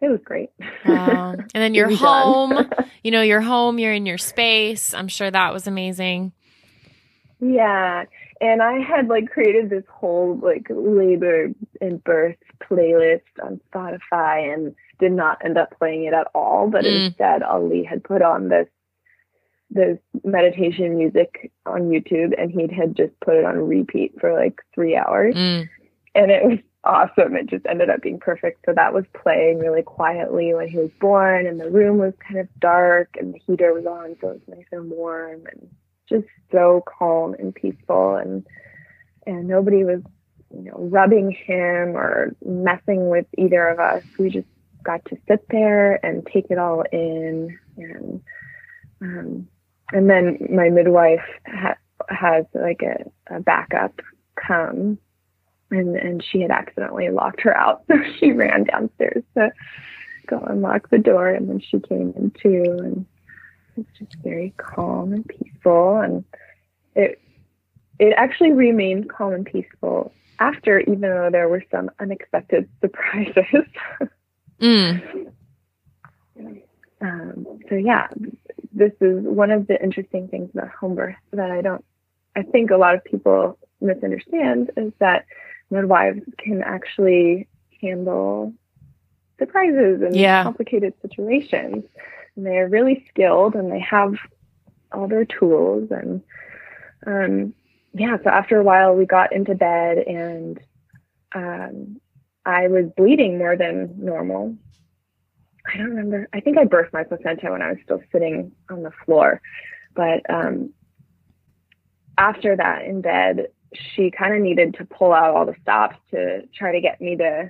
it 0.01 0.09
was 0.09 0.19
great. 0.23 0.51
Wow. 0.85 1.35
And 1.53 1.63
then 1.63 1.73
you're 1.73 1.93
home. 1.93 2.69
you 3.03 3.11
know, 3.11 3.21
you're 3.21 3.41
home, 3.41 3.79
you're 3.79 3.93
in 3.93 4.05
your 4.05 4.17
space. 4.17 4.93
I'm 4.93 5.07
sure 5.07 5.29
that 5.29 5.53
was 5.53 5.67
amazing. 5.67 6.33
Yeah. 7.39 8.05
And 8.41 8.61
I 8.61 8.79
had 8.79 9.07
like 9.07 9.29
created 9.29 9.69
this 9.69 9.83
whole 9.89 10.37
like 10.37 10.67
labor 10.69 11.51
and 11.81 12.03
birth 12.03 12.37
playlist 12.61 13.21
on 13.41 13.59
Spotify 13.71 14.53
and 14.53 14.75
did 14.99 15.11
not 15.11 15.43
end 15.43 15.57
up 15.57 15.77
playing 15.77 16.05
it 16.05 16.13
at 16.13 16.27
all. 16.33 16.67
But 16.69 16.85
Mm. 16.85 17.07
instead 17.07 17.43
Ali 17.43 17.83
had 17.83 18.03
put 18.03 18.21
on 18.21 18.49
this 18.49 18.67
this 19.71 19.97
meditation 20.23 20.95
music 20.95 21.51
on 21.65 21.89
YouTube 21.89 22.33
and 22.39 22.51
he 22.51 22.67
had 22.73 22.95
just 22.95 23.19
put 23.19 23.35
it 23.35 23.43
on 23.45 23.57
repeat 23.67 24.13
for 24.19 24.31
like 24.33 24.61
three 24.73 24.95
hours. 24.95 25.35
Mm. 25.35 25.67
And 26.13 26.31
it 26.31 26.45
was 26.45 26.59
awesome. 26.83 27.35
It 27.35 27.47
just 27.47 27.65
ended 27.65 27.89
up 27.89 28.01
being 28.01 28.19
perfect. 28.19 28.63
So 28.65 28.73
that 28.73 28.93
was 28.93 29.05
playing 29.13 29.59
really 29.59 29.81
quietly 29.81 30.53
when 30.53 30.67
he 30.67 30.77
was 30.77 30.91
born 31.01 31.47
and 31.47 31.59
the 31.59 31.69
room 31.69 31.97
was 31.97 32.13
kind 32.19 32.39
of 32.39 32.47
dark 32.59 33.09
and 33.19 33.33
the 33.33 33.39
heater 33.39 33.73
was 33.73 33.85
on 33.85 34.15
so 34.21 34.29
it 34.29 34.33
was 34.33 34.57
nice 34.57 34.65
and 34.71 34.89
warm 34.89 35.41
and 35.51 35.69
just 36.07 36.27
so 36.51 36.83
calm 36.85 37.33
and 37.39 37.53
peaceful 37.53 38.15
and 38.15 38.45
and 39.25 39.47
nobody 39.47 39.83
was 39.83 40.01
you 40.55 40.61
know 40.61 40.77
rubbing 40.77 41.31
him 41.31 41.97
or 41.97 42.35
messing 42.45 43.09
with 43.09 43.25
either 43.37 43.67
of 43.67 43.79
us 43.79 44.03
we 44.19 44.29
just 44.29 44.47
got 44.85 45.03
to 45.05 45.17
sit 45.27 45.45
there 45.49 46.03
and 46.05 46.25
take 46.25 46.45
it 46.49 46.57
all 46.57 46.83
in. 46.91 47.57
And 47.77 48.21
um 49.01 49.47
and 49.91 50.09
then 50.09 50.37
my 50.49 50.69
midwife 50.69 51.25
ha- 51.45 51.77
has 52.09 52.45
like 52.53 52.81
a, 52.81 53.35
a 53.35 53.39
backup 53.39 53.99
come 54.35 54.97
and 55.71 55.95
and 55.95 56.23
she 56.23 56.41
had 56.41 56.51
accidentally 56.51 57.09
locked 57.09 57.41
her 57.41 57.55
out. 57.55 57.83
So 57.89 57.95
she 58.19 58.31
ran 58.31 58.65
downstairs 58.65 59.23
to 59.35 59.51
go 60.27 60.39
unlock 60.39 60.89
the 60.89 60.97
door 60.97 61.29
and 61.29 61.49
then 61.49 61.59
she 61.59 61.79
came 61.79 62.13
in 62.15 62.31
too. 62.41 62.63
And 62.79 63.05
it's 63.77 63.89
just 63.99 64.15
very 64.23 64.53
calm 64.57 65.13
and 65.13 65.27
peaceful. 65.27 65.97
And 65.97 66.23
it 66.95 67.21
it 67.99 68.13
actually 68.17 68.53
remained 68.53 69.09
calm 69.09 69.33
and 69.33 69.45
peaceful 69.45 70.13
after 70.39 70.79
even 70.81 71.01
though 71.01 71.29
there 71.31 71.47
were 71.49 71.63
some 71.71 71.89
unexpected 71.99 72.69
surprises 72.81 73.65
Mm. 74.61 75.31
um, 77.01 77.45
so 77.69 77.75
yeah 77.75 78.07
this 78.73 78.91
is 79.01 79.23
one 79.23 79.51
of 79.51 79.67
the 79.67 79.81
interesting 79.81 80.27
things 80.27 80.49
about 80.53 80.69
home 80.69 80.95
birth 80.95 81.15
that 81.33 81.51
i 81.51 81.61
don't 81.61 81.83
i 82.35 82.41
think 82.41 82.71
a 82.71 82.77
lot 82.77 82.95
of 82.95 83.03
people 83.03 83.57
misunderstand 83.81 84.71
is 84.77 84.91
that 84.99 85.25
midwives 85.69 86.21
can 86.37 86.61
actually 86.63 87.47
handle 87.81 88.53
surprises 89.39 90.01
and 90.01 90.15
Yeah. 90.15 90.43
complicated 90.43 90.93
situations 91.01 91.83
and 92.35 92.45
they're 92.45 92.69
really 92.69 93.05
skilled 93.09 93.55
and 93.55 93.71
they 93.71 93.79
have 93.79 94.15
all 94.91 95.07
their 95.07 95.25
tools 95.25 95.89
and 95.91 96.21
um 97.05 97.53
yeah 97.93 98.17
so 98.23 98.29
after 98.29 98.59
a 98.59 98.63
while 98.63 98.93
we 98.95 99.05
got 99.05 99.33
into 99.33 99.55
bed 99.55 99.97
and 99.97 100.59
um 101.33 101.99
i 102.45 102.67
was 102.67 102.85
bleeding 102.97 103.37
more 103.37 103.55
than 103.55 103.93
normal 103.97 104.55
i 105.71 105.77
don't 105.77 105.89
remember 105.89 106.27
i 106.33 106.39
think 106.39 106.57
i 106.57 106.65
birthed 106.65 106.93
my 106.93 107.03
placenta 107.03 107.51
when 107.51 107.61
i 107.61 107.69
was 107.69 107.77
still 107.83 108.01
sitting 108.11 108.51
on 108.69 108.83
the 108.83 108.91
floor 109.05 109.41
but 109.95 110.21
um 110.29 110.71
after 112.17 112.55
that 112.55 112.85
in 112.85 113.01
bed 113.01 113.47
she 113.73 114.09
kind 114.09 114.33
of 114.33 114.41
needed 114.41 114.73
to 114.75 114.85
pull 114.85 115.11
out 115.11 115.35
all 115.35 115.45
the 115.45 115.55
stops 115.61 115.97
to 116.11 116.43
try 116.53 116.71
to 116.71 116.79
get 116.79 117.01
me 117.01 117.15
to 117.15 117.49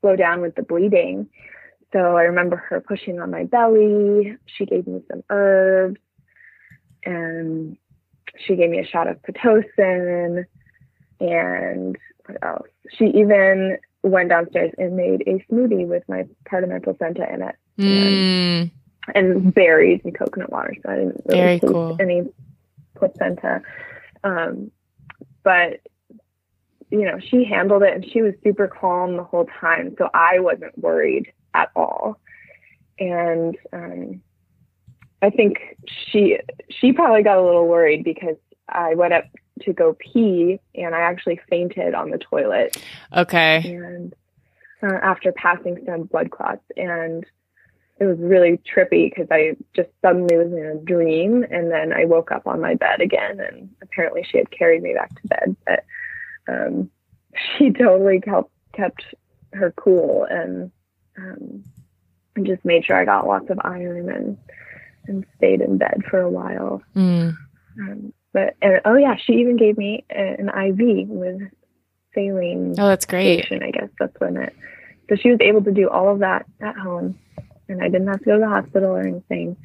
slow 0.00 0.14
down 0.14 0.40
with 0.40 0.54
the 0.54 0.62
bleeding 0.62 1.28
so 1.94 2.16
I 2.16 2.22
remember 2.22 2.56
her 2.56 2.80
pushing 2.80 3.20
on 3.20 3.30
my 3.30 3.44
belly. 3.44 4.36
She 4.46 4.66
gave 4.66 4.88
me 4.88 5.00
some 5.08 5.22
herbs 5.30 6.00
and 7.04 7.76
she 8.36 8.56
gave 8.56 8.68
me 8.68 8.80
a 8.80 8.86
shot 8.86 9.06
of 9.06 9.22
Pitocin. 9.22 10.44
And 11.20 11.96
what 12.26 12.38
else? 12.42 12.68
She 12.98 13.04
even 13.06 13.78
went 14.04 14.28
downstairs 14.28 14.70
and 14.78 14.96
made 14.96 15.22
a 15.26 15.44
smoothie 15.50 15.86
with 15.86 16.02
my 16.08 16.24
part 16.48 16.62
of 16.62 16.70
my 16.70 16.78
placenta 16.78 17.26
in 17.32 17.42
it 17.42 17.56
Mm. 17.76 18.70
and 19.16 19.52
berries 19.52 20.00
and 20.04 20.16
coconut 20.16 20.52
water. 20.52 20.74
So 20.82 20.92
I 20.92 20.96
didn't 20.96 21.22
really 21.26 21.40
Very 21.40 21.58
taste 21.58 21.72
cool. 21.72 21.96
any 21.98 22.22
placenta. 22.94 23.62
Um, 24.22 24.70
but 25.42 25.80
you 26.90 27.04
know, 27.04 27.18
she 27.18 27.44
handled 27.44 27.82
it 27.82 27.92
and 27.92 28.06
she 28.08 28.22
was 28.22 28.34
super 28.44 28.68
calm 28.68 29.16
the 29.16 29.24
whole 29.24 29.46
time. 29.60 29.96
So 29.98 30.08
I 30.14 30.38
wasn't 30.38 30.78
worried 30.78 31.32
at 31.54 31.70
all. 31.74 32.20
And 33.00 33.56
um, 33.72 34.22
I 35.22 35.30
think 35.30 35.76
she 35.88 36.38
she 36.70 36.92
probably 36.92 37.22
got 37.24 37.38
a 37.38 37.42
little 37.42 37.66
worried 37.66 38.04
because 38.04 38.36
I 38.68 38.94
went 38.94 39.14
up 39.14 39.24
to 39.62 39.72
go 39.72 39.96
pee 39.98 40.58
and 40.74 40.94
I 40.94 41.00
actually 41.00 41.40
fainted 41.48 41.94
on 41.94 42.10
the 42.10 42.18
toilet 42.18 42.76
Okay. 43.16 43.62
and 43.74 44.14
uh, 44.82 44.86
after 45.02 45.32
passing 45.32 45.78
some 45.86 46.04
blood 46.04 46.30
clots 46.30 46.64
and 46.76 47.24
it 48.00 48.04
was 48.04 48.18
really 48.18 48.58
trippy 48.58 49.08
because 49.08 49.28
I 49.30 49.56
just 49.74 49.88
suddenly 50.02 50.36
was 50.36 50.48
in 50.52 50.64
a 50.64 50.74
dream 50.76 51.44
and 51.48 51.70
then 51.70 51.92
I 51.92 52.04
woke 52.06 52.32
up 52.32 52.46
on 52.46 52.60
my 52.60 52.74
bed 52.74 53.00
again 53.00 53.38
and 53.38 53.70
apparently 53.80 54.24
she 54.28 54.38
had 54.38 54.50
carried 54.50 54.82
me 54.82 54.94
back 54.94 55.10
to 55.20 55.28
bed 55.28 55.56
but 55.64 55.84
um, 56.48 56.90
she 57.58 57.70
totally 57.70 58.20
kept 58.20 58.50
kept 58.72 59.04
her 59.52 59.72
cool 59.76 60.26
and 60.28 60.72
um, 61.16 61.62
and 62.34 62.44
just 62.44 62.64
made 62.64 62.84
sure 62.84 62.96
I 62.96 63.04
got 63.04 63.28
lots 63.28 63.48
of 63.50 63.60
iron 63.62 64.10
and 64.10 64.36
and 65.06 65.24
stayed 65.36 65.60
in 65.60 65.78
bed 65.78 66.02
for 66.10 66.18
a 66.20 66.30
while 66.30 66.82
Mm. 66.96 67.36
um, 67.80 68.12
but 68.34 68.54
and 68.60 68.82
oh 68.84 68.96
yeah 68.96 69.16
she 69.16 69.32
even 69.34 69.56
gave 69.56 69.78
me 69.78 70.04
an 70.10 70.50
IV 70.50 71.08
with 71.08 71.40
saline 72.14 72.74
Oh, 72.78 72.88
that's 72.88 73.06
great. 73.06 73.46
solution, 73.46 73.66
I 73.66 73.70
guess 73.70 73.88
that's 73.98 74.14
when 74.20 74.36
it. 74.36 74.54
So 75.08 75.16
she 75.16 75.30
was 75.30 75.38
able 75.40 75.64
to 75.64 75.72
do 75.72 75.88
all 75.88 76.12
of 76.12 76.18
that 76.18 76.44
at 76.60 76.76
home, 76.76 77.18
and 77.68 77.82
I 77.82 77.88
didn't 77.88 78.08
have 78.08 78.18
to 78.18 78.24
go 78.26 78.34
to 78.34 78.40
the 78.40 78.48
hospital 78.48 78.90
or 78.90 79.00
anything. 79.00 79.56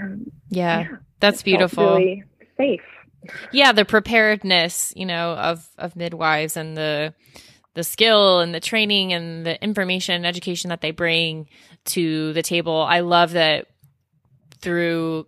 Um, 0.00 0.30
Yeah. 0.50 0.80
Yeah. 0.80 0.88
That's 1.20 1.42
beautiful. 1.42 1.96
Really 1.96 2.24
safe. 2.56 2.80
yeah 3.52 3.72
the 3.72 3.84
preparedness 3.84 4.92
you 4.96 5.04
know 5.06 5.32
of 5.34 5.68
of 5.76 5.94
midwives 5.96 6.56
and 6.56 6.74
the 6.76 7.12
the 7.74 7.84
skill 7.84 8.40
and 8.40 8.54
the 8.54 8.60
training 8.60 9.12
and 9.12 9.44
the 9.44 9.62
information 9.62 10.14
and 10.14 10.24
education 10.26 10.70
that 10.70 10.80
they 10.80 10.90
bring 10.90 11.46
to 11.84 12.32
the 12.32 12.42
table 12.42 12.80
i 12.88 13.00
love 13.00 13.32
that 13.32 13.66
through 14.62 15.26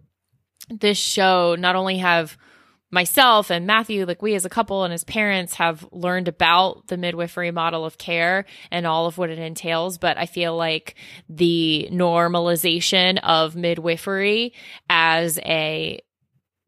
this 0.68 0.98
show 0.98 1.54
not 1.58 1.76
only 1.76 1.98
have 1.98 2.36
myself 2.90 3.50
and 3.50 3.66
matthew 3.66 4.04
like 4.04 4.20
we 4.20 4.34
as 4.34 4.44
a 4.44 4.50
couple 4.50 4.84
and 4.84 4.92
as 4.92 5.02
parents 5.04 5.54
have 5.54 5.86
learned 5.92 6.28
about 6.28 6.86
the 6.88 6.96
midwifery 6.96 7.50
model 7.50 7.86
of 7.86 7.96
care 7.96 8.44
and 8.70 8.86
all 8.86 9.06
of 9.06 9.16
what 9.16 9.30
it 9.30 9.38
entails 9.38 9.96
but 9.96 10.18
i 10.18 10.26
feel 10.26 10.56
like 10.56 10.94
the 11.28 11.88
normalization 11.90 13.18
of 13.22 13.56
midwifery 13.56 14.52
as 14.90 15.38
a 15.38 16.00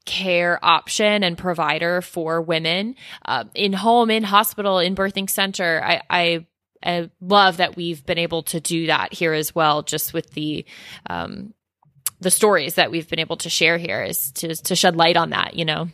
care 0.05 0.59
option 0.63 1.23
and 1.25 1.39
provider 1.39 2.03
for 2.03 2.41
women 2.41 2.95
uh, 3.25 3.45
in 3.55 3.73
home, 3.73 4.11
in 4.11 4.23
hospital, 4.23 4.79
in 4.79 4.95
birthing 4.95 5.29
center. 5.29 5.83
I, 5.83 6.03
I, 6.11 6.47
I 6.85 7.11
love 7.21 7.59
that 7.59 7.77
we've 7.77 8.05
been 8.05 8.19
able 8.19 8.43
to 8.45 8.61
do 8.61 8.87
that 8.87 9.13
here 9.13 9.33
as 9.33 9.55
well, 9.55 9.83
just 9.83 10.13
with 10.13 10.31
the 10.33 10.65
um, 11.09 11.55
the 12.25 12.31
stories 12.33 12.75
that 12.75 12.91
we've 12.91 13.09
been 13.09 13.21
able 13.21 13.37
to 13.37 13.49
share 13.49 13.79
here, 13.79 14.03
is 14.03 14.33
to 14.33 14.55
to 14.57 14.75
shed 14.75 14.97
light 14.97 15.17
on 15.17 15.31
that. 15.31 15.55
You 15.55 15.65
know, 15.65 15.89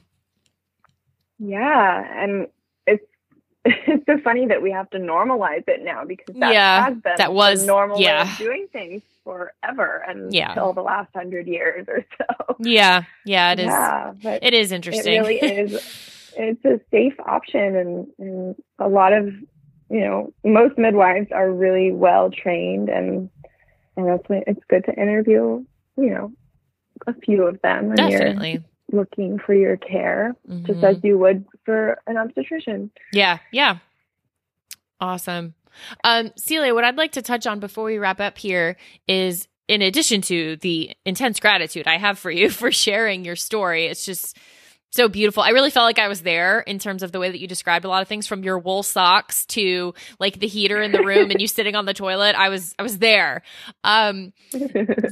Yeah, 1.38 2.22
and 2.24 2.46
it's 2.86 3.04
it's 3.64 4.06
so 4.06 4.18
funny 4.18 4.46
that 4.46 4.62
we 4.62 4.70
have 4.72 4.88
to 4.90 4.98
normalize 4.98 5.64
it 5.68 5.82
now 5.84 6.04
because 6.04 6.34
that 6.36 6.52
Yeah, 6.52 6.84
has 6.86 6.94
been 6.96 7.12
that 7.18 7.32
was- 7.32 7.60
the 7.60 7.66
normal 7.66 7.96
way 7.98 8.04
yeah. 8.04 8.32
of 8.32 8.38
doing 8.38 8.66
things 8.72 9.02
forever 9.24 10.02
and 10.08 10.32
Yeah. 10.32 10.50
until 10.50 10.72
the 10.72 10.82
last 10.82 11.10
hundred 11.14 11.46
years 11.46 11.86
or 11.88 12.04
so. 12.18 12.56
Yeah, 12.60 13.02
yeah, 13.24 13.52
it 13.52 13.60
is. 13.60 13.66
Yeah, 13.66 14.12
but 14.22 14.42
it 14.42 14.54
is 14.54 14.72
interesting. 14.72 15.14
It 15.14 15.18
really 15.20 15.36
is. 15.40 16.06
It's 16.36 16.64
a 16.64 16.80
safe 16.90 17.18
option, 17.20 17.76
and, 17.76 18.06
and 18.18 18.54
a 18.78 18.88
lot 18.88 19.12
of 19.12 19.26
you 19.90 20.00
know 20.00 20.32
most 20.44 20.78
midwives 20.78 21.32
are 21.32 21.50
really 21.50 21.90
well 21.90 22.30
trained, 22.30 22.88
and 22.88 23.28
and 23.96 24.06
that's 24.08 24.22
why 24.28 24.42
it's 24.46 24.60
good 24.68 24.84
to 24.86 24.92
interview 24.94 25.64
you 26.02 26.10
know 26.10 26.32
a 27.06 27.14
few 27.14 27.44
of 27.46 27.60
them 27.62 27.94
Definitely. 27.94 28.52
you're 28.90 29.00
looking 29.00 29.38
for 29.38 29.54
your 29.54 29.76
care, 29.76 30.34
just 30.66 30.80
Mhm. 30.80 30.84
as 30.96 30.96
you 31.04 31.16
would 31.18 31.44
for 31.64 31.98
an 32.06 32.16
obstetrician. 32.16 32.90
Yeah, 33.12 33.38
yeah. 33.52 33.78
Awesome. 35.00 35.54
Um, 36.04 36.32
Celia, 36.36 36.74
what 36.74 36.84
I'd 36.84 36.96
like 36.96 37.12
to 37.12 37.22
touch 37.22 37.46
on 37.46 37.60
before 37.60 37.84
we 37.84 37.98
wrap 37.98 38.20
up 38.20 38.36
here 38.36 38.76
is 39.08 39.48
in 39.68 39.82
addition 39.82 40.20
to 40.22 40.56
the 40.56 40.90
intense 41.06 41.38
gratitude 41.40 41.86
I 41.86 41.96
have 41.96 42.18
for 42.18 42.30
you 42.30 42.50
for 42.60 42.70
sharing 42.72 43.24
your 43.24 43.36
story, 43.36 43.86
it's 43.86 44.04
just 44.04 44.36
so 44.90 45.08
beautiful. 45.08 45.42
I 45.42 45.50
really 45.50 45.70
felt 45.70 45.84
like 45.84 45.98
I 45.98 46.08
was 46.08 46.22
there 46.22 46.60
in 46.60 46.78
terms 46.78 47.02
of 47.02 47.12
the 47.12 47.20
way 47.20 47.30
that 47.30 47.38
you 47.38 47.46
described 47.46 47.84
a 47.84 47.88
lot 47.88 48.02
of 48.02 48.08
things 48.08 48.26
from 48.26 48.42
your 48.42 48.58
wool 48.58 48.82
socks 48.82 49.46
to 49.46 49.94
like 50.18 50.40
the 50.40 50.48
heater 50.48 50.82
in 50.82 50.90
the 50.92 51.04
room 51.04 51.30
and 51.30 51.40
you 51.40 51.46
sitting 51.46 51.76
on 51.76 51.86
the 51.86 51.94
toilet. 51.94 52.34
I 52.34 52.48
was 52.48 52.74
I 52.78 52.82
was 52.82 52.98
there. 52.98 53.42
Um 53.84 54.32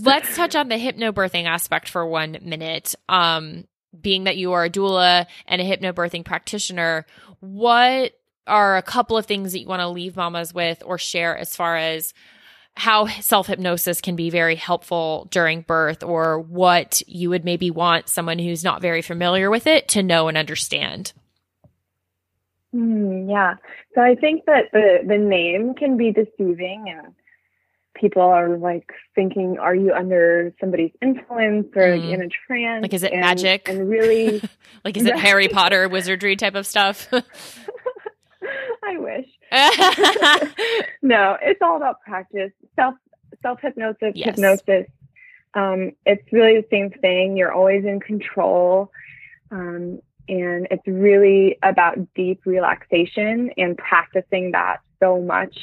let's 0.01 0.35
touch 0.37 0.57
on 0.57 0.69
the 0.69 0.77
hypnobirthing 0.77 1.45
aspect 1.45 1.89
for 1.89 2.05
one 2.07 2.39
minute. 2.43 2.95
Um, 3.09 3.65
being 3.99 4.25
that 4.25 4.37
you 4.37 4.53
are 4.53 4.65
a 4.65 4.71
doula 4.71 5.27
and 5.47 5.63
a 5.63 5.65
hypnobirthing 5.65 6.25
practitioner, 6.25 7.07
what 7.41 8.13
are 8.47 8.77
a 8.77 8.83
couple 8.83 9.17
of 9.17 9.27
things 9.27 9.53
that 9.53 9.61
you 9.61 9.67
want 9.67 9.81
to 9.81 9.89
leave 9.89 10.17
mamas 10.17 10.53
with 10.53 10.83
or 10.85 10.99
share 10.99 11.37
as 11.37 11.55
far 11.55 11.77
as 11.77 12.15
how 12.79 13.07
self 13.07 13.47
hypnosis 13.49 14.01
can 14.01 14.17
be 14.17 14.31
very 14.31 14.55
helpful 14.57 15.29
during 15.31 15.63
birth, 15.63 16.03
or 16.03 16.39
what 16.41 17.03
you 17.07 17.29
would 17.31 17.45
maybe 17.45 17.71
want 17.71 18.09
someone 18.09 18.39
who's 18.39 18.65
not 18.65 18.81
very 18.81 19.03
familiar 19.03 19.51
with 19.51 19.67
it 19.67 19.89
to 19.89 20.03
know 20.03 20.29
and 20.29 20.39
understand? 20.39 21.13
Hmm, 22.73 23.29
yeah. 23.29 23.55
So 23.95 24.01
I 24.03 24.15
think 24.15 24.45
that 24.47 24.65
the 24.73 24.99
the 25.07 25.19
name 25.19 25.75
can 25.75 25.97
be 25.97 26.13
deceiving 26.13 26.85
and 26.89 27.15
people 27.95 28.23
are 28.23 28.57
like 28.59 28.91
thinking, 29.15 29.59
are 29.59 29.75
you 29.75 29.93
under 29.93 30.55
somebody's 30.61 30.93
influence 31.03 31.67
or 31.75 31.97
like, 31.97 32.01
Mm. 32.03 32.13
in 32.15 32.23
a 32.23 32.29
trance? 32.29 32.83
Like, 32.83 32.95
is 32.95 33.03
it 33.03 33.13
And- 33.13 33.23
magic? 33.23 33.69
And 33.69 33.89
really, 33.89 34.41
Like, 34.85 34.97
is 34.97 35.05
it 35.07 35.17
Harry 35.27 35.49
Potter 35.49 35.89
wizardry 35.89 36.37
type 36.37 36.55
of 36.55 36.67
stuff? 36.67 37.09
I 38.85 38.99
wish. 38.99 39.27
no, 41.03 41.37
it's 41.43 41.61
all 41.63 41.77
about 41.77 42.01
practice. 42.03 42.53
Self 42.77 42.95
self 43.43 43.61
hypnosis, 43.61 44.13
Yes. 44.15 44.31
hypnosis. 44.31 44.87
Um, 45.55 45.93
it's 46.07 46.33
really 46.33 46.57
the 46.61 46.67
same 46.71 46.91
thing. 46.91 47.37
You're 47.37 47.53
always 47.53 47.85
in 47.85 48.01
control. 48.01 48.91
Um, 49.51 50.01
and 50.29 50.69
it's 50.71 50.87
really 50.87 51.59
about 51.63 51.97
deep 52.15 52.43
relaxation 52.45 53.51
and 53.57 53.77
practicing 53.79 54.53
that 54.53 54.81
so 55.01 55.21
much 55.21 55.57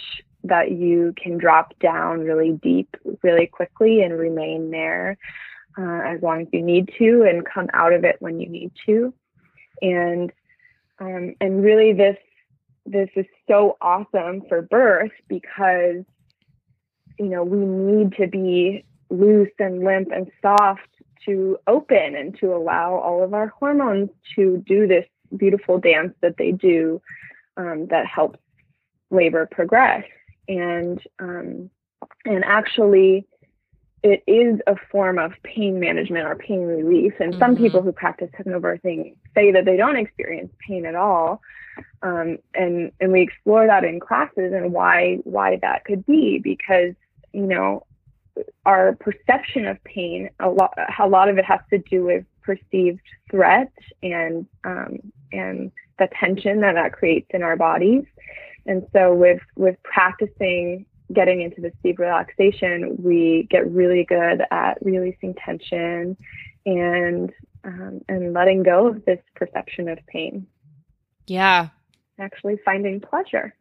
that 0.44 0.72
you 0.72 1.14
can 1.22 1.38
drop 1.38 1.78
down 1.80 2.22
really 2.22 2.54
deep 2.64 2.96
really 3.24 3.48
quickly 3.48 4.02
and 4.02 4.18
remain 4.18 4.72
there 4.72 5.18
uh, 5.78 6.02
as 6.06 6.22
long 6.22 6.42
as 6.42 6.48
you 6.52 6.62
need 6.62 6.90
to 6.98 7.24
and 7.24 7.46
come 7.46 7.68
out 7.74 7.94
of 7.94 8.04
it 8.04 8.16
when 8.20 8.40
you 8.40 8.50
need 8.50 8.72
to. 8.86 9.14
And 9.82 10.32
um, 11.00 11.36
and 11.42 11.62
really 11.64 11.94
this 11.94 12.18
this 12.86 13.10
is 13.16 13.26
so 13.48 13.78
awesome 13.82 14.44
for 14.48 14.62
birth 14.62 15.12
because 15.28 16.04
you 17.18 17.26
know 17.26 17.44
we 17.44 17.60
need 17.60 18.14
to 18.18 18.28
be 18.28 18.86
loose 19.10 19.52
and 19.60 19.84
limp 19.84 20.10
and 20.12 20.32
soft 20.42 20.90
to 21.26 21.58
open 21.68 22.16
and 22.16 22.38
to 22.40 22.54
allow 22.54 22.96
all 22.96 23.24
of 23.24 23.34
our 23.34 23.48
hormones 23.48 24.10
to 24.36 24.64
do 24.68 24.88
this 24.88 25.06
beautiful 25.36 25.80
dance 25.80 26.14
that 26.22 26.38
they 26.38 26.52
do 26.52 27.02
um, 27.58 27.88
that 27.88 28.06
helps 28.06 28.40
labor 29.10 29.48
progress. 29.50 30.04
And 30.48 31.02
um, 31.20 31.70
and 32.26 32.44
actually 32.46 33.28
it 34.04 34.24
is 34.28 34.60
a 34.68 34.76
form 34.92 35.18
of 35.18 35.34
pain 35.44 35.80
management 35.80 36.28
or 36.28 36.36
pain 36.36 36.62
relief. 36.62 37.14
And 37.20 37.36
some 37.40 37.56
Mhm. 37.56 37.58
people 37.58 37.82
who 37.82 37.92
practice 37.92 38.30
hypnobirthing 38.38 39.16
say 39.34 39.52
that 39.52 39.66
they 39.66 39.78
don't 39.78 39.96
experience 39.96 40.54
pain 40.68 40.86
at 40.86 40.96
all. 40.96 41.42
Um, 42.02 42.38
and 42.54 42.92
and 43.00 43.12
we 43.12 43.22
explore 43.22 43.68
that 43.68 43.84
in 43.84 44.00
classes 44.00 44.54
and 44.54 44.72
why 44.72 45.18
why 45.24 45.58
that 45.58 45.84
could 45.86 46.06
be 46.06 46.40
because 46.40 46.94
you 47.34 47.48
know 47.48 47.86
our 48.66 48.96
perception 48.96 49.66
of 49.66 49.84
pain 49.84 50.30
a 50.40 50.50
lot 50.50 50.74
a 51.00 51.08
lot 51.08 51.30
of 51.30 51.38
it 51.38 51.46
has 51.46 51.60
to 51.72 51.80
do 51.80 52.04
with 52.06 52.26
perceived 52.44 53.02
threat 53.30 53.72
and 54.04 54.46
um, 54.64 55.00
and 55.32 55.72
the 56.00 56.08
tension 56.20 56.62
that 56.62 56.74
that 56.74 56.94
creates 56.94 57.28
in 57.32 57.44
our 57.44 57.56
bodies. 57.56 58.06
And 58.66 58.86
so 58.94 59.14
with 59.14 59.42
with 59.56 59.82
practicing 59.84 60.86
getting 61.14 61.42
into 61.42 61.62
this 61.62 61.74
deep 61.84 62.00
relaxation 62.00 62.96
we 63.00 63.48
get 63.50 63.70
really 63.72 64.04
good 64.04 64.42
at 64.52 64.78
releasing 64.82 65.34
tension 65.36 66.18
and 66.66 67.32
um, 67.64 68.02
and 68.08 68.34
letting 68.34 68.64
go 68.64 68.88
of 68.88 69.06
this 69.06 69.20
perception 69.36 69.88
of 69.88 70.00
pain 70.08 70.48
yeah. 71.28 71.70
actually 72.20 72.58
finding 72.66 73.00
pleasure 73.00 73.54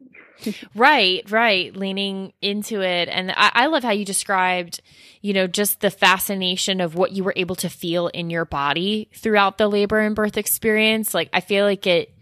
Right, 0.75 1.29
right. 1.31 1.75
Leaning 1.75 2.33
into 2.43 2.81
it. 2.81 3.09
And 3.09 3.31
I, 3.31 3.51
I 3.55 3.67
love 3.67 3.83
how 3.83 3.93
you 3.93 4.05
described, 4.05 4.81
you 5.21 5.33
know, 5.33 5.47
just 5.47 5.81
the 5.81 5.91
fascination 5.91 6.81
of 6.81 6.95
what 6.95 7.13
you 7.13 7.25
were 7.25 7.35
able 7.37 7.57
to 7.57 7.69
feel 7.69 8.09
in 8.09 8.31
your 8.31 8.45
body 8.45 9.09
throughout 9.15 9.59
the 9.59 9.69
labor 9.69 10.01
and 10.01 10.15
birth 10.15 10.37
experience. 10.37 11.15
Like, 11.15 11.31
I 11.33 11.41
feel 11.41 11.65
like 11.65 11.87
it, 11.87 12.13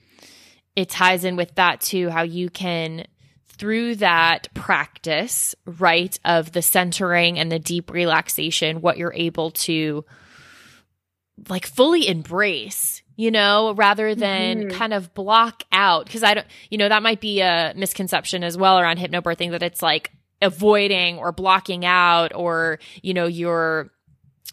it 0.76 0.88
ties 0.88 1.24
in 1.24 1.36
with 1.36 1.54
that 1.56 1.80
too, 1.80 2.10
how 2.10 2.22
you 2.22 2.50
can, 2.50 3.06
through 3.57 3.96
that 3.96 4.48
practice, 4.55 5.55
right, 5.64 6.18
of 6.24 6.53
the 6.53 6.62
centering 6.62 7.38
and 7.38 7.50
the 7.50 7.59
deep 7.59 7.90
relaxation, 7.90 8.80
what 8.80 8.96
you're 8.98 9.12
able 9.14 9.50
to 9.53 10.05
like 11.48 11.66
fully 11.66 12.07
embrace, 12.09 13.03
you 13.16 13.30
know, 13.30 13.72
rather 13.74 14.14
than 14.14 14.64
Mhm. 14.64 14.72
kind 14.72 14.92
of 14.94 15.12
block 15.14 15.64
out. 15.72 16.09
Cause 16.09 16.22
I 16.22 16.34
don't, 16.34 16.46
you 16.70 16.78
know, 16.78 16.88
that 16.88 17.03
might 17.03 17.20
be 17.20 17.40
a 17.40 17.72
misconception 17.76 18.44
as 18.44 18.57
well 18.57 18.78
around 18.78 18.98
hypnobirthing 18.98 19.50
that 19.53 19.62
it's 19.62 19.82
like 19.82 20.12
avoiding 20.40 21.18
or 21.18 21.32
blocking 21.32 21.84
out 21.84 22.32
or, 22.34 22.78
you 23.03 23.14
know, 23.14 23.26
you're, 23.26 23.90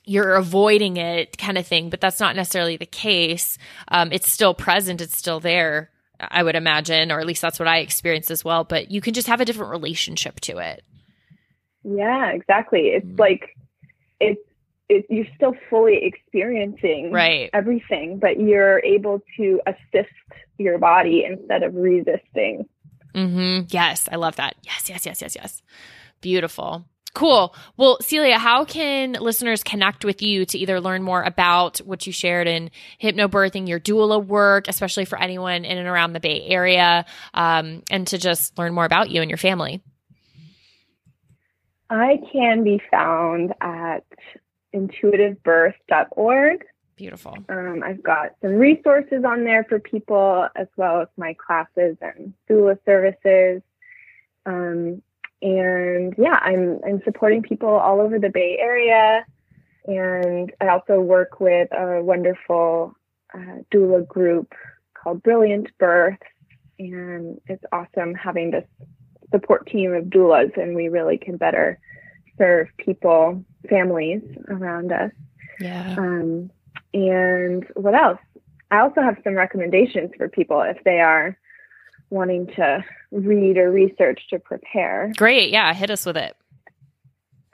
you're 0.05 0.35
avoiding 0.35 0.97
it 0.97 1.37
kind 1.37 1.57
of 1.57 1.67
thing, 1.67 1.89
but 1.89 2.01
that's 2.01 2.19
not 2.19 2.35
necessarily 2.35 2.77
the 2.77 2.85
case. 2.85 3.57
Um, 3.89 4.11
it's 4.11 4.31
still 4.31 4.53
present. 4.53 5.01
It's 5.01 5.17
still 5.17 5.39
there. 5.39 5.91
I 6.19 6.43
would 6.43 6.55
imagine, 6.55 7.11
or 7.11 7.19
at 7.19 7.25
least 7.25 7.41
that's 7.41 7.59
what 7.59 7.67
I 7.67 7.77
experienced 7.79 8.31
as 8.31 8.43
well, 8.43 8.63
but 8.63 8.91
you 8.91 9.01
can 9.01 9.13
just 9.13 9.27
have 9.27 9.41
a 9.41 9.45
different 9.45 9.71
relationship 9.71 10.39
to 10.41 10.57
it. 10.57 10.83
Yeah, 11.83 12.31
exactly. 12.31 12.87
It's 12.89 13.05
Mm. 13.05 13.19
like 13.19 13.55
it's 14.19 14.41
it, 14.89 15.05
you're 15.09 15.27
still 15.35 15.53
fully 15.69 15.99
experiencing 16.03 17.11
Right. 17.11 17.51
everything, 17.53 18.17
but 18.17 18.39
you're 18.39 18.79
able 18.83 19.21
to 19.37 19.61
assist 19.67 20.09
your 20.57 20.79
body 20.79 21.23
instead 21.25 21.61
of 21.61 21.75
resisting. 21.75 22.67
Mm-hmm. 23.13 23.65
Yes, 23.69 24.09
I 24.11 24.15
love 24.15 24.35
that. 24.37 24.55
Yes, 24.63 24.89
yes, 24.89 25.05
yes, 25.05 25.21
yes, 25.21 25.35
yes. 25.35 25.61
Beautiful. 26.21 26.85
Cool. 27.13 27.55
Well, 27.75 27.97
Celia, 28.01 28.37
how 28.37 28.65
can 28.65 29.13
listeners 29.13 29.63
connect 29.63 30.05
with 30.05 30.21
you 30.21 30.45
to 30.45 30.57
either 30.57 30.79
learn 30.79 31.01
more 31.01 31.23
about 31.23 31.79
what 31.79 32.05
you 32.05 32.13
shared 32.13 32.47
in 32.47 32.69
hypnobirthing, 33.01 33.67
your 33.67 33.79
doula 33.79 34.23
work, 34.23 34.67
especially 34.67 35.05
for 35.05 35.19
anyone 35.19 35.65
in 35.65 35.77
and 35.77 35.87
around 35.87 36.13
the 36.13 36.19
Bay 36.19 36.45
Area, 36.47 37.05
um, 37.33 37.83
and 37.89 38.05
to 38.07 38.17
just 38.17 38.57
learn 38.57 38.73
more 38.73 38.85
about 38.85 39.09
you 39.09 39.21
and 39.21 39.29
your 39.29 39.37
family? 39.37 39.81
I 41.89 42.19
can 42.31 42.63
be 42.63 42.79
found 42.91 43.53
at 43.59 44.05
intuitivebirth.org. 44.75 46.65
Beautiful. 46.95 47.37
Um, 47.47 47.81
I've 47.83 48.03
got 48.03 48.35
some 48.41 48.51
resources 48.51 49.23
on 49.25 49.45
there 49.45 49.63
for 49.63 49.79
people, 49.79 50.47
as 50.55 50.67
well 50.77 51.01
as 51.01 51.07
my 51.17 51.33
classes 51.33 51.97
and 52.01 52.33
doula 52.49 52.77
services. 52.85 53.63
Um, 54.45 55.01
and 55.41 56.13
yeah, 56.17 56.39
I'm 56.41 56.79
I'm 56.85 57.01
supporting 57.03 57.41
people 57.41 57.69
all 57.69 58.01
over 58.01 58.19
the 58.19 58.29
Bay 58.29 58.57
Area, 58.59 59.25
and 59.85 60.51
I 60.59 60.67
also 60.69 60.99
work 60.99 61.39
with 61.39 61.69
a 61.71 62.03
wonderful 62.03 62.95
uh, 63.33 63.63
doula 63.71 64.07
group 64.07 64.53
called 64.93 65.23
Brilliant 65.23 65.69
Birth, 65.77 66.19
and 66.77 67.39
it's 67.47 67.63
awesome 67.71 68.13
having 68.15 68.51
this 68.51 68.65
support 69.31 69.67
team 69.67 69.93
of 69.93 70.05
doulas, 70.05 70.57
and 70.57 70.75
we 70.75 70.89
really 70.89 71.17
can 71.17 71.37
better 71.37 71.79
serve 72.37 72.67
people, 72.77 73.43
families 73.69 74.21
around 74.47 74.91
us. 74.91 75.11
Yeah. 75.59 75.95
Um, 75.97 76.49
and 76.93 77.65
what 77.75 77.93
else? 77.93 78.19
I 78.71 78.79
also 78.79 79.01
have 79.01 79.17
some 79.23 79.35
recommendations 79.35 80.11
for 80.17 80.29
people 80.29 80.61
if 80.61 80.83
they 80.83 80.99
are 80.99 81.37
wanting 82.09 82.47
to 82.47 82.83
read 83.11 83.57
or 83.57 83.71
research 83.71 84.21
to 84.29 84.39
prepare. 84.39 85.11
Great. 85.17 85.51
Yeah. 85.51 85.73
Hit 85.73 85.91
us 85.91 86.05
with 86.05 86.17
it. 86.17 86.35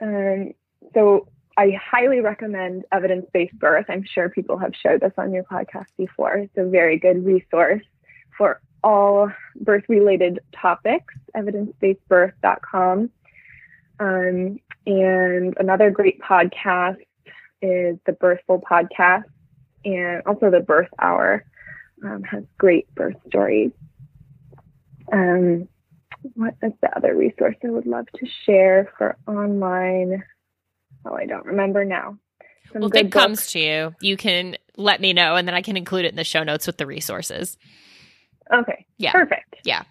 Um, 0.00 0.52
so 0.94 1.28
I 1.56 1.72
highly 1.82 2.20
recommend 2.20 2.84
evidence 2.92 3.26
based 3.32 3.58
birth. 3.58 3.86
I'm 3.88 4.04
sure 4.04 4.28
people 4.28 4.58
have 4.58 4.72
shared 4.74 5.00
this 5.00 5.12
on 5.16 5.32
your 5.32 5.44
podcast 5.44 5.86
before. 5.96 6.34
It's 6.34 6.56
a 6.56 6.64
very 6.64 6.98
good 6.98 7.24
resource 7.24 7.82
for 8.36 8.60
all 8.84 9.30
birth 9.60 9.84
related 9.88 10.40
topics, 10.52 11.14
evidencebasedbirth.com. 11.34 13.10
Um, 13.98 14.60
and 14.86 15.54
another 15.58 15.90
great 15.90 16.20
podcast 16.20 16.98
is 17.62 17.96
the 18.04 18.12
Birthful 18.12 18.62
podcast 18.70 19.24
and 19.84 20.22
also 20.26 20.50
the 20.50 20.60
Birth 20.60 20.90
Hour 21.00 21.44
um, 22.04 22.22
has 22.24 22.44
great 22.58 22.92
birth 22.94 23.16
stories. 23.28 23.72
Um, 25.12 25.68
what 26.34 26.54
is 26.62 26.72
the 26.80 26.96
other 26.96 27.14
resource 27.14 27.56
I 27.64 27.68
would 27.68 27.86
love 27.86 28.06
to 28.16 28.26
share 28.44 28.90
for 28.98 29.16
online? 29.26 30.22
Oh, 31.04 31.14
I 31.14 31.26
don't 31.26 31.46
remember 31.46 31.84
now. 31.84 32.18
Some 32.72 32.82
well, 32.82 32.90
if 32.90 32.96
it 32.96 33.10
books. 33.10 33.24
comes 33.24 33.46
to 33.52 33.60
you, 33.60 33.94
you 34.00 34.16
can 34.16 34.56
let 34.76 35.00
me 35.00 35.12
know 35.12 35.36
and 35.36 35.46
then 35.46 35.54
I 35.54 35.62
can 35.62 35.76
include 35.76 36.04
it 36.04 36.10
in 36.10 36.16
the 36.16 36.24
show 36.24 36.42
notes 36.42 36.66
with 36.66 36.78
the 36.78 36.86
resources. 36.86 37.56
Okay. 38.52 38.86
Yeah. 38.98 39.12
Perfect. 39.12 39.56
Yeah. 39.64 39.82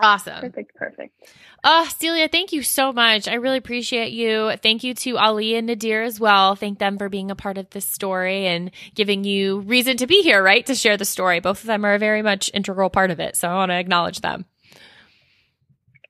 Awesome. 0.00 0.40
Perfect. 0.40 0.74
Perfect. 0.74 1.32
Uh, 1.62 1.86
Celia, 1.88 2.28
thank 2.28 2.52
you 2.52 2.62
so 2.62 2.92
much. 2.92 3.28
I 3.28 3.34
really 3.34 3.58
appreciate 3.58 4.12
you. 4.12 4.52
Thank 4.62 4.82
you 4.82 4.94
to 4.94 5.18
Ali 5.18 5.54
and 5.54 5.66
Nadir 5.66 6.02
as 6.02 6.18
well. 6.18 6.54
Thank 6.54 6.78
them 6.78 6.96
for 6.96 7.08
being 7.08 7.30
a 7.30 7.34
part 7.34 7.58
of 7.58 7.68
this 7.70 7.84
story 7.84 8.46
and 8.46 8.70
giving 8.94 9.24
you 9.24 9.60
reason 9.60 9.98
to 9.98 10.06
be 10.06 10.22
here, 10.22 10.42
right? 10.42 10.64
To 10.66 10.74
share 10.74 10.96
the 10.96 11.04
story. 11.04 11.40
Both 11.40 11.60
of 11.60 11.66
them 11.66 11.84
are 11.84 11.94
a 11.94 11.98
very 11.98 12.22
much 12.22 12.50
integral 12.54 12.88
part 12.88 13.10
of 13.10 13.20
it. 13.20 13.36
So 13.36 13.48
I 13.48 13.54
want 13.54 13.70
to 13.70 13.78
acknowledge 13.78 14.22
them. 14.22 14.46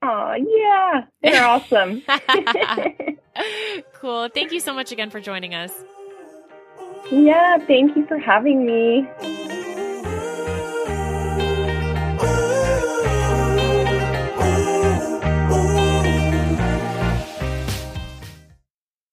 Oh, 0.03 0.35
yeah. 0.35 1.05
They're 1.23 1.45
awesome. 1.45 2.03
cool. 3.95 4.29
Thank 4.29 4.53
you 4.53 4.61
so 4.61 4.73
much 4.73 4.93
again 4.93 5.11
for 5.11 5.21
joining 5.21 5.55
us. 5.55 5.73
Yeah. 7.11 7.59
Thank 7.59 7.97
you 7.97 8.07
for 8.07 8.19
having 8.19 8.65
me. 8.65 9.60